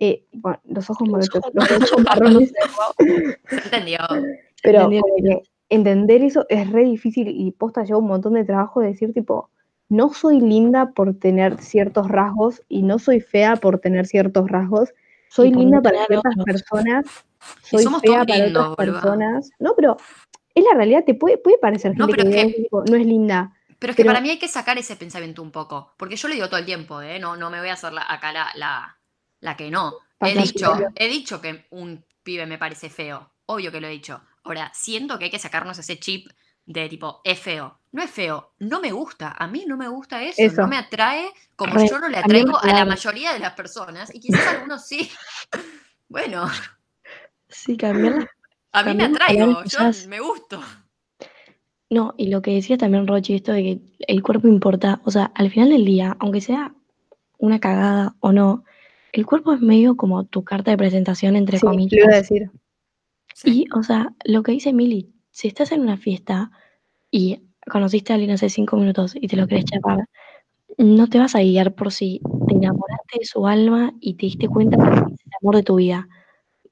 eh, 0.00 0.24
bueno, 0.32 0.60
los 0.64 0.90
ojos 0.90 1.08
morochos, 1.08 1.42
los 1.52 1.70
ojos 1.70 2.04
marrones, 2.04 2.52
¿Se 3.48 3.56
entendió? 3.56 3.98
pero 4.62 4.90
entender 5.68 6.22
eso 6.22 6.44
es 6.48 6.70
re 6.70 6.84
difícil 6.84 7.28
y 7.28 7.50
posta 7.52 7.84
lleva 7.84 7.98
un 7.98 8.06
montón 8.06 8.34
de 8.34 8.44
trabajo 8.44 8.80
de 8.80 8.88
decir 8.88 9.12
tipo, 9.12 9.48
no 9.88 10.12
soy 10.12 10.40
linda 10.40 10.92
por 10.92 11.14
tener 11.14 11.60
ciertos 11.60 12.08
rasgos 12.08 12.62
y 12.68 12.82
no 12.82 12.98
soy 12.98 13.20
fea 13.20 13.56
por 13.56 13.78
tener 13.78 14.06
ciertos 14.06 14.50
rasgos. 14.50 14.92
Soy 15.34 15.50
linda 15.50 15.76
no 15.78 15.82
para 15.82 16.06
ciertas 16.06 16.34
personas, 16.44 17.06
soy 17.62 17.82
somos 17.82 18.02
fea 18.02 18.12
todos 18.12 18.26
para 18.26 18.44
lindos, 18.44 18.66
otras 18.68 18.88
personas. 18.90 19.50
No, 19.58 19.74
pero 19.74 19.96
es 20.54 20.64
la 20.64 20.74
realidad, 20.74 21.04
te 21.04 21.14
puede, 21.14 21.38
puede 21.38 21.58
parecer 21.58 21.96
No, 21.96 22.06
gente 22.06 22.22
pero 22.22 22.30
que 22.30 22.40
es 22.40 22.90
no 22.90 22.96
es 22.96 23.06
linda. 23.06 23.52
Pero 23.78 23.90
es 23.92 23.96
que 23.96 24.02
Pero- 24.02 24.12
para 24.12 24.20
mí 24.20 24.30
hay 24.30 24.38
que 24.38 24.48
sacar 24.48 24.76
ese 24.78 24.94
pensamiento 24.96 25.42
un 25.42 25.50
poco. 25.50 25.94
Porque 25.96 26.16
yo 26.16 26.28
lo 26.28 26.34
digo 26.34 26.48
todo 26.48 26.58
el 26.60 26.66
tiempo, 26.66 27.00
¿eh? 27.02 27.18
No, 27.18 27.36
no 27.36 27.50
me 27.50 27.58
voy 27.60 27.68
a 27.70 27.72
hacer 27.72 27.92
la- 27.92 28.06
acá 28.08 28.32
la, 28.32 28.48
la, 28.54 28.96
la 29.40 29.56
que 29.56 29.70
no. 29.70 29.94
He 30.20 30.36
dicho, 30.40 30.72
he 30.94 31.08
dicho 31.08 31.40
que 31.40 31.64
un 31.70 32.04
pibe 32.22 32.46
me 32.46 32.58
parece 32.58 32.90
feo. 32.90 33.32
Obvio 33.46 33.72
que 33.72 33.80
lo 33.80 33.88
he 33.88 33.90
dicho. 33.90 34.20
Ahora, 34.44 34.70
siento 34.74 35.18
que 35.18 35.24
hay 35.24 35.30
que 35.32 35.38
sacarnos 35.40 35.78
ese 35.78 35.98
chip 35.98 36.28
de 36.66 36.88
tipo, 36.88 37.20
es 37.24 37.38
feo. 37.38 37.78
No 37.92 38.02
es 38.02 38.10
feo, 38.10 38.52
no 38.60 38.80
me 38.80 38.90
gusta. 38.90 39.34
A 39.38 39.46
mí 39.46 39.64
no 39.66 39.76
me 39.76 39.86
gusta 39.88 40.22
eso. 40.22 40.40
Eso. 40.40 40.62
No 40.62 40.68
me 40.68 40.76
atrae 40.78 41.26
como 41.56 41.74
Re, 41.74 41.88
yo 41.88 41.98
no 41.98 42.08
le 42.08 42.16
atraigo 42.18 42.58
a 42.58 42.66
la 42.66 42.84
mayoría 42.86 43.32
de 43.34 43.38
las 43.38 43.52
personas. 43.52 44.14
Y 44.14 44.20
quizás 44.20 44.46
algunos 44.46 44.86
sí. 44.86 45.10
Bueno, 46.08 46.46
Sí, 47.48 47.76
cambiar 47.76 48.28
a 48.72 48.82
mí 48.82 48.94
me 48.94 49.04
atraigo. 49.04 49.52
Yo 49.52 49.62
quizás. 49.64 50.06
me 50.06 50.20
gusto. 50.20 50.60
No, 51.90 52.14
y 52.16 52.28
lo 52.28 52.40
que 52.40 52.52
decía 52.54 52.78
también 52.78 53.06
Rochi, 53.06 53.34
esto 53.34 53.52
de 53.52 53.62
que 53.62 53.80
el 54.08 54.22
cuerpo 54.22 54.48
importa, 54.48 55.02
o 55.04 55.10
sea, 55.10 55.30
al 55.34 55.50
final 55.50 55.68
del 55.70 55.84
día, 55.84 56.16
aunque 56.20 56.40
sea 56.40 56.74
una 57.38 57.60
cagada 57.60 58.14
o 58.20 58.32
no, 58.32 58.64
el 59.12 59.26
cuerpo 59.26 59.52
es 59.52 59.60
medio 59.60 59.94
como 59.96 60.24
tu 60.24 60.42
carta 60.42 60.70
de 60.70 60.78
presentación, 60.78 61.36
entre 61.36 61.58
Sí, 61.58 61.66
comillas. 61.66 61.92
lo 61.92 62.04
iba 62.06 62.12
a 62.14 62.16
decir. 62.16 62.50
Sí. 63.34 63.64
Y, 63.64 63.78
o 63.78 63.82
sea, 63.82 64.14
lo 64.24 64.42
que 64.42 64.52
dice 64.52 64.72
Mili, 64.72 65.12
si 65.32 65.48
estás 65.48 65.72
en 65.72 65.80
una 65.80 65.96
fiesta 65.96 66.50
y 67.10 67.40
conociste 67.68 68.12
a 68.12 68.14
alguien 68.14 68.32
hace 68.32 68.48
cinco 68.48 68.76
minutos 68.76 69.14
y 69.16 69.26
te 69.26 69.36
lo 69.36 69.48
querés 69.48 69.64
chapar, 69.64 70.08
no 70.78 71.08
te 71.08 71.18
vas 71.18 71.34
a 71.34 71.40
guiar 71.40 71.74
por 71.74 71.90
si 71.90 72.20
te 72.46 72.54
enamoraste 72.54 73.18
de 73.18 73.24
su 73.24 73.46
alma 73.46 73.92
y 74.00 74.14
te 74.14 74.26
diste 74.26 74.48
cuenta 74.48 74.76
que 74.76 75.14
es 75.14 75.20
el 75.26 75.32
amor 75.40 75.56
de 75.56 75.62
tu 75.62 75.76
vida. 75.76 76.08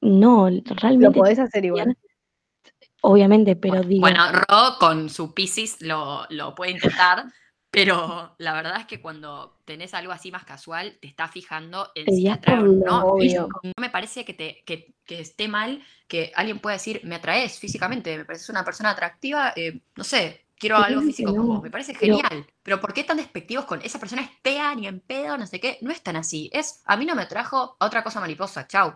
No, 0.00 0.48
Lo 0.48 0.62
realmente, 0.76 1.18
podés 1.18 1.38
hacer 1.38 1.64
igual. 1.64 1.96
obviamente, 3.02 3.56
pero 3.56 3.76
Bueno, 3.76 3.88
digo, 3.88 4.00
bueno, 4.02 4.24
Ro 4.32 4.76
con 4.78 5.08
su 5.08 5.34
Pisces 5.34 5.80
lo, 5.80 6.26
lo 6.28 6.54
puede 6.54 6.72
intentar, 6.72 7.24
pero 7.70 8.34
la 8.38 8.52
verdad 8.52 8.80
es 8.80 8.86
que 8.86 9.00
cuando 9.00 9.56
tenés 9.64 9.94
algo 9.94 10.12
así 10.12 10.32
más 10.32 10.44
casual, 10.44 10.98
te 11.00 11.06
estás 11.06 11.30
fijando 11.30 11.90
en 11.94 12.12
si 12.12 12.26
atrae 12.28 12.62
no. 12.62 13.16
Y 13.20 13.32
no 13.34 13.48
me 13.78 13.90
parece 13.90 14.24
que, 14.24 14.34
te, 14.34 14.62
que, 14.64 14.92
que 15.04 15.20
esté 15.20 15.46
mal 15.46 15.82
que 16.08 16.32
alguien 16.34 16.58
pueda 16.58 16.74
decir, 16.74 17.00
me 17.04 17.14
atraes 17.14 17.58
físicamente, 17.58 18.16
me 18.16 18.24
pareces 18.24 18.48
una 18.48 18.64
persona 18.64 18.90
atractiva, 18.90 19.52
eh, 19.54 19.80
no 19.94 20.02
sé, 20.02 20.46
quiero 20.58 20.76
algo 20.76 21.00
físico 21.00 21.30
con 21.30 21.46
no, 21.46 21.54
vos, 21.54 21.62
me 21.62 21.70
parece 21.70 21.94
genial. 21.94 22.44
Pero 22.64 22.80
¿por 22.80 22.92
qué 22.92 23.04
tan 23.04 23.16
despectivos 23.16 23.64
con 23.66 23.80
esa 23.82 24.00
persona 24.00 24.22
es 24.22 24.30
fea, 24.42 24.74
ni 24.74 24.88
en 24.88 24.98
pedo, 24.98 25.38
no 25.38 25.46
sé 25.46 25.60
qué? 25.60 25.78
No 25.80 25.92
es 25.92 26.02
tan 26.02 26.16
así. 26.16 26.50
Es, 26.52 26.82
a 26.86 26.96
mí 26.96 27.06
no 27.06 27.14
me 27.14 27.22
atrajo 27.22 27.76
a 27.78 27.86
otra 27.86 28.02
cosa 28.02 28.20
mariposa, 28.20 28.66
chau. 28.66 28.94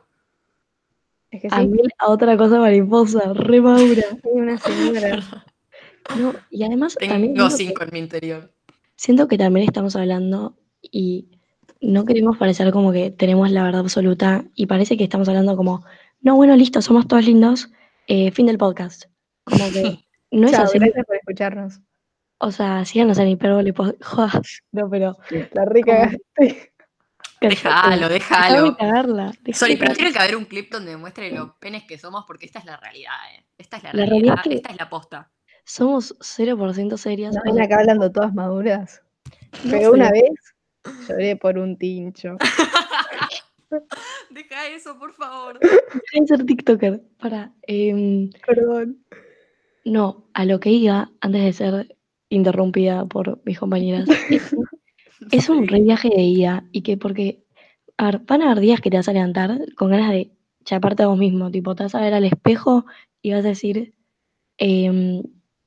Es 1.31 1.43
que 1.43 1.49
a 1.51 1.61
mí 1.63 1.79
a 1.99 2.09
otra 2.09 2.37
cosa 2.37 2.59
mariposa, 2.59 3.33
re 3.33 3.61
madura. 3.61 4.03
soy 4.23 4.33
una 4.33 4.59
señora. 4.59 5.45
No, 6.19 6.35
y 6.51 6.63
además 6.63 6.97
también 6.97 7.33
Tengo 7.33 7.49
que- 7.49 7.57
cinco 7.57 7.83
en 7.83 7.89
mi 7.91 7.99
interior. 7.99 8.53
Siento 8.97 9.29
que 9.29 9.39
también 9.39 9.67
estamos 9.67 9.97
hablando 9.97 10.57
y 10.83 11.29
no 11.81 12.05
queremos 12.05 12.37
parecer 12.39 12.73
como 12.73 12.93
que 12.93 13.11
tenemos 13.11 13.51
la 13.51 13.63
verdad 13.63 13.81
absoluta 13.81 14.45
y 14.55 14.67
parece 14.67 14.97
que 14.97 15.05
estamos 15.05 15.29
hablando 15.29 15.57
como, 15.57 15.85
no, 16.21 16.37
bueno, 16.37 16.57
listo, 16.57 16.81
somos 16.83 17.07
todos 17.07 17.25
lindos, 17.27 17.71
eh, 18.07 18.31
fin 18.31 18.47
del 18.47 18.59
podcast. 18.59 19.05
Como 19.45 19.71
que 19.71 20.05
no 20.31 20.47
es 20.47 20.53
Chao, 20.53 20.65
así. 20.65 20.79
gracias 20.79 21.05
por 21.07 21.17
escucharnos. 21.17 21.81
O 22.39 22.51
sea, 22.51 22.85
síganos 22.85 23.19
en 23.19 23.29
hipérbole. 23.29 23.73
No, 24.73 24.91
pero. 24.91 25.17
La 25.53 25.65
rica. 25.67 26.11
Déjalo, 27.41 28.09
déjalo. 28.09 28.77
Sorry, 29.53 29.77
pero 29.77 29.95
tiene 29.95 30.13
que 30.13 30.19
haber 30.19 30.37
un 30.37 30.47
clip 30.47 30.73
donde 30.73 30.93
demuestre 30.93 31.31
los 31.31 31.51
penes 31.61 31.85
que 31.85 31.99
somos, 31.99 32.25
porque 32.27 32.47
esta 32.47 32.59
es 32.59 32.65
la 32.65 32.77
realidad, 32.79 33.13
¿eh? 33.37 33.45
Esta 33.59 33.77
es 33.77 33.83
la, 33.85 33.91
La 33.93 34.07
realidad, 34.07 34.37
realidad 34.37 34.37
es 34.37 34.43
que- 34.49 34.55
esta 34.57 34.71
es 34.71 34.77
la 34.79 34.89
posta. 34.89 35.31
Somos 35.65 36.15
0% 36.21 36.97
serias. 36.97 37.35
Nos 37.35 37.43
o 37.45 37.55
ven 37.55 37.63
acá 37.63 37.79
hablando 37.81 38.11
todas 38.13 38.35
maduras. 38.35 39.03
no, 39.65 39.71
Pero 39.71 39.93
una 39.93 40.11
vez 40.11 40.31
lloré 41.09 41.37
por 41.37 41.59
un 41.59 41.77
tincho. 41.79 42.37
Deja 44.31 44.69
eso, 44.69 44.99
por 44.99 45.13
favor. 45.15 45.59
Deja 45.61 45.81
de 46.21 46.27
ser 46.27 46.47
TikToker. 46.47 47.03
Para. 47.19 47.53
em, 47.63 48.31
Perdón. 48.47 49.05
no, 49.85 50.25
a 50.35 50.45
lo 50.45 50.61
que 50.61 50.71
iba, 50.71 51.11
antes 51.21 51.43
de 51.43 51.53
ser 51.53 51.97
interrumpida 52.29 53.05
por 53.07 53.41
mis 53.45 53.59
compañeras, 53.59 54.09
es, 54.31 54.55
es 55.33 55.49
un 55.49 55.67
re 55.67 55.81
viaje 55.81 56.09
de 56.09 56.23
ida 56.23 56.65
y 56.73 56.83
que 56.83 56.97
porque, 56.97 57.45
a 57.97 58.07
ver, 58.07 58.21
van 58.21 58.43
a 58.43 58.47
haber 58.47 58.61
días 58.61 58.81
que 58.81 58.91
te 58.91 58.97
vas 58.97 59.09
a 59.09 59.13
levantar 59.13 59.59
con 59.77 59.91
ganas 59.91 60.11
de 60.11 60.31
chaparte 60.65 61.03
a 61.03 61.09
vos 61.09 61.19
mismo, 61.19 61.51
tipo, 61.51 61.75
te 61.75 61.85
vas 61.85 61.95
a 61.95 62.01
ver 62.01 62.15
al 62.15 62.25
espejo 62.25 62.87
y 63.23 63.33
vas 63.33 63.45
a 63.45 63.49
decir, 63.49 63.95
em, 64.59 65.23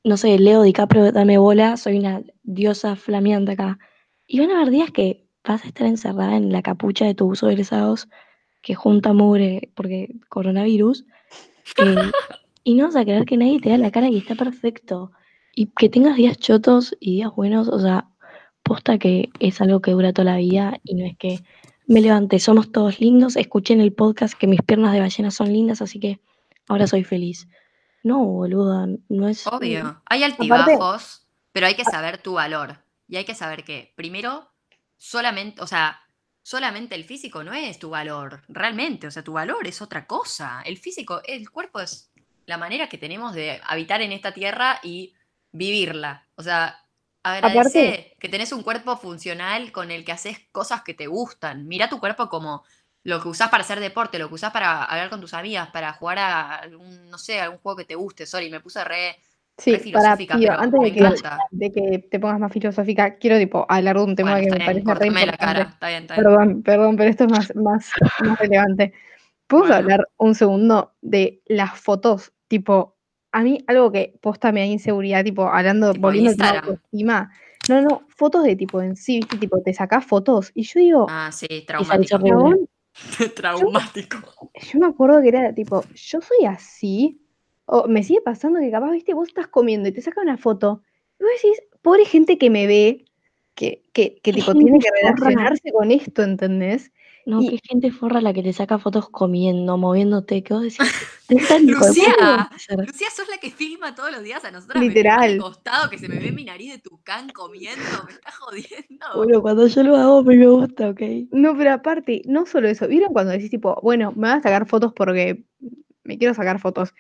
no 0.08 0.15
sé, 0.15 0.39
Leo 0.39 0.62
DiCaprio, 0.62 1.12
dame 1.12 1.38
bola, 1.38 1.76
soy 1.76 1.98
una 1.98 2.22
diosa 2.43 2.96
flameante 2.96 3.52
acá. 3.52 3.78
Y 4.26 4.39
van 4.39 4.52
a 4.52 4.56
haber 4.56 4.72
días 4.72 4.91
que 4.91 5.28
vas 5.43 5.65
a 5.65 5.67
estar 5.67 5.86
encerrada 5.86 6.38
en 6.38 6.52
la 6.52 6.62
capucha 6.62 7.06
de 7.06 7.13
tus 7.13 7.43
egresados 7.43 8.08
que 8.62 8.74
junta 8.74 9.12
mugre 9.12 9.70
porque 9.76 10.15
coronavirus. 10.30 11.06
eh, 11.78 11.96
y 12.63 12.76
no 12.76 12.86
vas 12.86 12.96
a 12.96 13.04
creer 13.04 13.26
que 13.26 13.36
nadie 13.36 13.60
te 13.60 13.70
da 13.70 13.78
la 13.78 13.91
cara 13.91 14.10
y 14.10 14.17
está 14.17 14.36
perfecto. 14.36 15.12
Y 15.54 15.67
que 15.78 15.89
tengas 15.89 16.15
días 16.15 16.38
chotos 16.38 16.96
y 17.02 17.15
días 17.15 17.36
buenos, 17.36 17.67
o 17.67 17.80
sea, 17.80 18.08
posta 18.63 18.98
que 18.98 19.30
es 19.39 19.60
algo 19.60 19.82
que 19.82 19.91
dura 19.91 20.13
toda 20.13 20.32
la 20.32 20.38
vida 20.38 20.80
y 20.84 20.96
no 20.96 21.06
es 21.06 21.17
que 21.17 21.39
me 21.86 22.02
levanté, 22.02 22.39
somos 22.39 22.72
todos 22.72 23.02
lindos, 23.02 23.36
escuché 23.36 23.74
en 23.74 23.82
el 23.82 23.91
podcast 23.91 24.36
que 24.38 24.48
mis 24.48 24.62
piernas 24.62 24.93
de 24.93 25.02
ballena 25.02 25.32
son 25.32 25.52
lindas, 25.52 25.82
así 25.82 26.00
que 26.00 26.20
ahora 26.67 26.88
soy 26.88 27.04
feliz. 27.04 27.48
No, 28.04 28.24
boluda, 28.24 28.88
no 29.10 29.28
es... 29.28 29.46
Obvio. 29.48 30.02
Hay 30.06 30.24
altibajos, 30.24 31.28
pero 31.52 31.68
hay 31.68 31.76
que 31.76 31.86
saber 31.86 32.20
tu 32.20 32.34
valor. 32.34 32.84
Y 33.08 33.18
hay 33.18 33.26
que 33.26 33.36
saber 33.36 33.64
que, 33.64 33.94
primero, 33.96 34.50
solamente, 34.98 35.62
o 35.62 35.68
sea, 35.68 36.02
solamente 36.41 36.95
el 36.95 37.04
físico 37.04 37.43
no 37.43 37.54
es 37.54 37.80
tu 37.80 37.89
valor, 37.89 38.43
realmente. 38.48 39.08
O 39.08 39.12
sea, 39.12 39.24
tu 39.24 39.34
valor 39.34 39.68
es 39.68 39.82
otra 39.82 40.08
cosa. 40.08 40.62
El 40.66 40.78
físico, 40.78 41.22
el 41.26 41.50
cuerpo 41.50 41.80
es 41.80 42.12
la 42.45 42.58
manera 42.58 42.88
que 42.88 42.98
tenemos 42.98 43.34
de 43.34 43.62
habitar 43.66 44.02
en 44.02 44.12
esta 44.12 44.34
tierra 44.34 44.80
y 44.84 45.14
vivirla. 45.52 46.28
O 46.36 46.43
sea, 46.43 46.82
agradece 47.24 48.16
que 48.20 48.30
tenés 48.30 48.52
un 48.52 48.64
cuerpo 48.64 48.95
funcional 48.98 49.72
con 49.72 49.91
el 49.91 50.06
que 50.06 50.14
haces 50.14 50.39
cosas 50.52 50.84
que 50.84 50.93
te 50.93 51.08
gustan. 51.08 51.68
Mira 51.68 51.89
tu 51.89 52.00
cuerpo 52.00 52.30
como 52.30 52.64
lo 53.08 53.22
que 53.22 53.30
usás 53.30 53.47
para 53.49 53.64
hacer 53.64 53.80
deporte, 53.80 54.20
lo 54.20 54.28
que 54.28 54.36
usás 54.36 54.51
para 54.51 54.84
hablar 54.84 55.10
con 55.10 55.22
tus 55.22 55.34
amigas, 55.34 55.70
para 55.70 55.93
jugar 55.93 56.20
a 56.20 56.55
algún, 56.55 57.10
no 57.10 57.18
sé, 57.18 57.39
algún 57.39 57.58
juego 57.60 57.78
que 57.78 57.86
te 57.86 57.95
guste. 57.95 58.26
Sorry, 58.26 58.49
me 58.49 58.60
puse 58.60 58.84
re, 58.84 59.16
Sí, 59.58 59.72
re 59.72 59.78
para 59.93 60.18
filosófica, 60.18 60.38
pero 60.38 60.60
antes 60.60 60.80
me 60.82 60.88
de 60.88 60.93
que, 60.93 60.99
encanta. 60.99 61.39
de 61.49 61.72
que 61.72 61.99
te 62.12 62.20
pongas 62.20 62.38
más 62.38 62.51
filosófica, 62.51 63.16
quiero 63.16 63.38
tipo 63.38 63.66
hablar 63.70 63.95
de 63.95 64.03
un 64.03 64.14
tema 64.16 64.32
Bueno, 64.34 64.43
que 64.43 64.51
me 64.51 64.58
bien, 64.58 64.66
parece 64.66 64.93
re 64.93 65.10
la 65.10 65.12
importante. 65.14 65.38
cara. 65.38 65.62
Está 65.72 65.88
bien, 65.88 66.01
está 66.01 66.16
bien. 66.16 66.24
Perdón, 66.26 66.64
perdón, 66.64 66.95
pero 66.97 67.10
esto 67.10 67.24
es 67.24 67.32
más, 67.32 67.55
más, 67.55 67.91
más 68.20 68.39
relevante. 68.39 68.93
¿Podemos 69.47 69.70
Bueno. 69.70 69.84
hablar 69.84 70.08
un 70.18 70.36
segundo 70.36 70.93
de 71.01 71.41
las 71.45 71.80
fotos? 71.80 72.34
Tipo, 72.49 72.97
a 73.32 73.41
mí 73.41 73.64
algo 73.68 73.89
que 73.89 74.20
posta 74.22 74.51
me 74.51 74.60
da 74.60 74.66
inseguridad, 74.66 75.24
tipo, 75.24 75.47
hablando, 75.47 75.93
Tipo 75.93 76.08
volviendo 76.08 76.32
Instagram. 76.32 76.66
autoestima. 76.66 77.32
No, 77.70 77.82
no, 77.82 78.01
fotos 78.10 78.43
de 78.43 78.58
tipo 78.58 78.82
en 78.82 78.97
sí, 78.97 79.20
¿viste? 79.20 79.38
Tipo, 79.38 79.62
te 79.62 79.74
sacás 79.74 80.05
fotos 80.05 80.51
y 80.53 80.64
yo 80.64 80.80
digo, 80.82 81.08
Ah, 81.10 81.32
sí, 81.32 81.47
traumático. 81.66 82.20
traumático. 83.36 84.18
yo 84.72 84.80
me 84.80 84.88
acuerdo 84.88 85.22
que 85.22 85.30
era 85.30 85.54
tipo, 85.54 85.84
yo 85.93 86.22
soy 86.22 86.45
así, 86.45 87.22
o 87.66 87.88
me 87.88 88.04
sigue 88.04 88.22
pasando 88.22 88.60
que 88.60 88.72
capaz, 88.72 88.91
viste, 88.91 89.14
vos 89.14 89.28
estás 89.28 89.48
comiendo 89.48 89.89
y 89.89 89.91
te 89.91 90.02
saca 90.02 90.22
una 90.22 90.38
foto, 90.38 90.82
y 91.20 91.24
vos 91.24 91.32
decís, 91.41 91.62
pobre 91.82 92.06
gente 92.06 92.38
que 92.38 92.50
me 92.50 92.68
ve, 92.68 93.06
que, 93.56 93.84
que, 93.93 94.20
que 94.22 94.34
tipo, 94.34 94.54
tiene 94.54 94.80
que 94.80 94.89
relacionarse 95.02 95.72
con 95.72 95.91
esto, 95.91 96.24
¿entendés? 96.24 96.91
No, 97.28 97.41
Y- 97.41 97.49
qué 97.49 97.59
gente 97.67 97.91
forra 97.91 98.21
la 98.21 98.32
que 98.32 98.41
te 98.41 98.53
saca 98.53 98.80
fotos 98.80 99.09
comiendo, 99.09 99.78
moviéndote, 99.78 100.41
que 100.43 100.53
vos 100.53 100.63
decís, 100.63 100.80
"Es 101.28 101.47
tan 101.49 101.67
hijo 101.67 101.84
de 101.84 101.88
Lucía, 101.89 102.15
vas 102.19 102.51
a 102.51 102.55
hacer". 102.55 102.80
Lucía, 102.88 103.07
sos 103.13 103.28
la 103.28 103.38
que 103.38 103.51
filma 103.51 103.93
todos 103.93 104.13
los 104.13 104.23
días 104.23 104.45
a 104.45 104.51
nosotros. 104.51 104.80
Me 104.82 104.88
Literal. 104.88 105.34
de 105.34 105.38
costado 105.38 105.89
que 105.89 105.97
se 105.97 106.07
me 106.07 106.19
ve 106.19 106.32
mi 106.32 106.45
nariz 106.45 106.71
de 106.71 106.80
tucán 106.80 107.28
comiendo. 107.32 107.84
Me 108.05 108.13
estás 108.13 108.38
jodiendo. 108.38 109.05
Bueno, 109.17 109.41
cuando 109.41 109.67
yo 109.67 109.84
lo 109.84 109.97
hago 109.97 110.23
me 110.23 110.47
gusta, 110.47 110.89
¿ok? 110.89 111.01
No, 111.32 111.57
pero 111.57 111.73
aparte, 111.73 112.21
no 112.25 112.45
solo 112.45 112.69
eso, 112.69 112.88
¿vieron 112.88 113.11
cuando 113.11 113.34
decís 113.34 113.51
tipo, 113.51 113.78
bueno, 113.84 114.13
me 114.15 114.30
voy 114.30 114.38
a 114.38 114.41
sacar 114.41 114.65
fotos 114.65 114.93
porque 114.93 115.43
me 116.05 116.17
quiero 116.17 116.34
sacar 116.34 116.59
fotos? 116.61 116.93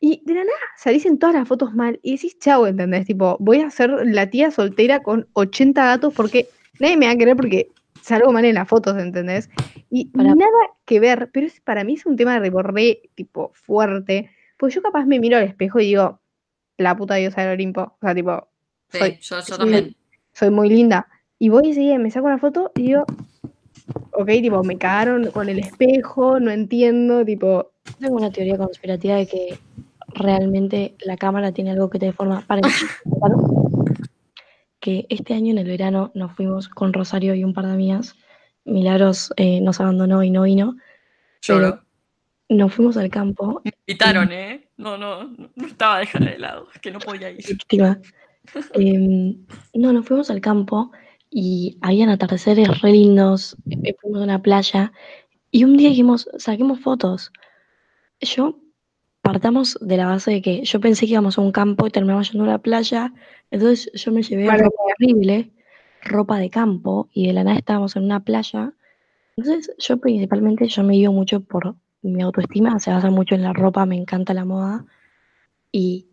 Y 0.00 0.22
de 0.24 0.34
la 0.36 0.44
nada 0.44 0.56
salís 0.78 1.04
en 1.04 1.18
todas 1.18 1.34
las 1.34 1.46
fotos 1.46 1.74
mal 1.74 2.00
y 2.02 2.12
decís, 2.12 2.38
chau, 2.38 2.64
¿entendés? 2.64 3.04
Tipo, 3.04 3.36
voy 3.40 3.60
a 3.60 3.68
ser 3.70 3.90
la 4.06 4.30
tía 4.30 4.50
soltera 4.50 5.02
con 5.02 5.28
80 5.34 5.84
gatos 5.84 6.14
porque 6.14 6.48
nadie 6.80 6.96
me 6.96 7.04
va 7.06 7.12
a 7.12 7.16
querer 7.16 7.36
porque 7.36 7.68
salgo 8.06 8.32
mal 8.32 8.44
en 8.44 8.54
las 8.54 8.68
fotos, 8.68 8.96
¿entendés? 8.98 9.50
Y 9.90 10.06
Para- 10.06 10.34
nada 10.36 10.50
que 10.84 11.00
ver, 11.00 11.28
pero 11.32 11.46
es, 11.46 11.60
para 11.60 11.82
mí 11.82 11.94
es 11.94 12.06
un 12.06 12.16
tema 12.16 12.38
de 12.38 12.50
re, 12.50 13.02
tipo, 13.16 13.50
fuerte. 13.54 14.30
Porque 14.56 14.76
yo 14.76 14.82
capaz 14.82 15.06
me 15.06 15.18
miro 15.18 15.36
al 15.36 15.42
espejo 15.42 15.80
y 15.80 15.86
digo, 15.86 16.20
la 16.78 16.96
puta 16.96 17.16
diosa 17.16 17.42
del 17.42 17.54
Olimpo. 17.54 17.80
O 17.82 17.98
sea, 18.00 18.14
tipo, 18.14 18.46
Sí, 18.90 18.98
soy, 19.20 19.42
yo, 19.48 19.56
también. 19.58 19.96
soy 20.32 20.50
muy 20.50 20.68
linda. 20.68 21.08
Y 21.40 21.48
voy 21.48 21.68
enseguida, 21.68 21.98
me 21.98 22.10
saco 22.12 22.26
una 22.26 22.38
foto 22.38 22.70
y 22.76 22.82
digo, 22.82 23.04
ok, 24.12 24.26
tipo, 24.28 24.62
me 24.62 24.78
cagaron 24.78 25.30
con 25.32 25.48
el 25.48 25.58
espejo, 25.58 26.38
no 26.38 26.52
entiendo, 26.52 27.24
tipo, 27.24 27.72
Tengo 27.98 28.16
una 28.16 28.30
teoría 28.30 28.56
conspirativa 28.56 29.16
de 29.16 29.26
que 29.26 29.58
realmente 30.14 30.94
la 31.04 31.16
cámara 31.16 31.50
tiene 31.52 31.72
algo 31.72 31.90
que 31.90 31.98
te 31.98 32.06
deforma. 32.06 32.42
Para 32.46 32.60
que 34.86 35.04
este 35.08 35.34
año 35.34 35.50
en 35.50 35.58
el 35.58 35.66
verano 35.66 36.12
nos 36.14 36.32
fuimos 36.36 36.68
con 36.68 36.92
Rosario 36.92 37.34
y 37.34 37.42
un 37.42 37.52
par 37.52 37.66
de 37.66 37.72
amigas. 37.72 38.14
Milagros 38.64 39.32
eh, 39.36 39.60
nos 39.60 39.80
abandonó 39.80 40.22
y 40.22 40.30
no 40.30 40.42
vino. 40.42 40.76
Lloro. 41.42 41.82
Nos 42.48 42.72
fuimos 42.72 42.96
al 42.96 43.10
campo, 43.10 43.60
Me 43.64 43.72
invitaron, 43.84 44.30
¿eh? 44.30 44.68
No, 44.76 44.96
no, 44.96 45.24
no 45.56 45.66
estaba 45.66 45.98
dejada 45.98 46.26
de 46.26 46.38
lado. 46.38 46.68
Es 46.72 46.80
que 46.80 46.92
no 46.92 47.00
podía 47.00 47.30
ir. 47.32 47.40
Em, 48.74 49.44
no, 49.74 49.92
nos 49.92 50.06
fuimos 50.06 50.30
al 50.30 50.40
campo 50.40 50.92
y 51.28 51.78
habían 51.82 52.08
atardeceres 52.10 52.80
re 52.80 52.92
lindos. 52.92 53.56
eh, 53.68 53.92
Fuimos 54.00 54.20
a 54.20 54.24
una 54.24 54.40
playa 54.40 54.92
y 55.50 55.64
un 55.64 55.76
día 55.76 55.88
dijimos, 55.88 56.28
saquemos 56.38 56.78
fotos. 56.78 57.32
Yo 58.20 58.56
partamos 59.26 59.78
de 59.80 59.96
la 59.96 60.06
base 60.06 60.30
de 60.30 60.42
que 60.42 60.64
yo 60.64 60.80
pensé 60.80 61.06
que 61.06 61.12
íbamos 61.12 61.38
a 61.38 61.40
un 61.40 61.52
campo 61.52 61.86
y 61.86 61.90
terminamos 61.90 62.30
yendo 62.30 62.44
a 62.44 62.52
la 62.52 62.58
playa. 62.58 63.12
Entonces 63.50 63.90
yo 63.94 64.12
me 64.12 64.22
llevé 64.22 64.46
Mala 64.46 64.64
ropa 64.64 64.82
horrible, 64.94 65.50
ropa 66.02 66.38
de 66.38 66.50
campo, 66.50 67.08
y 67.12 67.26
de 67.26 67.32
la 67.32 67.44
nada 67.44 67.58
estábamos 67.58 67.96
en 67.96 68.04
una 68.04 68.20
playa. 68.20 68.72
Entonces 69.36 69.74
yo 69.78 69.98
principalmente 69.98 70.68
yo 70.68 70.82
me 70.82 70.94
guío 70.94 71.12
mucho 71.12 71.40
por 71.40 71.74
mi 72.02 72.22
autoestima, 72.22 72.78
se 72.78 72.90
basa 72.90 73.10
mucho 73.10 73.34
en 73.34 73.42
la 73.42 73.52
ropa, 73.52 73.84
me 73.84 73.96
encanta 73.96 74.32
la 74.34 74.44
moda. 74.44 74.84
Y 75.72 76.06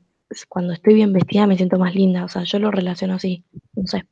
cuando 0.49 0.73
estoy 0.73 0.95
bien 0.95 1.13
vestida 1.13 1.47
me 1.47 1.55
siento 1.55 1.77
más 1.77 1.93
linda, 1.93 2.25
o 2.25 2.27
sea, 2.27 2.43
yo 2.43 2.59
lo 2.59 2.71
relaciono 2.71 3.13
así, 3.13 3.43
no 3.75 3.85
sé. 3.87 4.07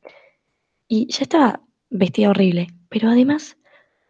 Y 0.88 1.06
ya 1.12 1.22
estaba 1.22 1.60
vestida 1.90 2.30
horrible, 2.30 2.68
pero 2.88 3.08
además 3.08 3.56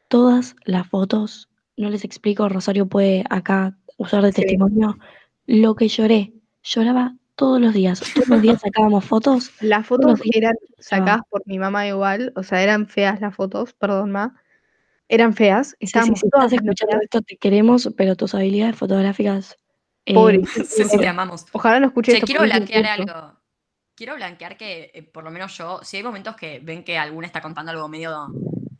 todas 0.08 0.56
las 0.64 0.86
fotos, 0.86 1.48
no 1.76 1.88
les 1.88 2.04
explico, 2.04 2.48
Rosario 2.48 2.86
puede 2.86 3.24
acá 3.30 3.78
usar 4.02 4.22
de 4.22 4.32
Sí. 4.32 4.42
testimonio, 4.42 4.98
lo 5.46 5.74
que 5.74 5.88
lloré, 5.88 6.32
lloraba 6.62 7.14
todos 7.34 7.60
los 7.60 7.72
días, 7.72 8.00
todos 8.14 8.28
los 8.28 8.42
días 8.42 8.60
sacábamos 8.62 9.04
fotos, 9.04 9.50
las 9.60 9.86
fotos 9.86 10.20
eran 10.32 10.54
sacadas 10.78 11.22
por 11.30 11.42
mi 11.46 11.58
mamá 11.58 11.86
igual, 11.86 12.32
o 12.36 12.42
sea, 12.42 12.62
eran 12.62 12.86
feas 12.88 13.20
las 13.20 13.34
fotos, 13.34 13.72
perdón, 13.74 14.12
ma. 14.12 14.34
Eran 15.08 15.34
feas, 15.34 15.68
Sí, 15.70 15.74
sí, 15.80 15.84
estábamos 15.86 16.20
si 16.20 16.30
todas 16.30 16.46
estás 16.52 16.62
escuchando 16.64 16.92
feas. 16.92 17.02
esto, 17.04 17.20
te 17.22 17.36
queremos, 17.36 17.90
pero 17.96 18.16
tus 18.16 18.34
habilidades 18.34 18.76
fotográficas... 18.76 19.56
eh, 20.06 20.14
Pobre. 20.14 20.40
Sí, 20.64 20.84
sí, 20.84 20.98
te 20.98 21.06
amamos. 21.08 21.44
Ojalá 21.52 21.80
no 21.80 21.88
escuche 21.88 22.12
Che, 22.12 22.18
esto. 22.18 22.26
quiero 22.26 22.42
blanquear 22.42 22.86
algo. 22.86 23.38
Quiero 23.94 24.14
blanquear 24.16 24.56
que, 24.56 24.90
eh, 24.94 25.02
por 25.02 25.22
lo 25.22 25.30
menos 25.30 25.56
yo, 25.58 25.80
si 25.82 25.98
hay 25.98 26.02
momentos 26.02 26.34
que 26.36 26.60
ven 26.60 26.82
que 26.82 26.96
alguna 26.96 27.26
está 27.26 27.42
contando 27.42 27.70
algo 27.72 27.88
medio 27.88 28.28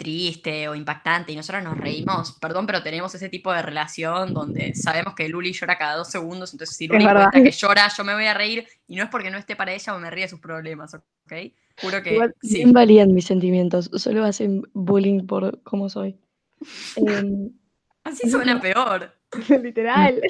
triste 0.02 0.68
o 0.68 0.74
impactante 0.74 1.30
y 1.30 1.36
nosotros 1.36 1.62
nos 1.62 1.78
reímos, 1.78 2.32
perdón, 2.40 2.66
pero 2.66 2.82
tenemos 2.82 3.14
ese 3.14 3.28
tipo 3.28 3.52
de 3.52 3.62
relación 3.62 4.34
donde 4.34 4.74
sabemos 4.74 5.14
que 5.14 5.28
Luli 5.28 5.52
llora 5.52 5.78
cada 5.78 5.96
dos 5.96 6.10
segundos, 6.10 6.52
entonces 6.52 6.76
si 6.76 6.88
Luli 6.88 7.04
cuenta 7.04 7.30
que 7.30 7.52
llora, 7.52 7.88
yo 7.96 8.02
me 8.02 8.14
voy 8.14 8.24
a 8.24 8.34
reír 8.34 8.66
y 8.88 8.96
no 8.96 9.04
es 9.04 9.10
porque 9.10 9.30
no 9.30 9.38
esté 9.38 9.54
para 9.54 9.72
ella 9.72 9.94
o 9.94 10.00
me 10.00 10.10
ríe 10.10 10.24
de 10.24 10.28
sus 10.28 10.40
problemas, 10.40 10.94
¿ok? 10.94 11.32
Juro 11.80 12.02
que 12.02 12.14
Igual, 12.14 12.34
sí. 12.42 12.64
Valían 12.66 13.14
mis 13.14 13.26
sentimientos, 13.26 13.90
solo 13.94 14.24
hacen 14.24 14.62
bullying 14.72 15.24
por 15.26 15.62
cómo 15.62 15.88
soy. 15.88 16.18
Em, 16.96 17.50
Así 18.04 18.28
suena 18.28 18.60
peor. 18.60 19.14
Literal. 19.62 20.20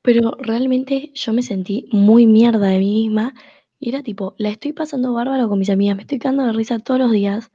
pero 0.00 0.34
realmente 0.40 1.12
yo 1.14 1.34
me 1.34 1.42
sentí 1.42 1.88
muy 1.92 2.26
mierda 2.26 2.68
de 2.68 2.78
mí 2.78 3.02
misma 3.06 3.34
y 3.78 3.90
era 3.90 4.02
tipo, 4.02 4.34
la 4.38 4.48
estoy 4.48 4.72
pasando 4.72 5.12
bárbaro 5.12 5.48
con 5.48 5.58
mis 5.58 5.70
amigas, 5.70 5.96
me 5.96 6.02
estoy 6.02 6.18
quedando 6.18 6.46
de 6.46 6.52
risa 6.52 6.78
todos 6.78 6.98
los 6.98 7.12
días 7.12 7.52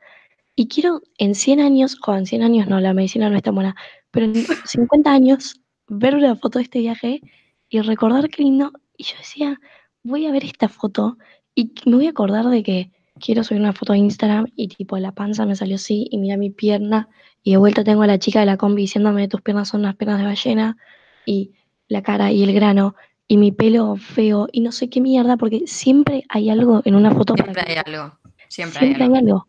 y 0.56 0.68
quiero 0.68 1.01
en 1.18 1.36
100 1.36 1.60
años, 1.60 1.97
o 2.06 2.14
en 2.16 2.26
100 2.26 2.43
años 2.43 2.68
no, 2.68 2.80
la 2.80 2.93
medicina 2.93 3.30
no 3.30 3.38
está 3.38 3.51
buena, 3.51 3.76
pero 4.12 4.26
en 4.28 4.34
50 4.66 5.12
años 5.12 5.60
ver 5.88 6.16
una 6.16 6.36
foto 6.36 6.60
de 6.60 6.64
este 6.64 6.80
viaje 6.80 7.22
y 7.70 7.80
recordar 7.82 8.30
qué 8.30 8.43
lindo. 8.43 8.72
Y 8.97 9.04
yo 9.06 9.16
decía, 9.18 9.60
voy 10.04 10.26
a 10.28 10.32
ver 10.32 10.43
esta 10.45 10.70
foto 10.70 11.18
y 11.56 11.74
me 11.86 11.95
voy 11.95 12.08
a 12.08 12.12
acordar 12.12 12.45
de 12.49 12.62
que 12.64 12.91
quiero 13.20 13.43
subir 13.43 13.62
una 13.62 13.74
foto 13.74 13.93
a 13.93 13.97
Instagram 13.97 14.47
y 14.56 14.68
tipo 14.68 14.97
la 14.97 15.12
panza 15.12 15.45
me 15.45 15.56
salió 15.56 15.76
así 15.76 16.08
y 16.12 16.18
mira 16.18 16.36
mi 16.38 16.49
pierna 16.49 17.10
y 17.43 17.51
de 17.51 17.58
vuelta 17.58 17.84
tengo 17.84 18.01
a 18.04 18.08
la 18.08 18.18
chica 18.20 18.39
de 18.39 18.45
la 18.47 18.58
combi 18.58 18.82
diciéndome 18.84 19.28
tus 19.28 19.41
piernas 19.41 19.70
son 19.70 19.82
unas 19.82 19.95
piernas 19.95 20.20
de 20.20 20.26
ballena 20.26 20.78
y 21.26 21.51
la 21.88 22.01
cara 22.01 22.32
y 22.32 22.41
el 22.43 22.54
grano 22.54 22.95
y 23.28 23.38
mi 23.38 23.51
pelo 23.51 23.95
feo 23.97 24.47
y 24.51 24.62
no 24.62 24.72
sé 24.72 24.89
qué 24.89 24.99
mierda 24.99 25.38
porque 25.38 25.64
siempre 25.68 26.24
hay 26.30 26.49
algo 26.49 26.82
en 26.86 26.95
una 26.95 27.12
foto 27.14 27.36
para 27.36 27.54
Siempre 27.54 27.64
hay 27.78 27.84
que- 27.84 27.91
algo. 27.91 28.18
Siempre, 28.49 28.80
hay 28.80 28.86
siempre 28.88 29.04
algo. 29.04 29.16
hay 29.16 29.22
algo. 29.22 29.47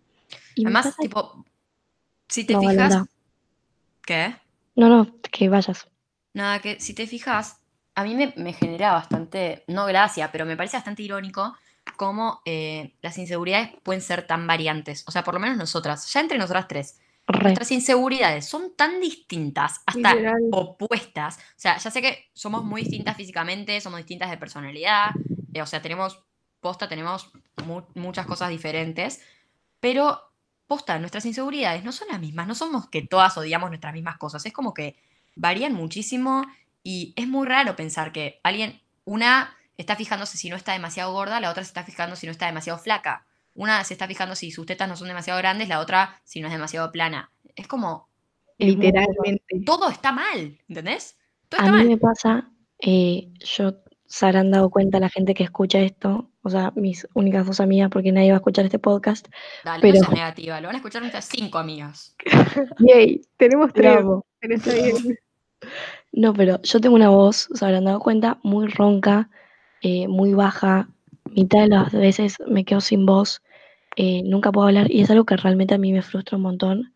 Y 0.54 0.64
Además, 0.64 0.86
pasa- 0.86 1.02
tipo, 1.02 1.44
si 2.28 2.44
te 2.44 2.54
No, 2.54 2.60
fijas. 2.60 2.94
¿Qué? 4.02 4.36
no, 4.76 4.88
no, 4.88 5.20
que 5.32 5.48
vayas. 5.48 5.88
Nada, 6.34 6.60
que 6.60 6.80
si 6.80 6.94
te 6.94 7.06
fijas, 7.06 7.60
a 7.94 8.04
mí 8.04 8.14
me, 8.14 8.32
me 8.36 8.52
genera 8.52 8.92
bastante, 8.92 9.64
no 9.68 9.86
gracia, 9.86 10.30
pero 10.32 10.44
me 10.44 10.56
parece 10.56 10.76
bastante 10.76 11.02
irónico 11.02 11.56
cómo 11.96 12.40
eh, 12.44 12.94
las 13.02 13.18
inseguridades 13.18 13.70
pueden 13.82 14.02
ser 14.02 14.26
tan 14.26 14.46
variantes. 14.46 15.04
O 15.06 15.10
sea, 15.12 15.22
por 15.22 15.34
lo 15.34 15.40
menos 15.40 15.56
nosotras, 15.56 16.12
ya 16.12 16.20
entre 16.20 16.38
nosotras 16.38 16.66
tres, 16.68 16.98
Re. 17.28 17.42
nuestras 17.44 17.70
inseguridades 17.70 18.46
son 18.46 18.74
tan 18.76 19.00
distintas, 19.00 19.80
hasta 19.86 20.14
Literal. 20.14 20.42
opuestas. 20.50 21.38
O 21.38 21.40
sea, 21.56 21.78
ya 21.78 21.90
sé 21.90 22.02
que 22.02 22.30
somos 22.34 22.64
muy 22.64 22.82
distintas 22.82 23.16
físicamente, 23.16 23.80
somos 23.80 23.98
distintas 23.98 24.28
de 24.30 24.36
personalidad, 24.38 25.12
eh, 25.52 25.62
o 25.62 25.66
sea, 25.66 25.80
tenemos, 25.80 26.20
posta, 26.60 26.88
tenemos 26.88 27.30
mu- 27.64 27.86
muchas 27.94 28.26
cosas 28.26 28.50
diferentes, 28.50 29.22
pero 29.80 30.20
posta, 30.66 30.98
nuestras 30.98 31.26
inseguridades 31.26 31.84
no 31.84 31.92
son 31.92 32.08
las 32.08 32.20
mismas, 32.20 32.46
no 32.46 32.54
somos 32.54 32.88
que 32.88 33.02
todas 33.02 33.36
odiamos 33.36 33.70
nuestras 33.70 33.92
mismas 33.92 34.18
cosas, 34.18 34.44
es 34.46 34.52
como 34.52 34.74
que 34.74 34.96
varían 35.36 35.74
muchísimo 35.74 36.44
y 36.82 37.12
es 37.16 37.28
muy 37.28 37.46
raro 37.46 37.76
pensar 37.76 38.12
que 38.12 38.40
alguien, 38.42 38.80
una 39.04 39.56
está 39.76 39.96
fijándose 39.96 40.38
si 40.38 40.48
no 40.50 40.56
está 40.56 40.72
demasiado 40.72 41.12
gorda, 41.12 41.40
la 41.40 41.50
otra 41.50 41.64
se 41.64 41.68
está 41.68 41.84
fijando 41.84 42.16
si 42.16 42.26
no 42.26 42.32
está 42.32 42.46
demasiado 42.46 42.78
flaca. 42.78 43.26
Una 43.54 43.82
se 43.84 43.94
está 43.94 44.06
fijando 44.06 44.34
si 44.34 44.50
sus 44.50 44.66
tetas 44.66 44.88
no 44.88 44.96
son 44.96 45.08
demasiado 45.08 45.38
grandes, 45.38 45.68
la 45.68 45.80
otra 45.80 46.20
si 46.24 46.40
no 46.40 46.48
es 46.48 46.52
demasiado 46.52 46.90
plana. 46.90 47.30
Es 47.54 47.68
como. 47.68 48.08
Literalmente. 48.58 49.44
todo 49.66 49.88
está 49.88 50.12
mal, 50.12 50.58
¿entendés? 50.68 51.18
Todo 51.48 51.60
A 51.60 51.64
está 51.64 51.72
mí 51.72 51.78
mal. 51.78 51.88
me 51.88 51.96
pasa, 51.96 52.50
eh, 52.80 53.32
yo 53.40 53.83
se 54.06 54.26
habrán 54.26 54.50
dado 54.50 54.70
cuenta 54.70 55.00
la 55.00 55.08
gente 55.08 55.34
que 55.34 55.44
escucha 55.44 55.80
esto, 55.80 56.30
o 56.42 56.50
sea, 56.50 56.72
mis 56.76 57.08
únicas 57.14 57.46
dos 57.46 57.60
amigas, 57.60 57.90
porque 57.90 58.12
nadie 58.12 58.30
va 58.30 58.36
a 58.36 58.38
escuchar 58.38 58.64
este 58.64 58.78
podcast. 58.78 59.28
Dale, 59.64 59.80
pero- 59.80 59.94
no 59.94 60.00
seas 60.00 60.12
negativa, 60.14 60.60
lo 60.60 60.68
van 60.68 60.76
a 60.76 60.78
escuchar 60.78 61.02
nuestras 61.02 61.24
cinco 61.24 61.58
amigas. 61.58 62.14
Yay, 62.78 63.22
tenemos 63.36 63.72
Te 63.72 63.80
tres, 63.80 63.96
amo. 63.98 64.24
pero 64.40 64.54
está 64.54 64.74
bien. 64.74 65.18
No, 66.12 66.32
pero 66.34 66.60
yo 66.62 66.80
tengo 66.80 66.94
una 66.94 67.08
voz, 67.08 67.48
se 67.52 67.64
habrán 67.64 67.84
dado 67.86 67.98
cuenta, 68.00 68.38
muy 68.42 68.66
ronca, 68.68 69.30
eh, 69.80 70.06
muy 70.08 70.34
baja. 70.34 70.88
Mitad 71.30 71.62
de 71.62 71.68
las 71.68 71.92
veces 71.92 72.36
me 72.46 72.64
quedo 72.64 72.80
sin 72.80 73.06
voz, 73.06 73.42
eh, 73.96 74.22
nunca 74.24 74.52
puedo 74.52 74.66
hablar 74.68 74.90
y 74.90 75.00
es 75.00 75.10
algo 75.10 75.24
que 75.24 75.36
realmente 75.36 75.74
a 75.74 75.78
mí 75.78 75.92
me 75.92 76.02
frustra 76.02 76.36
un 76.36 76.42
montón 76.42 76.94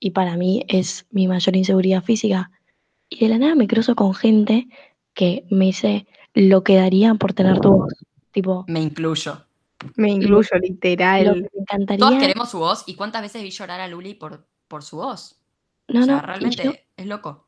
y 0.00 0.12
para 0.12 0.36
mí 0.36 0.64
es 0.68 1.06
mi 1.10 1.28
mayor 1.28 1.54
inseguridad 1.56 2.02
física. 2.02 2.50
Y 3.10 3.20
de 3.20 3.28
la 3.28 3.38
nada 3.38 3.54
me 3.54 3.66
cruzo 3.68 3.94
con 3.94 4.14
gente 4.14 4.66
que 5.14 5.44
me 5.50 5.66
dice 5.66 6.06
lo 6.34 6.62
que 6.64 6.76
daría 6.76 7.14
por 7.14 7.32
tener 7.32 7.60
tu 7.60 7.72
voz. 7.72 7.94
Tipo, 8.32 8.64
Me 8.68 8.80
incluyo. 8.80 9.44
Me 9.96 10.10
incluyo, 10.10 10.48
lo 10.52 10.58
literal. 10.60 11.24
que 11.34 11.40
me 11.40 11.48
Todos 11.48 11.60
encantaría. 11.62 12.18
queremos 12.18 12.50
su 12.50 12.58
voz 12.58 12.84
y 12.86 12.94
cuántas 12.94 13.22
veces 13.22 13.42
vi 13.42 13.50
llorar 13.50 13.80
a 13.80 13.88
Luli 13.88 14.14
por, 14.14 14.46
por 14.66 14.82
su 14.82 14.96
voz. 14.96 15.40
No, 15.88 16.00
o 16.00 16.04
sea, 16.04 16.16
no, 16.16 16.22
realmente 16.22 16.64
yo- 16.64 16.72
es 16.96 17.06
loco. 17.06 17.46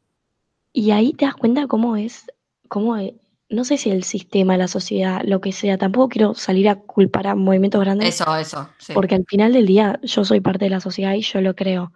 Y 0.73 0.93
ahí 0.93 1.13
te 1.13 1.25
das 1.25 1.35
cuenta 1.35 1.67
cómo 1.67 1.97
es, 1.97 2.27
cómo 2.69 2.97
e- 2.97 3.17
no 3.49 3.65
sé 3.65 3.77
si 3.77 3.91
el 3.91 4.05
sistema, 4.05 4.57
la 4.57 4.69
sociedad, 4.69 5.23
lo 5.25 5.41
que 5.41 5.51
sea, 5.51 5.77
tampoco 5.77 6.09
quiero 6.09 6.35
salir 6.35 6.69
a 6.69 6.77
culpar 6.77 7.27
a 7.27 7.35
movimientos 7.35 7.81
grandes. 7.81 8.09
Eso, 8.21 8.37
eso. 8.37 8.71
Porque 8.95 9.17
al 9.17 9.25
final 9.27 9.53
del 9.53 9.67
día 9.67 9.99
yo 10.05 10.25
soy 10.25 10.41
parte 10.41 10.67
de 10.67 10.71
la 10.71 10.81
sociedad 10.81 11.15
y 11.15 11.23
yo 11.23 11.41
lo 11.41 11.57
creo. 11.57 11.93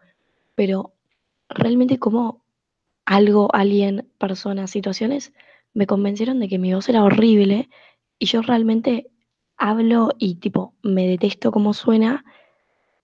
Pero 0.57 0.93
realmente 1.49 2.01
como 2.01 2.43
algo, 3.07 3.55
alguien, 3.55 4.09
personas, 4.18 4.72
situaciones 4.72 5.32
me 5.75 5.87
convencieron 5.87 6.41
de 6.41 6.49
que 6.49 6.59
mi 6.59 6.72
voz 6.72 6.89
era 6.89 7.05
horrible 7.05 7.68
y 8.18 8.27
yo 8.27 8.43
realmente 8.43 9.11
hablo 9.57 10.11
y 10.18 10.37
tipo 10.37 10.75
me 10.83 11.07
detesto 11.07 11.53
cómo 11.53 11.75
suena 11.75 12.25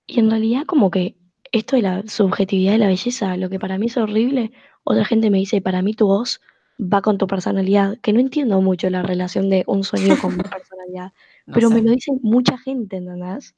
y 0.06 0.18
en 0.18 0.30
realidad 0.30 0.64
como 0.66 0.90
que 0.90 1.16
esto 1.52 1.76
de 1.76 1.82
la 1.82 2.02
subjetividad 2.06 2.72
de 2.72 2.78
la 2.78 2.86
belleza, 2.86 3.36
lo 3.36 3.48
que 3.48 3.58
para 3.58 3.78
mí 3.78 3.86
es 3.86 3.96
horrible, 3.96 4.52
otra 4.84 5.04
gente 5.04 5.30
me 5.30 5.38
dice, 5.38 5.60
para 5.60 5.82
mí 5.82 5.94
tu 5.94 6.06
voz 6.06 6.40
va 6.80 7.02
con 7.02 7.18
tu 7.18 7.26
personalidad, 7.26 7.98
que 7.98 8.12
no 8.12 8.20
entiendo 8.20 8.60
mucho 8.60 8.88
la 8.90 9.02
relación 9.02 9.50
de 9.50 9.64
un 9.66 9.84
sonido 9.84 10.16
con 10.18 10.36
mi 10.36 10.42
personalidad, 10.42 11.12
pero 11.52 11.70
me 11.70 11.82
lo 11.82 11.92
dice 11.92 12.12
mucha 12.22 12.56
gente, 12.58 12.96
¿entendés? 12.96 13.54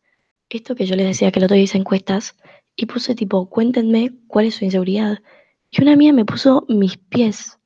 Esto 0.48 0.74
que 0.74 0.86
yo 0.86 0.96
les 0.96 1.06
decía 1.06 1.30
que 1.30 1.38
el 1.38 1.44
otro 1.44 1.54
día 1.54 1.64
hice 1.64 1.78
encuestas 1.78 2.36
y 2.76 2.86
puse 2.86 3.14
tipo, 3.14 3.48
cuéntenme 3.48 4.12
cuál 4.26 4.46
es 4.46 4.56
su 4.56 4.64
inseguridad. 4.64 5.18
Y 5.70 5.82
una 5.82 5.96
mía 5.96 6.12
me 6.12 6.24
puso 6.26 6.66
mis 6.68 6.98
pies. 6.98 7.58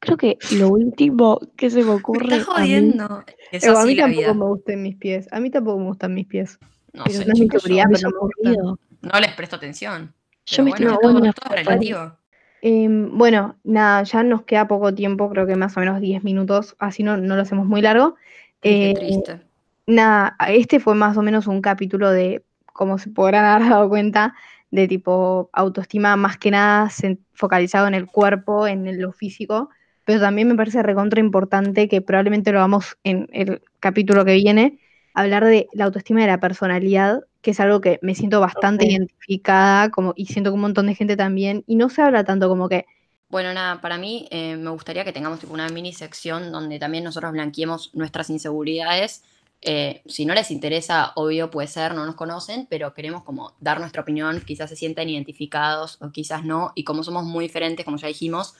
Creo 0.00 0.16
que 0.16 0.38
lo 0.56 0.68
último 0.70 1.38
que 1.56 1.70
se 1.70 1.82
me 1.84 1.90
ocurre. 1.90 2.26
Me 2.26 2.36
estás 2.38 2.54
jodiendo. 2.56 3.04
A 3.04 3.24
mí, 3.52 3.64
a 3.76 3.84
mí 3.84 3.96
tampoco 3.96 4.34
me 4.34 4.44
gustan 4.46 4.82
mis 4.82 4.96
pies. 4.96 5.28
A 5.30 5.40
mí 5.40 5.50
tampoco 5.50 5.78
me 5.78 5.84
gustan 5.86 6.14
mis 6.14 6.26
pies. 6.26 6.58
No 6.92 7.04
pero 7.04 7.18
sé, 7.18 7.24
no 7.26 7.32
es 7.32 7.38
mi 7.38 7.44
chicos, 7.46 7.64
inseguridad, 7.64 7.84
me 7.86 7.96
pero 7.96 7.98
hizo 7.98 8.08
no 8.08 8.14
me 8.14 8.20
gustan. 8.20 8.46
aburrido. 8.46 8.78
No 9.02 9.20
les 9.20 9.32
presto 9.32 9.56
atención. 9.56 10.14
Yo 10.46 10.64
me 10.64 10.72
Pero 10.72 10.90
estoy 10.90 10.98
bueno, 10.98 10.98
dando 11.02 11.08
todo, 11.08 11.22
una 11.22 11.32
todo 11.32 11.54
relativo. 11.54 12.16
Em, 12.62 13.16
bueno, 13.16 13.56
nada, 13.64 14.02
ya 14.02 14.22
nos 14.22 14.42
queda 14.42 14.68
poco 14.68 14.94
tiempo, 14.94 15.30
creo 15.30 15.46
que 15.46 15.56
más 15.56 15.76
o 15.76 15.80
menos 15.80 16.00
10 16.00 16.24
minutos, 16.24 16.76
así 16.78 17.02
no, 17.02 17.16
no 17.16 17.36
lo 17.36 17.42
hacemos 17.42 17.66
muy 17.66 17.80
largo. 17.82 18.16
Qué 18.60 18.90
Eh, 18.90 18.94
triste. 18.94 19.40
Nada, 19.86 20.36
este 20.48 20.80
fue 20.80 20.94
más 20.94 21.16
o 21.16 21.22
menos 21.22 21.46
un 21.46 21.60
capítulo 21.62 22.10
de, 22.10 22.44
como 22.66 22.98
se 22.98 23.10
podrán 23.10 23.44
haber 23.44 23.68
dado 23.70 23.88
cuenta, 23.88 24.34
de 24.70 24.86
tipo 24.88 25.50
autoestima 25.52 26.16
más 26.16 26.38
que 26.38 26.50
nada 26.50 26.88
focalizado 27.32 27.86
en 27.88 27.94
el 27.94 28.06
cuerpo, 28.06 28.66
en 28.66 29.00
lo 29.00 29.12
físico, 29.12 29.70
pero 30.04 30.20
también 30.20 30.48
me 30.48 30.54
parece 30.56 30.82
recontra 30.82 31.20
importante 31.20 31.88
que 31.88 32.00
probablemente 32.02 32.52
lo 32.52 32.58
vamos 32.60 32.96
en 33.04 33.28
el 33.32 33.62
capítulo 33.80 34.24
que 34.24 34.34
viene, 34.34 34.78
hablar 35.14 35.44
de 35.44 35.68
la 35.72 35.84
autoestima 35.86 36.20
de 36.22 36.26
la 36.28 36.40
personalidad, 36.40 37.20
que 37.42 37.52
es 37.52 37.60
algo 37.60 37.80
que 37.80 37.98
me 38.02 38.14
siento 38.14 38.40
bastante 38.40 38.84
Ok. 38.84 38.90
identificada 38.90 39.90
como, 39.90 40.12
y 40.16 40.26
siento 40.26 40.50
que 40.50 40.54
un 40.54 40.60
montón 40.62 40.86
de 40.86 40.94
gente 40.94 41.16
también, 41.16 41.64
y 41.66 41.76
no 41.76 41.88
se 41.88 42.02
habla 42.02 42.24
tanto 42.24 42.48
como 42.48 42.68
que 42.68 42.86
Bueno, 43.28 43.52
nada, 43.54 43.80
para 43.80 43.96
mí 43.96 44.26
eh, 44.30 44.56
me 44.56 44.70
gustaría 44.70 45.04
que 45.04 45.12
tengamos 45.12 45.38
tipo, 45.38 45.52
una 45.54 45.68
mini 45.68 45.92
sección 45.92 46.50
donde 46.50 46.78
también 46.80 47.04
nosotros 47.04 47.30
blanqueemos 47.32 47.94
nuestras 47.94 48.28
inseguridades. 48.30 49.22
Eh, 49.62 50.02
si 50.06 50.24
no 50.24 50.34
les 50.34 50.50
interesa, 50.50 51.12
obvio 51.14 51.50
puede 51.50 51.68
ser, 51.68 51.94
no 51.94 52.04
nos 52.06 52.16
conocen, 52.16 52.66
pero 52.68 52.92
queremos 52.92 53.22
como 53.22 53.54
dar 53.60 53.78
nuestra 53.78 54.02
opinión, 54.02 54.40
quizás 54.44 54.70
se 54.70 54.76
sientan 54.76 55.08
identificados 55.08 55.98
o 56.00 56.10
quizás 56.10 56.44
no, 56.44 56.72
y 56.74 56.82
como 56.84 57.04
somos 57.04 57.24
muy 57.24 57.44
diferentes, 57.44 57.84
como 57.84 57.98
ya 57.98 58.08
dijimos, 58.08 58.54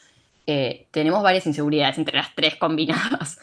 eh, 0.46 0.86
tenemos 0.90 1.22
varias 1.22 1.46
inseguridades 1.46 1.98
entre 1.98 2.16
las 2.16 2.34
tres 2.34 2.56
combinadas. 2.56 3.38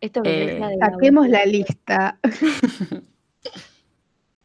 Esto 0.00 0.22
Eh, 0.24 0.60
de 0.60 0.78
Saquemos 0.78 1.28
la 1.28 1.44
lista. 1.46 2.18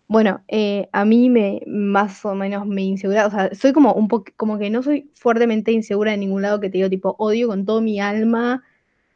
Bueno, 0.09 0.41
eh, 0.47 0.87
a 0.93 1.03
mí 1.03 1.29
me 1.29 1.61
más 1.67 2.23
o 2.23 2.33
menos 2.33 2.65
me 2.65 2.81
insegura, 2.81 3.27
o 3.27 3.29
sea, 3.29 3.53
soy 3.53 3.73
como 3.73 3.93
un 3.93 4.07
poco, 4.07 4.31
como 4.37 4.57
que 4.57 4.69
no 4.69 4.81
soy 4.81 5.11
fuertemente 5.15 5.73
insegura 5.73 6.13
en 6.13 6.21
ningún 6.21 6.41
lado 6.41 6.61
que 6.61 6.69
te 6.69 6.77
digo, 6.77 6.89
tipo, 6.89 7.15
odio 7.19 7.49
con 7.49 7.65
todo 7.65 7.81
mi 7.81 7.99
alma 7.99 8.63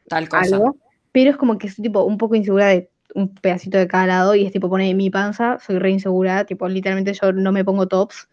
Tal 0.10 0.28
cosa. 0.28 0.56
algo, 0.56 0.76
pero 1.14 1.30
es 1.30 1.38
como 1.38 1.58
que 1.58 1.70
soy 1.70 1.84
tipo 1.84 2.04
un 2.04 2.18
poco 2.18 2.36
insegura 2.36 2.68
de 2.68 2.90
un 3.16 3.34
pedacito 3.34 3.78
de 3.78 3.88
cada 3.88 4.08
lado 4.08 4.36
y 4.36 4.46
es 4.46 4.52
tipo 4.52 4.70
pone 4.70 4.94
mi 4.94 5.10
panza, 5.10 5.60
soy 5.60 5.80
re 5.80 5.92
insegura, 5.92 6.46
tipo 6.46 6.68
literalmente 6.68 7.14
yo 7.14 7.32
no 7.32 7.54
me 7.54 7.64
pongo 7.64 7.88
tops. 7.88 8.28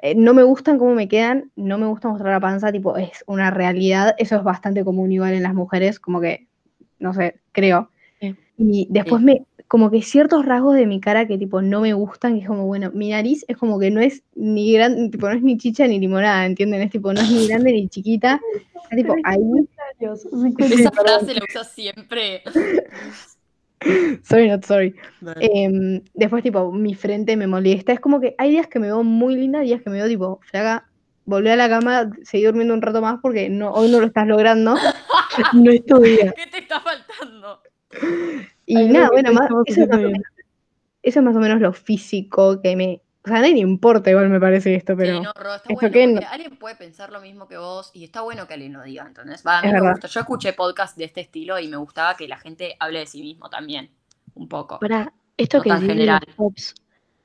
Eh, 0.00 0.14
no 0.14 0.32
me 0.32 0.44
gustan 0.44 0.78
cómo 0.78 0.94
me 0.94 1.08
quedan, 1.08 1.50
no 1.56 1.76
me 1.76 1.86
gusta 1.86 2.08
mostrar 2.08 2.32
la 2.32 2.40
panza, 2.40 2.70
tipo 2.70 2.96
es 2.96 3.24
una 3.26 3.50
realidad, 3.50 4.14
eso 4.18 4.36
es 4.36 4.42
bastante 4.44 4.84
común 4.84 5.10
igual 5.10 5.34
en 5.34 5.42
las 5.42 5.54
mujeres, 5.54 5.98
como 5.98 6.20
que, 6.20 6.46
no 6.98 7.12
sé, 7.14 7.40
creo. 7.52 7.90
Sí. 8.20 8.36
Y 8.58 8.86
después 8.90 9.20
Sí. 9.20 9.26
me, 9.26 9.42
como 9.66 9.90
que 9.90 10.00
ciertos 10.02 10.46
rasgos 10.46 10.76
de 10.76 10.86
mi 10.86 11.00
cara 11.00 11.26
que 11.26 11.36
tipo 11.36 11.60
no 11.62 11.80
me 11.80 11.92
gustan, 11.92 12.34
que 12.34 12.42
es 12.42 12.46
como, 12.46 12.66
bueno, 12.66 12.90
mi 12.94 13.10
nariz 13.10 13.44
es 13.48 13.56
como 13.56 13.78
que 13.78 13.90
no 13.90 14.00
es 14.00 14.22
ni 14.34 14.72
grande, 14.72 15.10
tipo 15.10 15.28
no 15.28 15.34
es 15.34 15.42
ni 15.42 15.58
chicha 15.58 15.86
ni 15.86 15.98
limonada, 15.98 16.46
¿entienden? 16.46 16.82
Es 16.82 16.90
tipo, 16.90 17.12
no 17.12 17.20
es 17.20 17.30
ni 17.30 17.48
grande 17.48 17.72
ni 17.72 17.88
chiquita, 17.88 18.40
está 18.82 18.96
tipo 18.96 19.14
ahí. 19.24 19.40
Esa 20.70 20.90
frase 20.92 21.34
la 21.34 21.44
usa 21.48 21.64
siempre. 21.64 22.42
Sorry, 24.22 24.48
not 24.48 24.64
sorry. 24.64 24.94
Em, 25.40 26.02
después, 26.14 26.42
tipo, 26.42 26.72
mi 26.72 26.94
frente 26.94 27.36
me 27.36 27.46
molesta. 27.46 27.92
Es 27.92 28.00
como 28.00 28.20
que 28.20 28.34
hay 28.38 28.50
días 28.50 28.66
que 28.66 28.78
me 28.78 28.88
veo 28.88 29.04
muy 29.04 29.36
linda, 29.36 29.60
días 29.60 29.82
que 29.82 29.90
me 29.90 29.96
veo, 29.96 30.08
tipo, 30.08 30.40
flaca, 30.42 30.88
volví 31.24 31.48
a 31.50 31.56
la 31.56 31.68
cama, 31.68 32.10
seguí 32.22 32.44
durmiendo 32.44 32.74
un 32.74 32.82
rato 32.82 33.02
más 33.02 33.20
porque 33.20 33.48
no, 33.48 33.70
hoy 33.72 33.90
no 33.90 34.00
lo 34.00 34.06
estás 34.06 34.26
logrando. 34.26 34.74
No 35.52 35.70
es 35.70 35.86
tu 35.86 36.00
día. 36.00 36.32
¿Qué 36.32 36.48
te 36.48 36.58
está 36.58 36.80
faltando? 36.80 37.62
Y 38.66 38.76
Ay, 38.76 38.88
nada, 38.88 39.06
no, 39.06 39.12
bueno, 39.12 39.28
no 39.30 39.34
más, 39.34 39.44
estamos 39.44 39.64
eso, 39.66 39.82
es 39.82 39.88
más 39.88 39.98
o 39.98 40.02
menos, 40.02 40.22
eso 41.02 41.18
es 41.20 41.24
más 41.24 41.36
o 41.36 41.38
menos 41.38 41.60
lo 41.60 41.72
físico 41.72 42.60
que 42.60 42.74
me. 42.74 43.02
O 43.24 43.28
sea, 43.28 43.38
a 43.38 43.40
nadie 43.40 43.54
le 43.54 43.60
importa, 43.60 44.10
igual 44.10 44.28
me 44.30 44.40
parece 44.40 44.74
esto, 44.74 44.96
pero. 44.96 45.18
Sí, 45.18 45.22
no, 45.24 45.32
Ro, 45.32 45.54
está 45.56 45.72
esto 45.72 45.74
bueno 45.74 45.90
que 45.92 46.06
no- 46.06 46.20
alguien 46.30 46.56
puede 46.56 46.76
pensar 46.76 47.10
lo 47.10 47.20
mismo 47.20 47.48
que 47.48 47.56
vos 47.58 47.90
y 47.92 48.04
está 48.04 48.22
bueno 48.22 48.46
que 48.46 48.54
alguien 48.54 48.72
lo 48.72 48.82
diga, 48.82 49.06
¿entendés? 49.06 49.44
Va, 49.46 49.56
a 49.58 49.60
Es 49.60 49.66
mí 49.66 49.72
me 49.72 49.80
verdad. 49.80 49.92
gusta. 49.92 50.08
Yo 50.08 50.20
escuché 50.20 50.52
podcast 50.52 50.96
de 50.96 51.04
este 51.04 51.20
estilo 51.20 51.58
y 51.58 51.68
me 51.68 51.76
gustaba 51.76 52.14
que 52.16 52.28
la 52.28 52.38
gente 52.38 52.76
hable 52.78 53.00
de 53.00 53.06
sí 53.06 53.20
mismo 53.22 53.50
también, 53.50 53.90
un 54.34 54.48
poco. 54.48 54.78
Para 54.78 55.12
esto 55.36 55.58
No 55.58 55.62
que 55.64 55.70
general. 55.86 56.20
tops, 56.36 56.74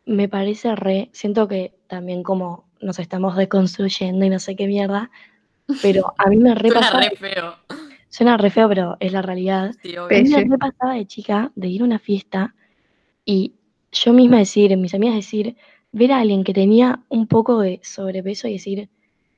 me 0.06 0.28
parece 0.28 0.76
re, 0.76 1.10
siento 1.14 1.48
que 1.48 1.76
también 1.88 2.24
como 2.24 2.66
nos 2.82 3.00
estamos 3.00 3.38
deconstruyendo 3.38 4.26
y 4.26 4.30
no 4.30 4.40
sé 4.40 4.56
qué 4.56 4.68
mierda, 4.68 5.10
pero 5.82 6.14
a 6.18 6.28
mí 6.30 6.38
me 6.38 6.54
re 6.56 6.70
Suena 6.70 6.82
pasaba, 6.82 7.04
re 7.04 7.16
feo. 7.16 7.56
suena 8.10 8.38
re 8.38 8.50
feo, 8.50 8.68
pero 8.68 8.98
es 9.00 9.14
la 9.14 9.22
realidad. 9.22 9.72
Sí, 9.82 9.96
A 9.96 10.08
mí 10.08 10.24
me 10.30 10.44
re 10.44 10.58
pasaba 10.58 10.96
de 10.96 11.06
chica 11.06 11.52
de 11.56 11.68
ir 11.68 11.82
a 11.82 11.86
una 11.86 12.00
fiesta 12.00 12.56
y 13.24 13.54
yo 13.92 14.12
misma 14.12 14.40
decir, 14.40 14.76
mis 14.76 14.94
amigas 14.96 15.16
decir, 15.16 15.56
ver 15.94 16.12
a 16.12 16.20
alguien 16.20 16.44
que 16.44 16.54
tenía 16.54 17.00
un 17.08 17.28
poco 17.28 17.60
de 17.62 17.80
sobrepeso 17.84 18.48
y 18.48 18.54
decir, 18.54 18.90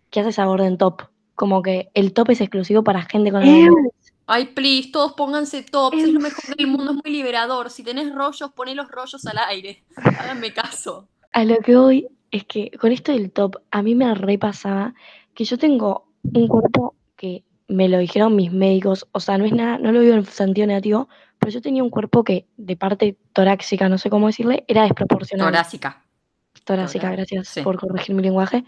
¿qué 0.10 0.22
hace 0.22 0.30
esa 0.30 0.45
gorda 0.45 0.66
en 0.66 0.78
top? 0.78 1.03
Como 1.36 1.62
que 1.62 1.89
el 1.93 2.14
top 2.14 2.32
es 2.32 2.41
exclusivo 2.41 2.84
para 2.84 3.03
gente 3.03 3.32
con. 3.32 3.43
Ay, 4.28 4.45
please, 4.47 4.89
todos 4.91 5.14
pónganse 5.14 5.62
tops, 5.62 5.97
es 5.97 6.06
¿En 6.06 6.16
lo 6.16 6.20
mejor 6.20 6.56
del 6.56 6.66
mundo, 6.66 6.93
es 6.93 7.03
muy 7.03 7.14
liberador. 7.14 7.70
Si 7.70 7.84
tenés 7.84 8.12
rollos, 8.12 8.51
poné 8.56 8.74
los 8.74 8.89
rollos 8.89 9.24
al 9.28 9.38
aire. 9.49 9.84
Háganme 9.97 10.51
caso. 10.51 11.08
A 11.32 11.43
lo 11.43 11.58
que 11.60 11.76
voy 11.76 12.08
es 12.32 12.45
que 12.45 12.72
con 12.72 12.91
esto 12.91 13.12
del 13.12 13.32
top, 13.32 13.58
a 13.70 13.84
mí 13.84 13.93
me 13.93 14.16
repasaba 14.16 14.95
que 15.36 15.43
yo 15.43 15.60
tengo 15.60 16.08
un 16.24 16.47
cuerpo 16.47 16.95
que 17.16 17.43
me 17.68 17.88
lo 17.88 17.99
dijeron 17.99 18.36
mis 18.36 18.51
médicos, 18.51 19.08
o 19.12 19.20
sea, 19.20 19.38
no 19.38 19.45
es 19.45 19.51
nada, 19.51 19.78
no 19.78 19.91
lo 19.91 19.99
digo 19.99 20.16
en 20.16 20.26
sentido 20.26 20.66
negativo, 20.66 21.08
pero 21.38 21.51
yo 21.51 21.62
tenía 21.62 21.84
un 21.84 21.89
cuerpo 21.89 22.24
que 22.24 22.47
de 22.58 22.76
parte 22.76 23.18
torácica, 23.34 23.89
no 23.89 23.97
sé 23.97 24.10
cómo 24.10 24.28
decirle, 24.28 24.64
era 24.68 24.84
desproporcional. 24.84 25.47
Torácica. 25.47 26.05
Torácica, 26.64 27.12
gracias 27.12 27.47
sí. 27.47 27.62
por 27.62 27.78
corregir 27.80 28.16
mi 28.16 28.24
lenguaje. 28.24 28.64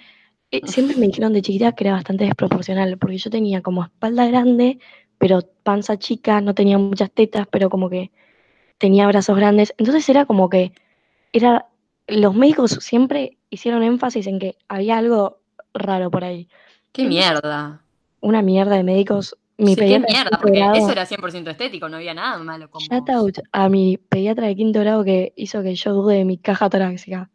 Eh, 0.51 0.61
siempre 0.65 0.95
me 0.95 1.07
dijeron 1.07 1.33
de 1.33 1.41
chiquita 1.41 1.73
que 1.73 1.83
era 1.83 1.93
bastante 1.93 2.25
desproporcional, 2.25 2.97
porque 2.97 3.17
yo 3.17 3.29
tenía 3.29 3.61
como 3.61 3.83
espalda 3.83 4.25
grande, 4.27 4.79
pero 5.17 5.41
panza 5.63 5.97
chica, 5.97 6.41
no 6.41 6.53
tenía 6.53 6.77
muchas 6.77 7.11
tetas, 7.11 7.47
pero 7.51 7.69
como 7.69 7.89
que 7.89 8.11
tenía 8.77 9.07
brazos 9.07 9.35
grandes. 9.35 9.73
Entonces 9.77 10.07
era 10.09 10.25
como 10.25 10.49
que 10.49 10.71
era 11.33 11.67
los 12.07 12.33
médicos 12.33 12.71
siempre 12.81 13.37
hicieron 13.49 13.83
énfasis 13.83 14.27
en 14.27 14.39
que 14.39 14.55
había 14.67 14.97
algo 14.97 15.39
raro 15.73 16.09
por 16.09 16.23
ahí. 16.23 16.47
Qué 16.91 17.05
mierda. 17.05 17.81
Una 18.21 18.41
mierda 18.41 18.75
de 18.75 18.83
médicos. 18.83 19.37
Mi 19.57 19.73
Sí, 19.73 19.81
qué 19.81 19.99
mierda, 19.99 20.37
porque 20.39 20.59
grado, 20.59 20.75
eso 20.75 20.91
era 20.91 21.05
100% 21.07 21.49
estético, 21.49 21.89
no 21.89 21.97
había 21.97 22.13
nada 22.13 22.37
malo 22.37 22.69
con 22.69 22.79
shout 22.79 23.09
out 23.09 23.39
a 23.51 23.69
mi 23.69 23.97
pediatra 23.97 24.45
de 24.45 24.55
quinto 24.55 24.79
grado 24.81 25.03
que 25.03 25.33
hizo 25.35 25.63
que 25.63 25.73
yo 25.73 25.93
dude 25.93 26.17
de 26.17 26.25
mi 26.25 26.37
caja 26.37 26.69
torácica. 26.69 27.31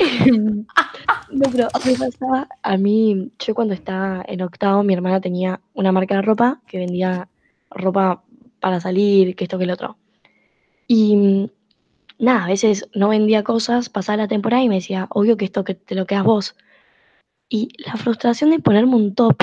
no, 1.30 1.50
pero 1.52 1.68
me 1.84 1.94
pasaba, 1.94 2.48
a 2.62 2.76
mí, 2.76 3.30
yo 3.38 3.54
cuando 3.54 3.74
estaba 3.74 4.24
en 4.26 4.42
octavo, 4.42 4.82
mi 4.82 4.94
hermana 4.94 5.20
tenía 5.20 5.60
una 5.74 5.92
marca 5.92 6.16
de 6.16 6.22
ropa 6.22 6.60
que 6.66 6.78
vendía 6.78 7.28
ropa 7.70 8.22
para 8.60 8.80
salir, 8.80 9.36
que 9.36 9.44
esto, 9.44 9.58
que 9.58 9.64
el 9.64 9.70
otro. 9.70 9.96
Y 10.88 11.50
nada, 12.18 12.44
a 12.44 12.48
veces 12.48 12.88
no 12.94 13.08
vendía 13.08 13.44
cosas, 13.44 13.88
pasaba 13.88 14.16
la 14.18 14.28
temporada 14.28 14.62
y 14.62 14.68
me 14.68 14.76
decía, 14.76 15.06
obvio 15.10 15.36
que 15.36 15.44
esto 15.44 15.64
que 15.64 15.74
te 15.74 15.94
lo 15.94 16.06
quedas 16.06 16.24
vos. 16.24 16.56
Y 17.48 17.68
la 17.84 17.96
frustración 17.96 18.50
de 18.50 18.60
ponerme 18.60 18.96
un 18.96 19.14
top 19.14 19.42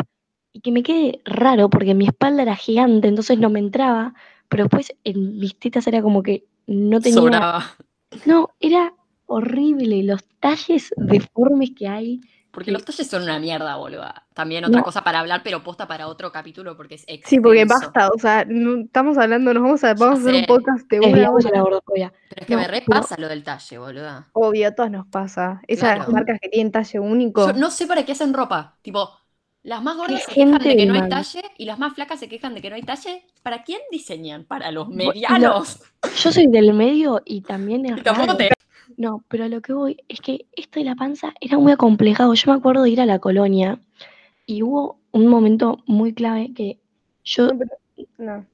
y 0.53 0.61
que 0.61 0.71
me 0.71 0.83
quede 0.83 1.21
raro 1.25 1.69
porque 1.69 1.93
mi 1.93 2.05
espalda 2.05 2.43
era 2.43 2.55
gigante, 2.55 3.07
entonces 3.07 3.37
no 3.37 3.49
me 3.49 3.59
entraba, 3.59 4.13
pero 4.49 4.63
después 4.63 4.93
en 5.03 5.39
mis 5.39 5.57
tetas 5.57 5.87
era 5.87 6.01
como 6.01 6.23
que 6.23 6.45
no 6.65 6.99
tenía... 6.99 7.19
Sobraba. 7.19 7.75
No, 8.25 8.49
era 8.59 8.93
horrible, 9.27 10.01
los 10.03 10.23
talles 10.39 10.91
deformes 10.97 11.71
que 11.77 11.87
hay. 11.87 12.21
Porque 12.49 12.71
los 12.71 12.83
talles 12.83 13.05
son 13.07 13.21
una 13.21 13.37
mierda, 13.37 13.75
boluda. 13.75 14.25
También 14.33 14.65
otra 14.65 14.79
No. 14.79 14.83
cosa 14.83 15.03
para 15.03 15.19
hablar, 15.19 15.41
pero 15.43 15.61
posta 15.63 15.87
para 15.87 16.07
otro 16.07 16.31
capítulo 16.31 16.75
porque 16.75 16.95
es 16.95 17.01
extenso. 17.01 17.29
Sí, 17.29 17.39
porque 17.39 17.65
basta, 17.65 18.09
o 18.09 18.17
sea, 18.17 18.45
no- 18.47 18.79
estamos 18.81 19.15
hablando, 19.19 19.53
nos 19.53 19.61
vamos 19.61 19.83
a, 19.83 19.93
vamos 19.93 20.17
a 20.19 20.21
hacer 20.23 20.33
un 20.33 20.45
podcast 20.45 20.89
de 20.89 20.99
una 20.99 21.29
hora. 21.29 21.49
la 21.53 21.61
gordofobia. 21.61 22.13
Pero 22.29 22.41
es 22.41 22.47
que 22.47 22.55
No, 22.55 22.61
me 22.61 22.67
repasa 22.67 23.15
lo 23.19 23.27
del 23.27 23.43
talle, 23.43 23.77
boluda. 23.77 24.27
Obvio, 24.33 24.69
a 24.69 24.71
todos 24.71 24.89
nos 24.89 25.05
pasa. 25.05 25.61
Esas 25.67 25.97
Claro. 25.97 26.11
marcas 26.11 26.39
que 26.41 26.49
tienen 26.49 26.71
talle 26.71 26.99
único. 26.99 27.45
Yo 27.45 27.53
no 27.53 27.69
sé 27.69 27.85
para 27.85 28.03
qué 28.05 28.13
hacen 28.13 28.33
ropa. 28.33 28.75
Tipo, 28.81 29.11
las 29.61 29.83
más 29.83 29.95
gordas 29.95 30.23
se 30.23 30.33
quejan 30.33 30.57
de 30.57 30.75
que 30.77 30.85
no 30.87 30.93
hay 30.95 31.01
mal. 31.01 31.09
talle 31.09 31.41
y 31.59 31.65
las 31.65 31.77
más 31.77 31.93
flacas 31.93 32.19
se 32.19 32.27
quejan 32.27 32.55
de 32.55 32.61
que 32.63 32.69
no 32.71 32.75
hay 32.75 32.81
talle. 32.83 33.23
¿Para 33.43 33.61
quién 33.63 33.81
diseñan? 33.91 34.45
Para 34.45 34.71
los 34.71 34.87
medianos. 34.89 35.83
Yo 36.23 36.31
soy 36.31 36.47
del 36.47 36.73
medio 36.73 37.21
y 37.23 37.41
también 37.41 37.85
es 37.85 37.97
Y 37.99 38.01
tampoco 38.03 38.25
raro. 38.27 38.37
te. 38.37 38.56
No, 38.95 39.23
pero 39.27 39.43
a 39.45 39.47
lo 39.49 39.61
que 39.61 39.73
voy 39.73 39.97
es 40.07 40.21
que 40.21 40.45
esto 40.53 40.79
de 40.79 40.85
la 40.85 40.95
panza 40.95 41.33
era 41.41 41.57
muy 41.57 41.71
acomplejado. 41.73 42.33
Yo 42.33 42.51
me 42.51 42.57
acuerdo 42.57 42.83
de 42.83 42.89
ir 42.91 43.01
a 43.01 43.05
la 43.05 43.19
colonia 43.19 43.79
y 44.45 44.63
hubo 44.63 44.99
un 45.11 45.27
momento 45.27 45.79
muy 45.85 46.13
clave 46.13 46.53
que 46.53 46.79
yo, 47.23 47.47
No, 47.47 47.59
pero- 47.59 48.07
no. 48.17 48.45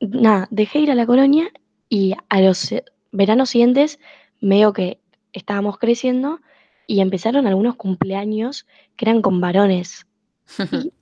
nada, 0.00 0.46
dejé 0.50 0.78
de 0.78 0.84
ir 0.84 0.90
a 0.92 0.94
la 0.94 1.06
colonia 1.06 1.48
y 1.88 2.14
a 2.28 2.40
los 2.40 2.72
veranos 3.10 3.50
siguientes 3.50 3.98
medio 4.40 4.72
que 4.72 5.00
estábamos 5.32 5.78
creciendo 5.78 6.40
y 6.86 7.00
empezaron 7.00 7.46
algunos 7.46 7.76
cumpleaños 7.76 8.66
que 8.96 9.04
eran 9.06 9.22
con 9.22 9.40
varones. 9.40 10.06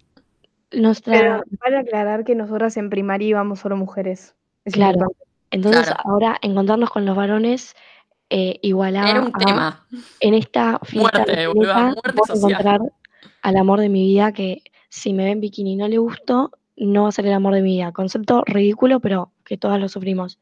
Nuestra, 0.73 1.19
Pero 1.19 1.43
vale 1.65 1.79
aclarar 1.79 2.25
que 2.25 2.35
nosotras 2.35 2.77
en 2.77 2.91
primaria 2.91 3.29
íbamos 3.29 3.61
solo 3.61 3.77
mujeres. 3.77 4.35
Es 4.65 4.75
Claro. 4.75 4.93
importante. 4.99 5.25
entonces 5.51 5.87
Claro. 5.87 6.01
ahora 6.05 6.39
encontrarnos 6.43 6.91
con 6.91 7.07
los 7.07 7.17
varones 7.17 7.75
eh, 8.31 8.59
igualaba 8.63 9.11
Era 9.11 9.21
un 9.23 9.33
a- 9.35 9.39
tema. 9.39 9.87
en 10.21 10.35
esta 10.35 10.79
fiesta 10.85 11.19
Muerte, 11.19 11.37
de 11.37 11.47
boluda, 11.47 11.83
muerte 11.85 12.13
voy 12.15 12.23
a 12.23 12.27
social. 12.27 12.51
encontrar 12.53 12.81
al 13.43 13.57
amor 13.57 13.81
de 13.81 13.89
mi 13.89 14.07
vida 14.07 14.33
que 14.33 14.63
si 14.89 15.13
me 15.13 15.25
ve 15.25 15.31
en 15.31 15.41
bikini 15.41 15.73
y 15.73 15.77
no 15.77 15.89
le 15.89 15.99
gusto, 15.99 16.51
no 16.77 17.05
va 17.05 17.09
a 17.09 17.13
ser 17.13 17.27
el 17.27 17.33
amor 17.33 17.55
de 17.55 17.63
mi 17.63 17.71
vida. 17.77 17.93
Concepto 17.93 18.43
ridículo, 18.47 19.01
pero 19.01 19.33
que 19.45 19.57
todas 19.57 19.81
lo 19.81 19.89
sufrimos. 19.89 20.39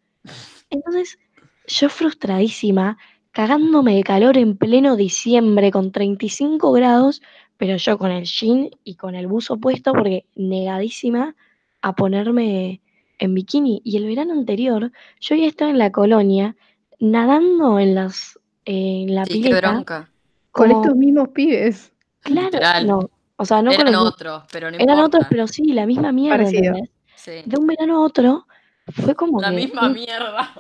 Entonces, 0.71 1.19
yo 1.67 1.89
frustradísima, 1.89 2.99
cagándome 3.33 3.95
de 3.97 4.03
calor 4.03 4.37
en 4.37 4.57
pleno 4.57 4.97
diciembre 4.97 5.71
con 5.71 5.93
35 5.93 6.73
grados, 6.73 7.23
pero 7.57 7.77
yo 7.77 7.99
con 7.99 8.11
el 8.11 8.25
jean 8.25 8.71
y 8.85 8.97
con 8.97 9.15
el 9.15 9.27
buzo 9.27 9.57
puesto 9.59 9.93
porque 9.93 10.27
negadísima 10.35 11.35
a 11.83 11.95
ponerme 11.95 12.81
en 13.19 13.35
bikini. 13.35 13.81
Y 13.85 13.97
el 13.97 14.07
verano 14.07 14.33
anterior, 14.35 14.93
yo 15.21 15.35
había 15.35 15.47
estado 15.49 15.71
en 15.71 15.79
la 15.79 15.91
colonia 15.93 16.57
nadando 16.99 17.79
en 17.79 17.95
las 17.95 18.39
en 18.65 19.15
la 19.15 19.25
Sí, 19.27 19.41
qué 19.41 19.49
pileta. 19.49 19.71
bronca. 19.73 20.11
Con 20.51 20.69
como- 20.71 20.83
estos 20.83 20.97
mismos 20.97 21.29
pibes. 21.29 21.93
Claro, 22.21 22.47
Literal. 22.47 22.87
no, 22.87 23.11
o 23.37 23.45
sea, 23.45 23.63
no 23.63 23.71
con 23.71 23.81
Eran 23.81 23.93
los 23.93 24.03
mi- 24.03 24.09
otros, 24.09 24.43
pero 24.51 24.71
no 24.71 24.77
eran 24.77 24.89
importa. 24.99 25.05
otros, 25.19 25.27
pero 25.31 25.47
sí, 25.47 25.65
la 25.73 25.87
misma 25.87 26.11
mierda. 26.13 26.45
De 26.45 27.59
un 27.59 27.67
verano 27.67 27.97
a 27.99 28.01
otro 28.07 28.47
fue 28.93 29.15
como 29.15 29.41
La 29.41 29.51
que 29.51 29.57
misma 29.57 29.87
un, 29.87 29.93
mierda. 29.95 30.51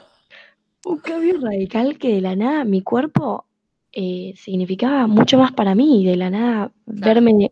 un 0.84 0.98
cambio 0.98 1.40
radical 1.40 1.98
que 1.98 2.14
de 2.14 2.20
la 2.20 2.36
nada 2.36 2.64
mi 2.64 2.82
cuerpo 2.82 3.46
eh, 3.92 4.34
significaba 4.36 5.06
mucho 5.06 5.38
más 5.38 5.52
para 5.52 5.74
mí, 5.74 6.04
de 6.04 6.16
la 6.16 6.28
nada 6.30 6.70
verme, 6.84 7.50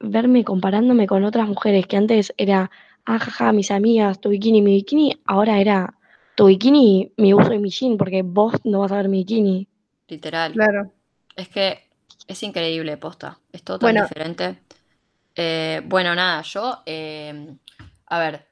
verme 0.00 0.42
comparándome 0.44 1.06
con 1.06 1.24
otras 1.24 1.46
mujeres 1.46 1.86
que 1.86 1.96
antes 1.96 2.32
era, 2.38 2.70
ah, 3.04 3.18
jaja, 3.18 3.52
mis 3.52 3.70
amigas, 3.70 4.20
tu 4.20 4.30
bikini, 4.30 4.62
mi 4.62 4.72
bikini, 4.74 5.20
ahora 5.26 5.60
era 5.60 5.94
tu 6.40 6.46
bikini, 6.46 7.12
mi 7.18 7.34
uso 7.34 7.52
y 7.52 7.58
mi 7.58 7.68
jean, 7.68 7.98
porque 7.98 8.22
vos 8.22 8.54
no 8.64 8.80
vas 8.80 8.92
a 8.92 8.96
ver 8.96 9.10
mi 9.10 9.18
bikini. 9.18 9.68
Literal. 10.08 10.52
Claro. 10.54 10.90
Es 11.36 11.48
que 11.48 11.86
es 12.26 12.42
increíble, 12.42 12.96
posta. 12.96 13.38
Es 13.52 13.62
todo 13.62 13.78
tan 13.78 13.88
Bueno. 13.92 14.04
diferente. 14.04 14.58
Eh, 15.36 15.82
bueno, 15.84 16.14
nada, 16.14 16.40
yo, 16.40 16.78
eh, 16.86 17.56
a 18.06 18.18
ver, 18.18 18.46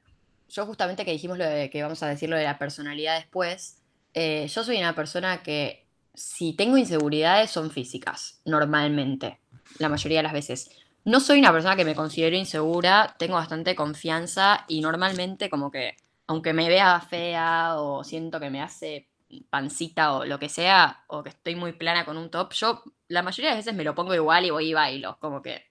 yo 0.49 0.67
justamente 0.67 1.03
que 1.03 1.11
dijimos 1.11 1.39
lo 1.39 1.45
de 1.45 1.71
que 1.71 1.81
vamos 1.81 2.03
a 2.03 2.07
decir 2.07 2.29
lo 2.29 2.37
de 2.37 2.43
la 2.43 2.59
personalidad 2.59 3.15
después, 3.17 3.81
eh, 4.13 4.47
yo 4.47 4.63
soy 4.63 4.77
una 4.77 4.93
persona 4.93 5.41
que 5.41 5.87
si 6.13 6.53
tengo 6.53 6.77
inseguridades 6.77 7.49
son 7.49 7.71
físicas, 7.71 8.39
normalmente, 8.45 9.39
la 9.79 9.89
mayoría 9.89 10.19
de 10.19 10.23
las 10.23 10.33
veces. 10.33 10.69
No 11.05 11.19
soy 11.19 11.39
una 11.39 11.51
persona 11.51 11.75
que 11.75 11.85
me 11.85 11.95
considero 11.95 12.35
insegura, 12.35 13.15
tengo 13.17 13.33
bastante 13.33 13.73
confianza 13.73 14.65
y 14.67 14.81
normalmente 14.81 15.49
como 15.49 15.71
que, 15.71 15.95
aunque 16.29 16.53
me 16.53 16.69
vea 16.69 16.99
fea 17.01 17.79
o 17.79 18.03
siento 18.03 18.39
que 18.39 18.51
me 18.51 18.61
hace 18.61 19.09
pancita 19.49 20.13
o 20.13 20.25
lo 20.25 20.37
que 20.37 20.47
sea, 20.47 21.03
o 21.07 21.23
que 21.23 21.29
estoy 21.29 21.55
muy 21.55 21.73
plana 21.73 22.05
con 22.05 22.17
un 22.17 22.29
top, 22.29 22.53
yo 22.53 22.83
la 23.07 23.23
mayoría 23.23 23.49
de 23.49 23.55
las 23.55 23.65
veces 23.65 23.75
me 23.75 23.83
lo 23.83 23.95
pongo 23.95 24.13
igual 24.13 24.45
y 24.45 24.51
voy 24.51 24.69
y 24.69 24.73
bailo, 24.75 25.17
como 25.19 25.41
que 25.41 25.63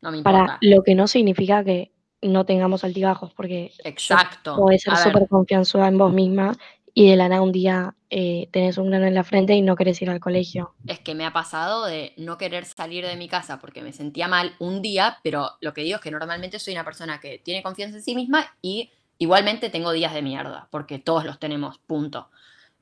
no 0.00 0.10
me 0.10 0.16
importa. 0.16 0.38
Para 0.46 0.58
lo 0.62 0.82
que 0.82 0.94
no 0.94 1.06
significa 1.06 1.62
que 1.62 1.92
no 2.22 2.46
tengamos 2.46 2.82
altibajos, 2.82 3.34
porque 3.34 3.72
Exacto. 3.84 4.56
podés 4.56 4.82
ser 4.82 4.96
súper 4.96 5.28
confianzuda 5.28 5.86
en 5.88 5.98
vos 5.98 6.14
misma 6.14 6.56
y 6.94 7.10
de 7.10 7.16
la 7.16 7.28
nada 7.28 7.42
un 7.42 7.52
día 7.52 7.94
eh, 8.08 8.48
tenés 8.52 8.78
un 8.78 8.88
grano 8.88 9.04
en 9.04 9.14
la 9.14 9.22
frente 9.22 9.52
y 9.52 9.60
no 9.60 9.76
querés 9.76 10.00
ir 10.00 10.08
al 10.08 10.20
colegio. 10.20 10.72
es 10.86 11.00
que 11.00 11.14
me 11.14 11.26
ha 11.26 11.32
pasado 11.34 11.84
de 11.84 12.14
no 12.16 12.38
querer 12.38 12.64
salir 12.64 13.04
de 13.04 13.16
mi 13.16 13.28
casa 13.28 13.58
porque 13.58 13.82
me 13.82 13.92
sentía 13.92 14.28
mal 14.28 14.54
un 14.60 14.80
día, 14.80 15.18
pero 15.22 15.50
lo 15.60 15.74
que 15.74 15.82
digo 15.82 15.96
es 15.96 16.02
que 16.02 16.10
normalmente 16.10 16.58
soy 16.58 16.72
una 16.72 16.84
persona 16.84 17.20
que 17.20 17.38
tiene 17.38 17.62
confianza 17.62 17.98
en 17.98 18.02
sí 18.02 18.14
misma 18.14 18.46
y 18.62 18.92
igualmente 19.18 19.70
tengo 19.70 19.92
días 19.92 20.14
de 20.14 20.22
mierda, 20.22 20.68
porque 20.70 20.98
todos 20.98 21.24
los 21.24 21.38
tenemos, 21.38 21.78
punto. 21.78 22.30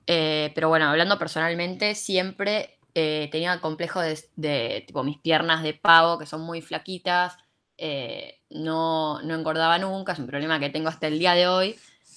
Eh, 0.06 0.52
pero 0.54 0.68
bueno, 0.68 0.86
hablando 0.86 1.18
personalmente, 1.18 1.94
siempre 1.94 2.78
eh, 2.94 3.28
tenía 3.32 3.60
complejo 3.60 4.00
de, 4.00 4.18
de, 4.36 4.84
tipo 4.86 5.02
mis 5.02 5.18
piernas 5.18 5.62
de 5.62 5.74
pavo, 5.74 6.18
que 6.18 6.26
son 6.26 6.42
muy 6.42 6.62
flaquitas, 6.62 7.36
eh, 7.76 8.40
no, 8.50 9.20
no 9.22 9.34
engordaba 9.34 9.78
nunca, 9.78 10.12
es 10.12 10.18
un 10.20 10.26
problema 10.28 10.60
que 10.60 10.70
tengo 10.70 10.88
hasta 10.88 11.08
el 11.08 11.18
día 11.18 11.34
de 11.34 11.48
hoy, 11.48 11.76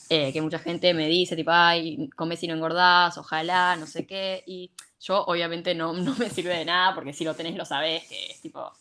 eh, 0.10 0.32
que 0.32 0.42
mucha 0.42 0.60
gente 0.60 0.94
me 0.94 1.08
dice, 1.08 1.36
tipo, 1.36 1.52
ay, 1.52 2.10
come 2.16 2.38
si 2.38 2.48
no 2.48 2.54
engordás, 2.54 3.18
ojalá, 3.18 3.76
no 3.76 3.88
sé 3.88 4.06
qué, 4.06 4.44
y 4.46 4.72
yo 5.00 5.24
obviamente 5.26 5.74
no, 5.74 5.94
no 5.94 6.16
me 6.16 6.30
sirve 6.30 6.58
de 6.58 6.66
nada, 6.66 6.94
porque 6.94 7.14
si 7.14 7.24
lo 7.24 7.34
tenés 7.34 7.56
lo 7.56 7.66
sabés, 7.66 8.08
que 8.08 8.28
es 8.28 8.42
tipo, 8.42 8.72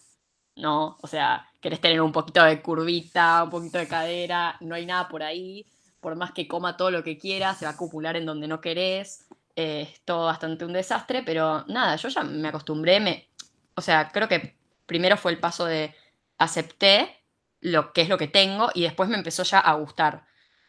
no, 0.57 0.99
o 1.01 1.07
sea, 1.07 1.49
querés 1.67 1.81
tener 1.81 2.01
un 2.01 2.13
poquito 2.13 2.45
de 2.45 2.63
curvita, 2.63 3.43
un 3.43 3.51
poquito 3.51 3.79
de 3.79 3.89
cadera, 3.89 4.57
no 4.61 4.77
hay 4.77 4.87
nada 4.87 5.09
por 5.09 5.25
ahí, 5.25 5.67
por 6.01 6.15
más 6.15 6.31
que 6.31 6.47
coma 6.47 6.77
todo 6.77 6.93
lo 6.93 7.03
que 7.03 7.19
quiera, 7.19 7.57
se 7.57 7.65
va 7.65 7.73
a 7.73 7.75
acumular 7.75 8.17
en 8.17 8.25
donde 8.25 8.47
no 8.47 8.61
querés, 8.61 9.27
eh, 9.57 9.89
es 9.91 10.01
todo 10.05 10.27
bastante 10.27 10.65
un 10.65 10.73
desastre, 10.73 11.25
pero 11.27 11.65
nada, 11.67 11.97
yo 11.97 12.09
ya 12.09 12.23
me 12.23 12.47
acostumbré, 12.47 13.01
me, 13.01 13.29
o 13.75 13.81
sea, 13.81 14.13
creo 14.13 14.29
que 14.29 14.57
primero 14.87 15.17
fue 15.17 15.33
el 15.33 15.41
paso 15.41 15.65
de 15.65 15.93
acepté 16.39 17.11
lo 17.61 17.93
que 17.93 18.03
es 18.03 18.09
lo 18.09 18.17
que 18.17 18.29
tengo 18.29 18.71
y 18.73 18.83
después 18.83 19.09
me 19.09 19.17
empezó 19.17 19.43
ya 19.43 19.59
a 19.59 19.75
gustar. 19.75 20.25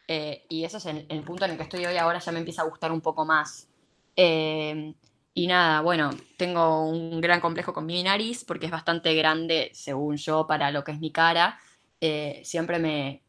Eh, 0.08 0.46
y 0.48 0.64
eso 0.64 0.78
es 0.78 0.86
el, 0.86 1.06
el, 1.08 1.22
punto 1.22 1.44
en 1.44 1.52
el 1.52 1.58
que 1.58 1.62
estoy 1.62 1.86
hoy 1.86 1.96
ahora, 1.96 2.18
ya 2.18 2.32
me 2.32 2.40
empieza 2.40 2.62
a 2.62 2.64
gustar 2.64 2.90
un 2.90 3.02
poco 3.02 3.24
más. 3.24 3.68
Eh, 4.16 4.94
y 5.34 5.46
nada, 5.46 5.82
bueno, 5.82 6.10
tengo 6.36 6.88
un 6.88 7.20
gran 7.20 7.40
complejo 7.40 7.72
con 7.72 7.86
mi 7.86 8.02
nariz 8.02 8.44
porque 8.44 8.66
es 8.66 8.72
bastante 8.72 9.14
grande, 9.14 9.70
según 9.72 10.16
yo, 10.16 10.46
para 10.46 10.70
lo 10.70 10.82
que 10.82 10.92
es 10.92 10.98
mi 10.98 11.12
cara. 11.12 11.58
Eh, 12.00 12.40
siempre 12.44 12.78
me... 12.78 13.22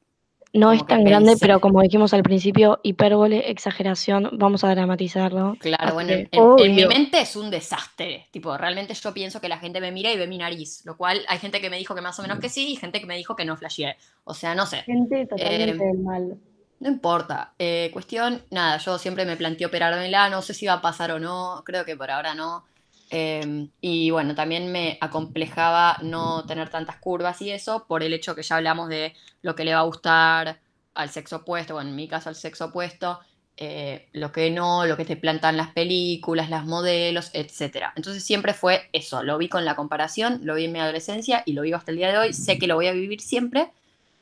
No 0.52 0.72
es 0.72 0.84
tan 0.88 1.04
grande, 1.04 1.36
pero 1.40 1.60
como 1.60 1.84
dijimos 1.84 2.12
al 2.16 2.24
principio, 2.24 2.80
hipérbole, 2.82 3.52
exageración, 3.52 4.32
vamos 4.34 4.64
a 4.64 4.70
dramatizarlo. 4.70 5.56
Claro, 5.60 5.94
bueno, 5.94 6.10
en, 6.10 6.28
en, 6.32 6.60
en, 6.60 6.76
mi 6.76 6.86
mente 6.86 7.22
es 7.22 7.36
un 7.36 7.52
desastre. 7.52 8.26
Tipo, 8.32 8.58
realmente 8.58 8.96
yo 8.96 9.14
pienso 9.14 9.40
que 9.40 9.48
la 9.48 9.60
gente 9.60 9.80
me 9.80 9.92
mira 9.92 10.12
y 10.12 10.18
ve 10.18 10.26
mi 10.26 10.40
nariz, 10.40 10.84
lo 10.86 10.98
cual 10.98 11.24
hay 11.28 11.38
gente 11.38 11.62
que 11.62 11.70
me 11.70 11.78
dijo 11.78 11.94
que 11.94 12.02
más 12.02 12.18
o 12.18 12.24
menos 12.24 12.40
que 12.40 12.50
sí 12.50 12.72
y 12.72 12.76
gente 12.78 13.00
que 13.00 13.06
me 13.06 13.16
dijo 13.16 13.36
que 13.36 13.46
no 13.46 13.58
flasheé. 13.58 13.96
O 14.24 14.34
sea, 14.34 14.56
no 14.56 14.66
sé. 14.66 14.78
Gente 14.82 15.28
totalmente 15.28 15.70
eh, 15.70 15.88
del 15.88 16.00
mal. 16.00 16.40
No 16.80 16.88
importa. 16.90 17.54
Eh, 17.60 17.90
cuestión, 17.92 18.42
nada, 18.52 18.78
yo 18.78 18.98
siempre 18.98 19.26
me 19.26 19.36
planteé 19.36 19.68
operármela, 19.68 20.30
no 20.30 20.42
sé 20.42 20.54
si 20.54 20.66
va 20.66 20.74
a 20.74 20.82
pasar 20.82 21.12
o 21.12 21.20
no, 21.20 21.64
creo 21.66 21.84
que 21.86 21.98
por 21.98 22.10
ahora 22.10 22.34
no. 22.36 22.66
Eh, 23.12 23.68
y 23.82 24.12
bueno, 24.12 24.36
también 24.36 24.72
me 24.72 24.98
acomplejaba 25.02 25.98
no 26.04 26.46
tener 26.46 26.70
tantas 26.70 26.98
curvas 26.98 27.42
y 27.42 27.52
eso 27.52 27.86
por 27.88 28.04
el 28.04 28.14
hecho 28.14 28.36
que 28.36 28.44
ya 28.44 28.58
hablamos 28.58 28.88
de 28.88 29.16
lo 29.42 29.56
que 29.56 29.66
le 29.66 29.74
va 29.74 29.80
a 29.82 29.84
gustar 29.84 30.60
al 30.94 31.10
sexo 31.10 31.38
opuesto, 31.38 31.74
bueno, 31.74 31.90
en 31.90 31.96
mi 31.96 32.08
caso 32.08 32.30
al 32.30 32.36
sexo 32.36 32.66
opuesto, 32.66 33.20
eh, 33.58 34.08
lo 34.14 34.32
que 34.32 34.52
no, 34.52 34.86
lo 34.86 34.96
que 34.96 35.06
te 35.06 35.18
plantan 35.18 35.58
las 35.58 35.72
películas, 35.72 36.50
las 36.50 36.66
modelos, 36.66 37.32
etc. 37.34 37.88
Entonces 37.96 38.24
siempre 38.24 38.54
fue 38.54 38.90
eso, 38.94 39.24
lo 39.24 39.38
vi 39.38 39.50
con 39.50 39.66
la 39.66 39.76
comparación, 39.76 40.42
lo 40.44 40.56
vi 40.56 40.66
en 40.66 40.72
mi 40.72 40.80
adolescencia 40.80 41.44
y 41.46 41.54
lo 41.54 41.64
vivo 41.64 41.78
hasta 41.78 41.92
el 41.92 41.98
día 41.98 42.12
de 42.12 42.18
hoy, 42.18 42.34
sé 42.34 42.58
que 42.58 42.68
lo 42.68 42.76
voy 42.76 42.88
a 42.88 42.94
vivir 42.94 43.22
siempre, 43.22 43.72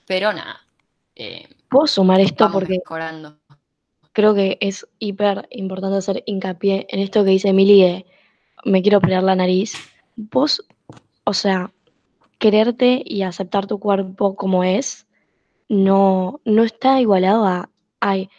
pero 0.07 0.33
nada. 0.33 0.66
Eh, 1.19 1.47
Puedo 1.69 1.87
sumar 1.87 2.21
esto 2.21 2.49
porque 2.51 2.77
mejorando. 2.77 3.37
creo 4.13 4.33
que 4.33 4.57
es 4.61 4.87
hiper 4.99 5.47
importante 5.51 5.97
hacer 5.97 6.23
hincapié 6.25 6.85
en 6.89 6.99
esto 6.99 7.23
que 7.23 7.31
dice 7.31 7.49
Emily 7.49 7.81
de 7.81 8.05
me 8.63 8.81
quiero 8.81 8.99
operar 8.99 9.23
la 9.23 9.35
nariz. 9.35 9.73
Vos, 10.15 10.63
o 11.23 11.33
sea, 11.33 11.71
quererte 12.37 13.01
y 13.03 13.23
aceptar 13.23 13.67
tu 13.67 13.79
cuerpo 13.79 14.35
como 14.35 14.63
es, 14.63 15.07
no, 15.69 16.39
no 16.45 16.63
está 16.63 17.01
igualado 17.01 17.45
a, 17.45 17.69
ay, 17.99 18.29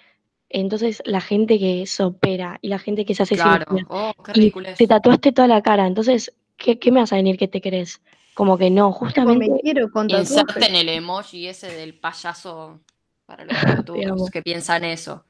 entonces 0.49 1.03
la 1.05 1.21
gente 1.21 1.59
que 1.59 1.87
se 1.87 2.03
opera 2.05 2.59
y 2.63 2.69
la 2.69 2.79
gente 2.79 3.05
que 3.05 3.15
se 3.15 3.25
hace 3.25 3.35
claro. 3.35 3.65
cirugía 3.69 3.87
oh, 3.91 4.13
qué 4.23 4.41
y 4.41 4.51
te 4.51 4.87
tatuaste 4.87 5.33
toda 5.33 5.49
la 5.49 5.63
cara, 5.63 5.87
entonces 5.87 6.33
¿qué, 6.57 6.79
qué 6.79 6.91
me 6.91 7.01
vas 7.01 7.13
a 7.13 7.17
venir 7.17 7.37
que 7.37 7.49
te 7.49 7.61
querés? 7.61 8.01
Como 8.39 8.57
que 8.57 8.71
no, 8.71 8.93
justamente 8.93 9.51
me 9.51 9.59
quiero 9.59 9.91
con 9.91 10.09
Inserten 10.09 10.47
tatuajes. 10.47 10.81
el 10.81 10.89
emoji 10.91 11.49
ese 11.49 11.73
del 11.75 11.95
payaso 11.95 12.79
para 13.27 13.45
los 13.45 13.57
pelotudos 13.65 14.31
que 14.31 14.43
piensan 14.43 14.85
eso. 14.85 15.25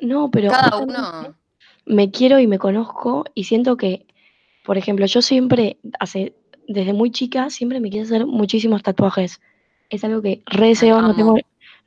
No, 0.00 0.30
pero 0.30 0.50
Cada 0.50 0.78
uno. 0.78 1.34
me 1.84 2.10
quiero 2.10 2.38
y 2.38 2.46
me 2.46 2.58
conozco 2.58 3.26
y 3.34 3.44
siento 3.44 3.76
que, 3.76 4.06
por 4.64 4.78
ejemplo, 4.78 5.04
yo 5.04 5.20
siempre, 5.20 5.76
hace, 6.00 6.34
desde 6.66 6.94
muy 6.94 7.10
chica, 7.10 7.50
siempre 7.50 7.78
me 7.78 7.90
quise 7.90 8.04
hacer 8.04 8.24
muchísimos 8.24 8.82
tatuajes. 8.82 9.38
Es 9.90 10.02
algo 10.02 10.22
que 10.22 10.40
re 10.46 10.68
deseo, 10.68 11.02
no 11.02 11.14
tengo, 11.14 11.36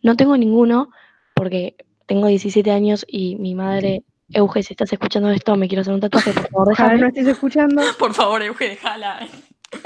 no 0.03 0.15
tengo 0.15 0.37
ninguno 0.37 0.91
porque 1.33 1.77
tengo 2.05 2.27
17 2.27 2.69
años 2.69 3.05
y 3.07 3.37
mi 3.37 3.55
madre, 3.55 4.03
Euge, 4.33 4.61
si 4.61 4.73
estás 4.73 4.93
escuchando 4.93 5.31
esto, 5.31 5.55
me 5.55 5.67
quiero 5.67 5.81
hacer 5.81 5.95
un 5.95 5.99
tatuaje, 5.99 6.31
por 6.31 6.47
favor, 6.51 6.67
déjame. 6.69 6.97
no 6.99 7.07
estés 7.07 7.25
escuchando. 7.27 7.81
Por 7.97 8.13
favor, 8.13 8.43
Euge, 8.43 8.69
déjala. 8.69 9.27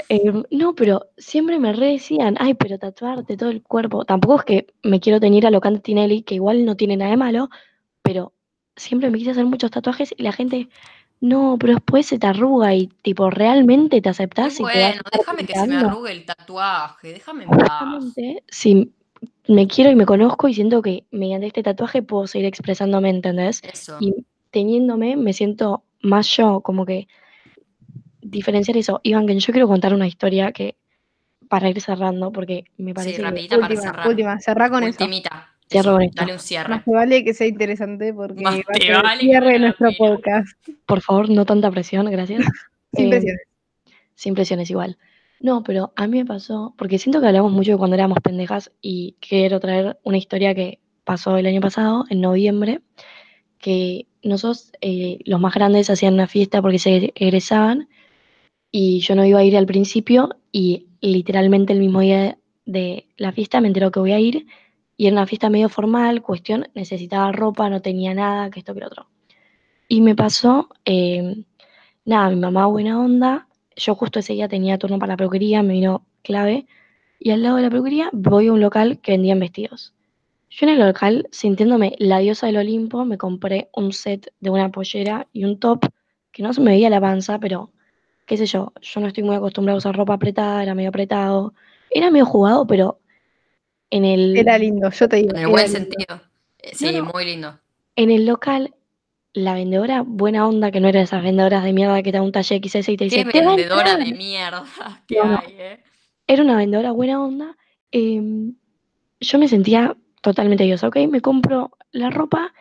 Eh, 0.08 0.32
no, 0.50 0.74
pero 0.74 1.08
siempre 1.16 1.58
me 1.58 1.72
re 1.72 1.92
decían, 1.92 2.36
ay, 2.38 2.54
pero 2.54 2.78
tatuarte 2.78 3.36
todo 3.36 3.50
el 3.50 3.62
cuerpo. 3.62 4.04
Tampoco 4.04 4.36
es 4.40 4.44
que 4.44 4.66
me 4.82 5.00
quiero 5.00 5.20
tener 5.20 5.46
a 5.46 5.50
lo 5.50 5.60
Tinelli, 5.60 6.22
que 6.22 6.36
igual 6.36 6.64
no 6.64 6.76
tiene 6.76 6.96
nada 6.96 7.10
de 7.10 7.16
malo, 7.16 7.50
pero 8.02 8.32
siempre 8.76 9.10
me 9.10 9.18
quise 9.18 9.30
hacer 9.30 9.44
muchos 9.44 9.70
tatuajes 9.70 10.14
y 10.16 10.22
la 10.22 10.32
gente, 10.32 10.68
no, 11.20 11.56
pero 11.58 11.74
después 11.74 12.06
se 12.06 12.18
te 12.18 12.26
arruga 12.26 12.74
y 12.74 12.88
tipo, 13.02 13.30
¿realmente 13.30 14.00
te 14.00 14.08
aceptás 14.08 14.54
y 14.54 14.56
te 14.58 14.62
bueno, 14.62 15.02
déjame 15.12 15.46
que 15.46 15.54
se 15.54 15.66
me 15.66 15.76
arrugue 15.76 16.12
el 16.12 16.24
tatuaje, 16.24 17.12
déjame 17.12 17.44
en 17.44 17.50
paz. 17.50 18.14
Si 18.48 18.92
me 19.48 19.66
quiero 19.66 19.90
y 19.90 19.94
me 19.94 20.06
conozco 20.06 20.48
y 20.48 20.54
siento 20.54 20.82
que 20.82 21.04
mediante 21.10 21.46
este 21.46 21.62
tatuaje 21.62 22.02
puedo 22.02 22.26
seguir 22.26 22.46
expresándome, 22.46 23.10
¿entendés? 23.10 23.62
Eso. 23.62 23.96
Y 24.00 24.14
teniéndome 24.50 25.16
me 25.16 25.32
siento 25.32 25.84
más 26.00 26.28
yo, 26.36 26.60
como 26.60 26.84
que 26.86 27.08
diferenciar 28.24 28.76
eso. 28.76 29.00
Iván, 29.04 29.26
que 29.26 29.38
yo 29.38 29.52
quiero 29.52 29.68
contar 29.68 29.94
una 29.94 30.06
historia 30.06 30.50
que 30.52 30.76
para 31.48 31.68
ir 31.68 31.80
cerrando, 31.80 32.32
porque 32.32 32.64
me 32.78 32.94
parece 32.94 33.12
Sí, 33.12 33.16
que 33.18 33.22
rapidita 33.22 33.56
para 33.58 33.68
Última, 33.74 33.82
cerrar. 33.92 34.08
última, 34.08 34.40
cerrá 34.40 34.70
con 34.70 34.82
eso. 34.82 35.04
Ultimita. 35.04 35.50
Cierro 35.70 35.90
Eso, 35.90 35.92
con 35.92 36.02
esto. 36.02 36.16
Dale 36.20 36.32
un 36.32 36.36
Más 36.36 36.42
cierre. 36.44 36.82
te 36.84 36.90
vale 36.90 37.24
que 37.24 37.34
sea 37.34 37.46
interesante 37.46 38.12
porque 38.14 38.42
Más 38.42 38.58
va 38.58 38.62
te 38.78 38.92
vale 38.92 39.20
que 39.20 39.26
cierre 39.26 39.58
nuestro 39.58 39.90
podcast. 39.96 40.48
por 40.86 41.00
favor, 41.00 41.30
no 41.30 41.44
tanta 41.46 41.70
presión, 41.70 42.10
gracias. 42.10 42.40
Sin 42.94 43.06
Eh, 43.06 43.10
presiones. 43.10 43.42
sin 44.14 44.34
presiones 44.34 44.70
igual. 44.70 44.98
No, 45.40 45.62
pero 45.62 45.92
a 45.96 46.06
mí 46.06 46.18
me 46.18 46.24
pasó, 46.24 46.74
porque 46.78 46.98
siento 46.98 47.20
que 47.20 47.26
hablamos 47.26 47.52
mucho 47.52 47.72
de 47.72 47.78
cuando 47.78 47.94
éramos 47.96 48.18
pendejas 48.22 48.70
y 48.80 49.16
quiero 49.20 49.58
traer 49.60 49.98
una 50.04 50.16
historia 50.16 50.54
que 50.54 50.78
pasó 51.04 51.36
el 51.36 51.46
año 51.46 51.60
pasado, 51.60 52.04
en 52.08 52.20
noviembre, 52.20 52.80
que 53.58 54.06
nosotros, 54.22 54.72
eh, 54.80 55.18
los 55.24 55.40
más 55.40 55.52
grandes, 55.54 55.90
hacían 55.90 56.14
una 56.14 56.26
fiesta 56.28 56.62
porque 56.62 56.78
se 56.78 57.12
egresaban 57.14 57.88
y 58.76 58.98
yo 58.98 59.14
no 59.14 59.24
iba 59.24 59.38
a 59.38 59.44
ir 59.44 59.56
al 59.56 59.66
principio 59.66 60.30
y 60.50 60.88
literalmente 61.00 61.72
el 61.72 61.78
mismo 61.78 62.00
día 62.00 62.36
de 62.66 63.06
la 63.16 63.30
fiesta 63.30 63.60
me 63.60 63.68
enteró 63.68 63.92
que 63.92 64.00
voy 64.00 64.10
a 64.10 64.18
ir 64.18 64.48
y 64.96 65.06
era 65.06 65.14
una 65.14 65.28
fiesta 65.28 65.48
medio 65.48 65.68
formal, 65.68 66.22
cuestión, 66.22 66.66
necesitaba 66.74 67.30
ropa, 67.30 67.70
no 67.70 67.80
tenía 67.82 68.14
nada, 68.14 68.50
que 68.50 68.58
esto 68.58 68.74
que 68.74 68.80
lo 68.80 68.88
otro. 68.88 69.06
Y 69.86 70.00
me 70.00 70.16
pasó, 70.16 70.70
eh, 70.84 71.44
nada, 72.04 72.30
mi 72.30 72.34
mamá 72.34 72.66
buena 72.66 72.98
onda, 72.98 73.46
yo 73.76 73.94
justo 73.94 74.18
ese 74.18 74.32
día 74.32 74.48
tenía 74.48 74.76
turno 74.76 74.98
para 74.98 75.12
la 75.12 75.18
peluquería, 75.18 75.62
me 75.62 75.74
vino 75.74 76.04
clave, 76.22 76.66
y 77.20 77.30
al 77.30 77.44
lado 77.44 77.58
de 77.58 77.62
la 77.62 77.70
peluquería 77.70 78.10
voy 78.12 78.48
a 78.48 78.52
un 78.52 78.60
local 78.60 78.98
que 79.00 79.12
vendían 79.12 79.38
vestidos. 79.38 79.94
Yo 80.50 80.66
en 80.66 80.72
el 80.72 80.80
local, 80.80 81.28
sintiéndome 81.30 81.94
la 82.00 82.18
diosa 82.18 82.48
del 82.48 82.56
Olimpo, 82.56 83.04
me 83.04 83.18
compré 83.18 83.68
un 83.72 83.92
set 83.92 84.32
de 84.40 84.50
una 84.50 84.72
pollera 84.72 85.28
y 85.32 85.44
un 85.44 85.60
top 85.60 85.86
que 86.32 86.42
no 86.42 86.52
se 86.52 86.60
me 86.60 86.72
veía 86.72 86.90
la 86.90 87.00
panza, 87.00 87.38
pero 87.38 87.70
qué 88.26 88.36
sé 88.36 88.46
yo, 88.46 88.72
yo 88.80 89.00
no 89.00 89.06
estoy 89.08 89.22
muy 89.24 89.36
acostumbrada 89.36 89.76
a 89.76 89.78
usar 89.78 89.96
ropa 89.96 90.14
apretada, 90.14 90.62
era 90.62 90.74
medio 90.74 90.88
apretado, 90.90 91.54
era 91.90 92.10
medio 92.10 92.26
jugado, 92.26 92.66
pero 92.66 93.00
en 93.90 94.04
el, 94.04 94.36
Era 94.36 94.58
lindo, 94.58 94.90
yo 94.90 95.08
te 95.08 95.16
digo. 95.16 95.30
En 95.34 95.42
el 95.42 95.46
buen 95.48 95.64
lindo. 95.64 95.78
sentido. 95.78 96.20
Eh, 96.58 96.70
Sí, 96.74 96.92
No, 96.92 97.04
no. 97.04 97.10
muy 97.12 97.24
lindo. 97.24 97.58
en 97.96 98.10
el 98.10 98.26
local, 98.26 98.74
la 99.34 99.54
vendedora 99.54 100.02
buena 100.06 100.48
onda, 100.48 100.70
que 100.70 100.80
no 100.80 100.88
era 100.88 101.00
de 101.00 101.04
esas 101.04 101.22
vendedoras 101.22 101.62
de 101.64 101.72
mierda 101.72 102.02
que 102.02 102.10
te 102.12 102.18
da 102.18 102.22
un 102.22 102.32
talle 102.32 102.56
XS 102.62 102.88
y 102.92 102.96
te 102.96 103.04
dice, 103.04 103.24
Qué 103.24 103.30
te 103.30 103.40
va 103.44 103.52
a 103.52 103.56
vendedora 103.56 103.90
entrar". 103.92 104.06
de 104.08 104.12
mierda 104.14 104.64
que 105.08 105.16
no. 105.16 105.38
hay, 105.38 105.54
¿eh? 105.58 105.80
era 106.26 106.42
una 106.42 106.56
vendedora 106.56 106.92
buena 106.92 107.22
onda. 107.22 107.56
eh, 107.92 108.20
yo 109.20 109.38
me 109.38 109.48
sentía 109.48 109.96
totalmente 110.22 110.64
diosa, 110.64 110.88
¿ok? 110.88 110.96
Me 111.08 111.20
compro 111.20 111.70
la 111.92 112.10
ropa, 112.10 112.52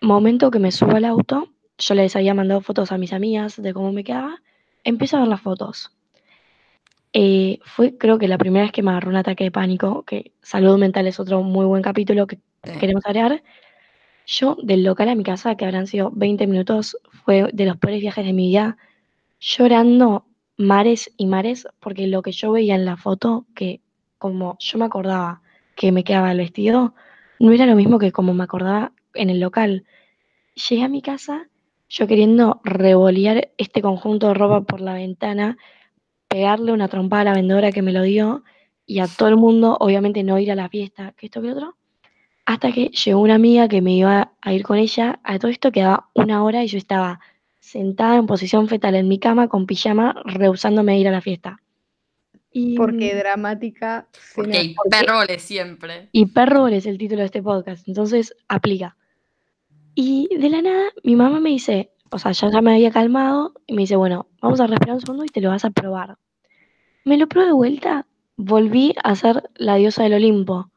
momento 0.00 0.50
que 0.50 0.58
me 0.58 0.70
subo 0.72 0.96
al 0.96 1.04
auto, 1.04 1.48
yo 1.78 1.94
les 1.94 2.14
había 2.16 2.34
mandado 2.34 2.60
fotos 2.60 2.92
a 2.92 2.98
mis 2.98 3.12
amigas 3.12 3.60
de 3.60 3.72
cómo 3.74 3.92
me 3.92 4.04
quedaba, 4.04 4.40
empiezo 4.88 5.16
a 5.16 5.20
ver 5.20 5.28
las 5.28 5.40
fotos. 5.40 5.92
Eh, 7.12 7.58
fue 7.64 7.96
creo 7.96 8.18
que 8.18 8.28
la 8.28 8.38
primera 8.38 8.64
vez 8.64 8.72
que 8.72 8.82
me 8.82 8.90
agarró 8.90 9.08
un 9.10 9.16
ataque 9.16 9.44
de 9.44 9.50
pánico, 9.50 10.02
que 10.04 10.32
salud 10.42 10.78
mental 10.78 11.06
es 11.06 11.18
otro 11.18 11.42
muy 11.42 11.64
buen 11.66 11.82
capítulo 11.82 12.26
que 12.26 12.36
Sí. 12.64 12.72
queremos 12.80 13.04
agregar. 13.06 13.42
Yo 14.26 14.56
del 14.62 14.84
local 14.84 15.08
a 15.08 15.14
mi 15.14 15.22
casa, 15.24 15.54
que 15.56 15.64
habrán 15.64 15.86
sido 15.86 16.10
20 16.14 16.46
minutos, 16.46 16.98
fue 17.24 17.50
de 17.52 17.64
los 17.66 17.76
peores 17.78 18.00
viajes 18.00 18.26
de 18.26 18.32
mi 18.32 18.48
vida, 18.48 18.76
llorando 19.40 20.26
mares 20.56 21.12
y 21.16 21.26
mares, 21.26 21.66
porque 21.80 22.06
lo 22.08 22.22
que 22.22 22.32
yo 22.32 22.52
veía 22.52 22.74
en 22.74 22.84
la 22.84 22.96
foto, 22.96 23.46
que 23.54 23.80
como 24.18 24.56
yo 24.60 24.78
me 24.78 24.84
acordaba 24.86 25.40
que 25.76 25.92
me 25.92 26.04
quedaba 26.04 26.32
el 26.32 26.38
vestido, 26.38 26.94
no 27.38 27.52
era 27.52 27.64
lo 27.66 27.76
mismo 27.76 27.98
que 27.98 28.12
como 28.12 28.34
me 28.34 28.44
acordaba 28.44 28.92
en 29.14 29.30
el 29.30 29.40
local. 29.40 29.84
Llegué 30.68 30.82
a 30.84 30.88
mi 30.88 31.02
casa, 31.02 31.48
yo 31.88 32.06
queriendo 32.06 32.60
revolear 32.64 33.50
este 33.56 33.82
conjunto 33.82 34.28
de 34.28 34.34
ropa 34.34 34.60
por 34.62 34.80
la 34.80 34.94
ventana, 34.94 35.56
pegarle 36.28 36.72
una 36.72 36.88
trompada 36.88 37.22
a 37.22 37.24
la 37.24 37.34
vendedora 37.34 37.72
que 37.72 37.82
me 37.82 37.92
lo 37.92 38.02
dio 38.02 38.44
y 38.86 39.00
a 39.00 39.06
todo 39.06 39.28
el 39.28 39.36
mundo, 39.36 39.76
obviamente 39.80 40.22
no 40.22 40.38
ir 40.38 40.52
a 40.52 40.54
la 40.54 40.68
fiesta, 40.68 41.14
que 41.16 41.26
esto 41.26 41.42
que 41.42 41.52
otro, 41.52 41.76
hasta 42.44 42.72
que 42.72 42.88
llegó 42.88 43.20
una 43.20 43.34
amiga 43.34 43.68
que 43.68 43.82
me 43.82 43.92
iba 43.92 44.32
a 44.40 44.52
ir 44.52 44.62
con 44.62 44.78
ella, 44.78 45.20
a 45.22 45.38
todo 45.38 45.50
esto 45.50 45.72
quedaba 45.72 46.08
una 46.14 46.42
hora 46.42 46.64
y 46.64 46.68
yo 46.68 46.78
estaba 46.78 47.20
sentada 47.60 48.16
en 48.16 48.26
posición 48.26 48.68
fetal 48.68 48.94
en 48.94 49.08
mi 49.08 49.18
cama 49.18 49.48
con 49.48 49.66
pijama, 49.66 50.14
rehusándome 50.24 50.92
a 50.92 50.96
ir 50.96 51.08
a 51.08 51.10
la 51.10 51.20
fiesta. 51.20 51.60
Y, 52.50 52.76
Porque 52.76 53.14
dramática. 53.14 54.08
Porque 54.34 54.52
cena. 54.52 54.62
hay 54.62 54.74
perroles 54.90 55.42
siempre. 55.42 56.08
y 56.12 56.26
perro 56.26 56.68
es 56.68 56.86
el 56.86 56.96
título 56.96 57.20
de 57.20 57.26
este 57.26 57.42
podcast, 57.42 57.86
entonces 57.86 58.34
aplica. 58.48 58.96
Y 60.00 60.28
de 60.36 60.48
la 60.48 60.62
nada, 60.62 60.84
mi 61.02 61.16
mamá 61.16 61.40
me 61.40 61.50
dice, 61.50 61.90
o 62.12 62.20
sea, 62.20 62.30
ya, 62.30 62.48
ya 62.52 62.60
me 62.62 62.70
había 62.72 62.92
calmado, 62.92 63.54
y 63.66 63.72
me 63.74 63.82
dice, 63.82 63.96
bueno, 63.96 64.28
vamos 64.40 64.60
a 64.60 64.68
respirar 64.68 64.94
un 64.94 65.00
segundo 65.00 65.24
y 65.24 65.28
te 65.28 65.40
lo 65.40 65.48
vas 65.48 65.64
a 65.64 65.70
probar. 65.70 66.18
Me 67.04 67.18
lo 67.18 67.26
probé 67.26 67.46
de 67.46 67.52
vuelta, 67.52 68.06
volví 68.36 68.94
a 69.02 69.16
ser 69.16 69.50
la 69.56 69.74
diosa 69.74 70.04
del 70.04 70.14
Olimpo. 70.14 70.70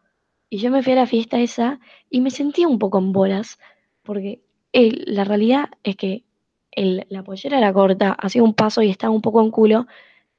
Y 0.49 0.57
yo 0.57 0.72
me 0.72 0.82
fui 0.82 0.93
a 0.93 0.95
la 0.95 1.05
fiesta 1.05 1.39
esa 1.39 1.80
y 2.09 2.22
me 2.22 2.32
sentía 2.32 2.67
un 2.67 2.80
poco 2.80 2.97
en 2.97 3.11
bolas, 3.11 3.59
porque 4.01 4.41
el- 4.74 5.03
la 5.05 5.24
realidad 5.24 5.69
es 5.84 5.97
que 5.97 6.24
el- 6.72 7.05
la 7.09 7.24
pollera 7.24 7.59
era 7.59 7.74
corta, 7.74 8.13
hacía 8.13 8.41
un 8.41 8.55
paso 8.55 8.82
y 8.82 8.89
estaba 8.89 9.13
un 9.13 9.22
poco 9.22 9.43
en 9.43 9.51
culo, 9.51 9.86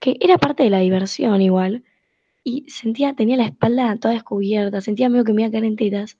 que 0.00 0.16
era 0.20 0.38
parte 0.38 0.64
de 0.64 0.70
la 0.70 0.80
diversión 0.80 1.40
igual. 1.40 1.84
Y 2.44 2.64
sentía, 2.68 3.14
tenía 3.14 3.36
la 3.36 3.46
espalda 3.46 3.96
toda 3.98 4.14
descubierta, 4.14 4.80
sentía 4.80 5.08
medio 5.08 5.24
que 5.24 5.34
me 5.34 5.42
iba 5.42 5.48
a 5.50 5.52
caer 5.52 5.64
en 5.66 5.76
tetas. 5.76 6.18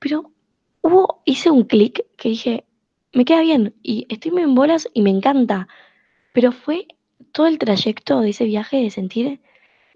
Pero 0.00 0.32
hubo, 0.88 1.22
hice 1.24 1.50
un 1.50 1.64
clic 1.64 2.04
que 2.16 2.30
dije, 2.30 2.64
me 3.12 3.24
queda 3.24 3.40
bien 3.40 3.74
y 3.82 4.06
estoy 4.08 4.32
muy 4.32 4.42
en 4.42 4.54
bolas 4.54 4.88
y 4.92 5.02
me 5.02 5.10
encanta. 5.10 5.68
Pero 6.32 6.52
fue 6.52 6.86
todo 7.32 7.46
el 7.46 7.58
trayecto 7.58 8.20
de 8.20 8.30
ese 8.30 8.44
viaje 8.44 8.78
de 8.78 8.90
sentir 8.90 9.40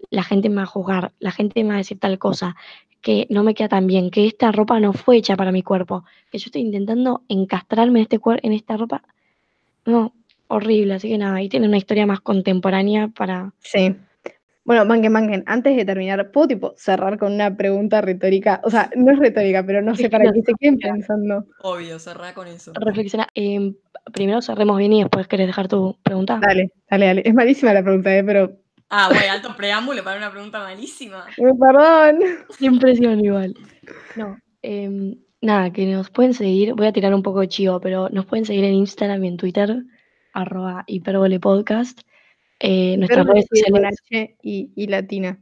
la 0.09 0.23
gente 0.23 0.49
me 0.49 0.57
va 0.57 0.63
a 0.63 0.67
juzgar, 0.67 1.13
la 1.19 1.31
gente 1.31 1.63
me 1.63 1.69
va 1.69 1.75
a 1.75 1.77
decir 1.77 1.99
tal 1.99 2.19
cosa, 2.19 2.55
que 3.01 3.25
no 3.29 3.43
me 3.43 3.53
queda 3.53 3.69
tan 3.69 3.87
bien, 3.87 4.11
que 4.11 4.27
esta 4.27 4.51
ropa 4.51 4.79
no 4.79 4.93
fue 4.93 5.17
hecha 5.17 5.35
para 5.35 5.51
mi 5.51 5.63
cuerpo, 5.63 6.05
que 6.31 6.37
yo 6.37 6.45
estoy 6.47 6.61
intentando 6.61 7.23
encastrarme 7.29 7.99
en, 7.99 8.03
este 8.03 8.19
cuer- 8.19 8.39
en 8.43 8.53
esta 8.53 8.77
ropa. 8.77 9.03
No, 9.85 10.13
horrible, 10.47 10.95
así 10.95 11.09
que 11.09 11.17
nada, 11.17 11.35
ahí 11.35 11.49
tiene 11.49 11.67
una 11.67 11.77
historia 11.77 12.05
más 12.05 12.21
contemporánea 12.21 13.07
para... 13.07 13.53
Sí. 13.59 13.95
Bueno, 14.65 14.85
manquen, 14.85 15.11
manquen, 15.11 15.43
antes 15.45 15.75
de 15.75 15.83
terminar, 15.83 16.31
¿puedo 16.31 16.47
tipo 16.47 16.73
cerrar 16.77 17.17
con 17.17 17.33
una 17.33 17.55
pregunta 17.55 17.99
retórica? 17.99 18.61
O 18.63 18.69
sea, 18.69 18.89
no 18.95 19.11
es 19.11 19.19
retórica, 19.19 19.65
pero 19.65 19.81
no 19.81 19.93
sé, 19.93 20.09
para 20.09 20.31
que 20.31 20.41
se 20.41 20.53
queden 20.57 20.77
pensando. 20.77 21.45
Obvio, 21.61 21.99
cerrá 21.99 22.33
con 22.33 22.47
eso. 22.47 22.71
reflexionar. 22.75 23.27
Em, 23.35 23.75
primero 24.13 24.41
cerremos 24.41 24.77
bien 24.77 24.93
y 24.93 25.01
después 25.01 25.27
querés 25.27 25.47
dejar 25.47 25.67
tu 25.67 25.97
pregunta. 26.03 26.39
Dale, 26.41 26.71
dale, 26.89 27.05
dale. 27.07 27.23
Es 27.25 27.33
malísima 27.33 27.73
la 27.73 27.83
pregunta, 27.83 28.15
¿eh? 28.15 28.23
pero. 28.23 28.57
Ah, 28.89 29.09
güey, 29.09 29.27
alto 29.27 29.53
preámbulo 29.57 30.01
para 30.03 30.17
una 30.17 30.31
pregunta 30.31 30.59
malísima. 30.59 31.25
eh, 31.37 31.51
Perdón. 31.59 32.19
Sin 32.57 32.79
presión 32.79 33.19
igual. 33.19 33.53
No, 34.15 34.37
em, 34.61 35.15
nada, 35.41 35.73
que 35.73 35.85
nos 35.87 36.09
pueden 36.09 36.33
seguir, 36.33 36.73
voy 36.73 36.87
a 36.87 36.93
tirar 36.93 37.13
un 37.13 37.23
poco 37.23 37.41
de 37.41 37.49
chivo, 37.49 37.81
pero 37.81 38.07
nos 38.09 38.25
pueden 38.25 38.45
seguir 38.45 38.63
en 38.63 38.75
Instagram 38.75 39.25
y 39.25 39.27
en 39.27 39.37
Twitter, 39.37 39.83
arroba 40.31 40.85
hiperbolepodcast. 40.87 42.01
Eh, 42.65 42.95
nuestras 42.97 43.25
redes 43.27 43.45
sociales. 43.49 43.97
H 44.09 44.37
y, 44.41 44.71
y 44.75 44.87
latina. 44.87 45.37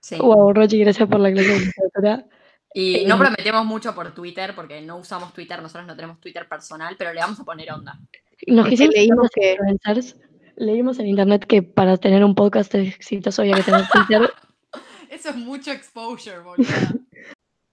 Sí. 0.00 0.16
Wow, 0.16 0.52
Rochi, 0.54 0.78
gracias 0.78 1.08
por 1.08 1.20
la 1.20 1.30
clase 1.30 1.48
de 1.50 1.58
literatura. 1.60 2.26
Y 2.72 3.04
no 3.06 3.16
Eh, 3.16 3.18
prometemos 3.18 3.66
mucho 3.66 3.94
por 3.94 4.14
Twitter, 4.14 4.54
porque 4.54 4.80
no 4.80 4.96
usamos 4.96 5.34
Twitter, 5.34 5.60
nosotros 5.60 5.86
no 5.86 5.94
tenemos 5.96 6.18
Twitter 6.20 6.48
personal, 6.48 6.94
pero 6.98 7.12
le 7.12 7.20
vamos 7.20 7.38
a 7.40 7.44
poner 7.44 7.70
onda. 7.72 7.98
Nos 8.46 8.64
Es 8.64 8.64
que 8.64 8.70
quisimos 8.70 8.94
leímos 8.94 9.28
que- 9.34 9.50
influencers, 9.52 10.16
leímos 10.56 10.98
en 10.98 11.06
internet 11.08 11.44
que 11.46 11.62
para 11.62 11.96
tener 11.98 12.24
un 12.24 12.34
podcast 12.34 12.74
exitoso 12.74 13.42
había 13.42 13.56
que 13.56 13.62
tener 13.64 13.82
Twitter. 13.92 14.30
Eso 15.10 15.30
es 15.30 15.36
mucho 15.36 15.70
exposure, 15.72 16.38
boludo. 16.38 16.64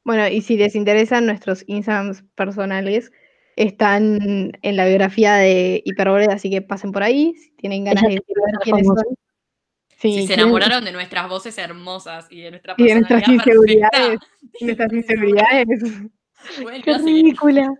Bueno, 0.03 0.25
y 0.29 0.41
si 0.41 0.55
les 0.57 0.73
interesan 0.75 1.25
nuestros 1.25 1.65
Instagrams 1.67 2.23
personales, 2.35 3.11
están 3.57 4.51
en 4.61 4.75
la 4.77 4.85
biografía 4.85 5.33
de 5.33 5.81
Hiperbole, 5.83 6.25
así 6.25 6.49
que 6.49 6.61
pasen 6.61 6.91
por 6.91 7.03
ahí 7.03 7.33
si 7.35 7.51
tienen 7.57 7.85
ganas 7.85 8.03
de 8.03 8.09
ver 8.09 8.21
quiénes 8.63 8.85
son. 8.85 8.97
Si 9.97 10.27
se 10.27 10.35
enamoraron 10.35 10.85
de 10.85 10.91
nuestras 10.91 11.27
voces 11.27 11.57
hermosas 11.57 12.27
y 12.29 12.41
de 12.41 12.51
nuestra 12.51 12.75
Y 12.77 12.83
de 12.83 12.93
nuestras 12.93 13.27
inseguridades. 13.27 14.19
y 14.59 14.65
nuestras 14.65 14.93
inseguridades. 14.93 15.67
pueden 16.61 16.81
Qué 16.83 16.97
ridícula. 16.99 17.73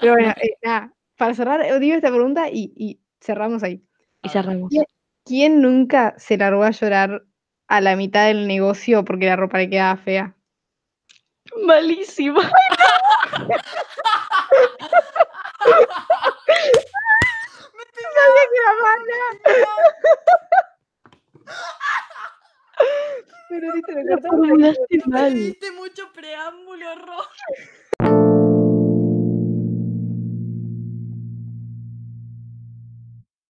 Pero 0.00 0.12
bueno, 0.12 0.34
eh, 0.42 0.54
nada, 0.62 0.94
para 1.16 1.34
cerrar, 1.34 1.62
eh, 1.62 1.78
digo 1.80 1.96
esta 1.96 2.10
pregunta 2.10 2.48
y, 2.48 2.72
y 2.76 3.00
cerramos 3.20 3.64
ahí. 3.64 3.82
Y 4.22 4.28
cerramos. 4.28 4.70
Bien. 4.70 4.84
¿Quién 5.24 5.60
nunca 5.60 6.14
se 6.16 6.38
largó 6.38 6.62
a 6.62 6.70
llorar 6.70 7.24
a 7.66 7.80
la 7.80 7.96
mitad 7.96 8.28
del 8.28 8.46
negocio 8.46 9.04
porque 9.04 9.26
la 9.26 9.36
ropa 9.36 9.58
le 9.58 9.68
quedaba 9.68 9.96
fea? 9.96 10.36
Malísimo. 11.66 12.40
Que 17.88 18.56
era 18.56 18.72
mala. 18.82 19.20
Pero 23.48 23.64
ahorita 23.70 23.92
Me 23.94 25.02
mal. 25.06 25.56
mucho 25.72 26.12
preámbulo, 26.12 26.94
Ro. 26.96 27.18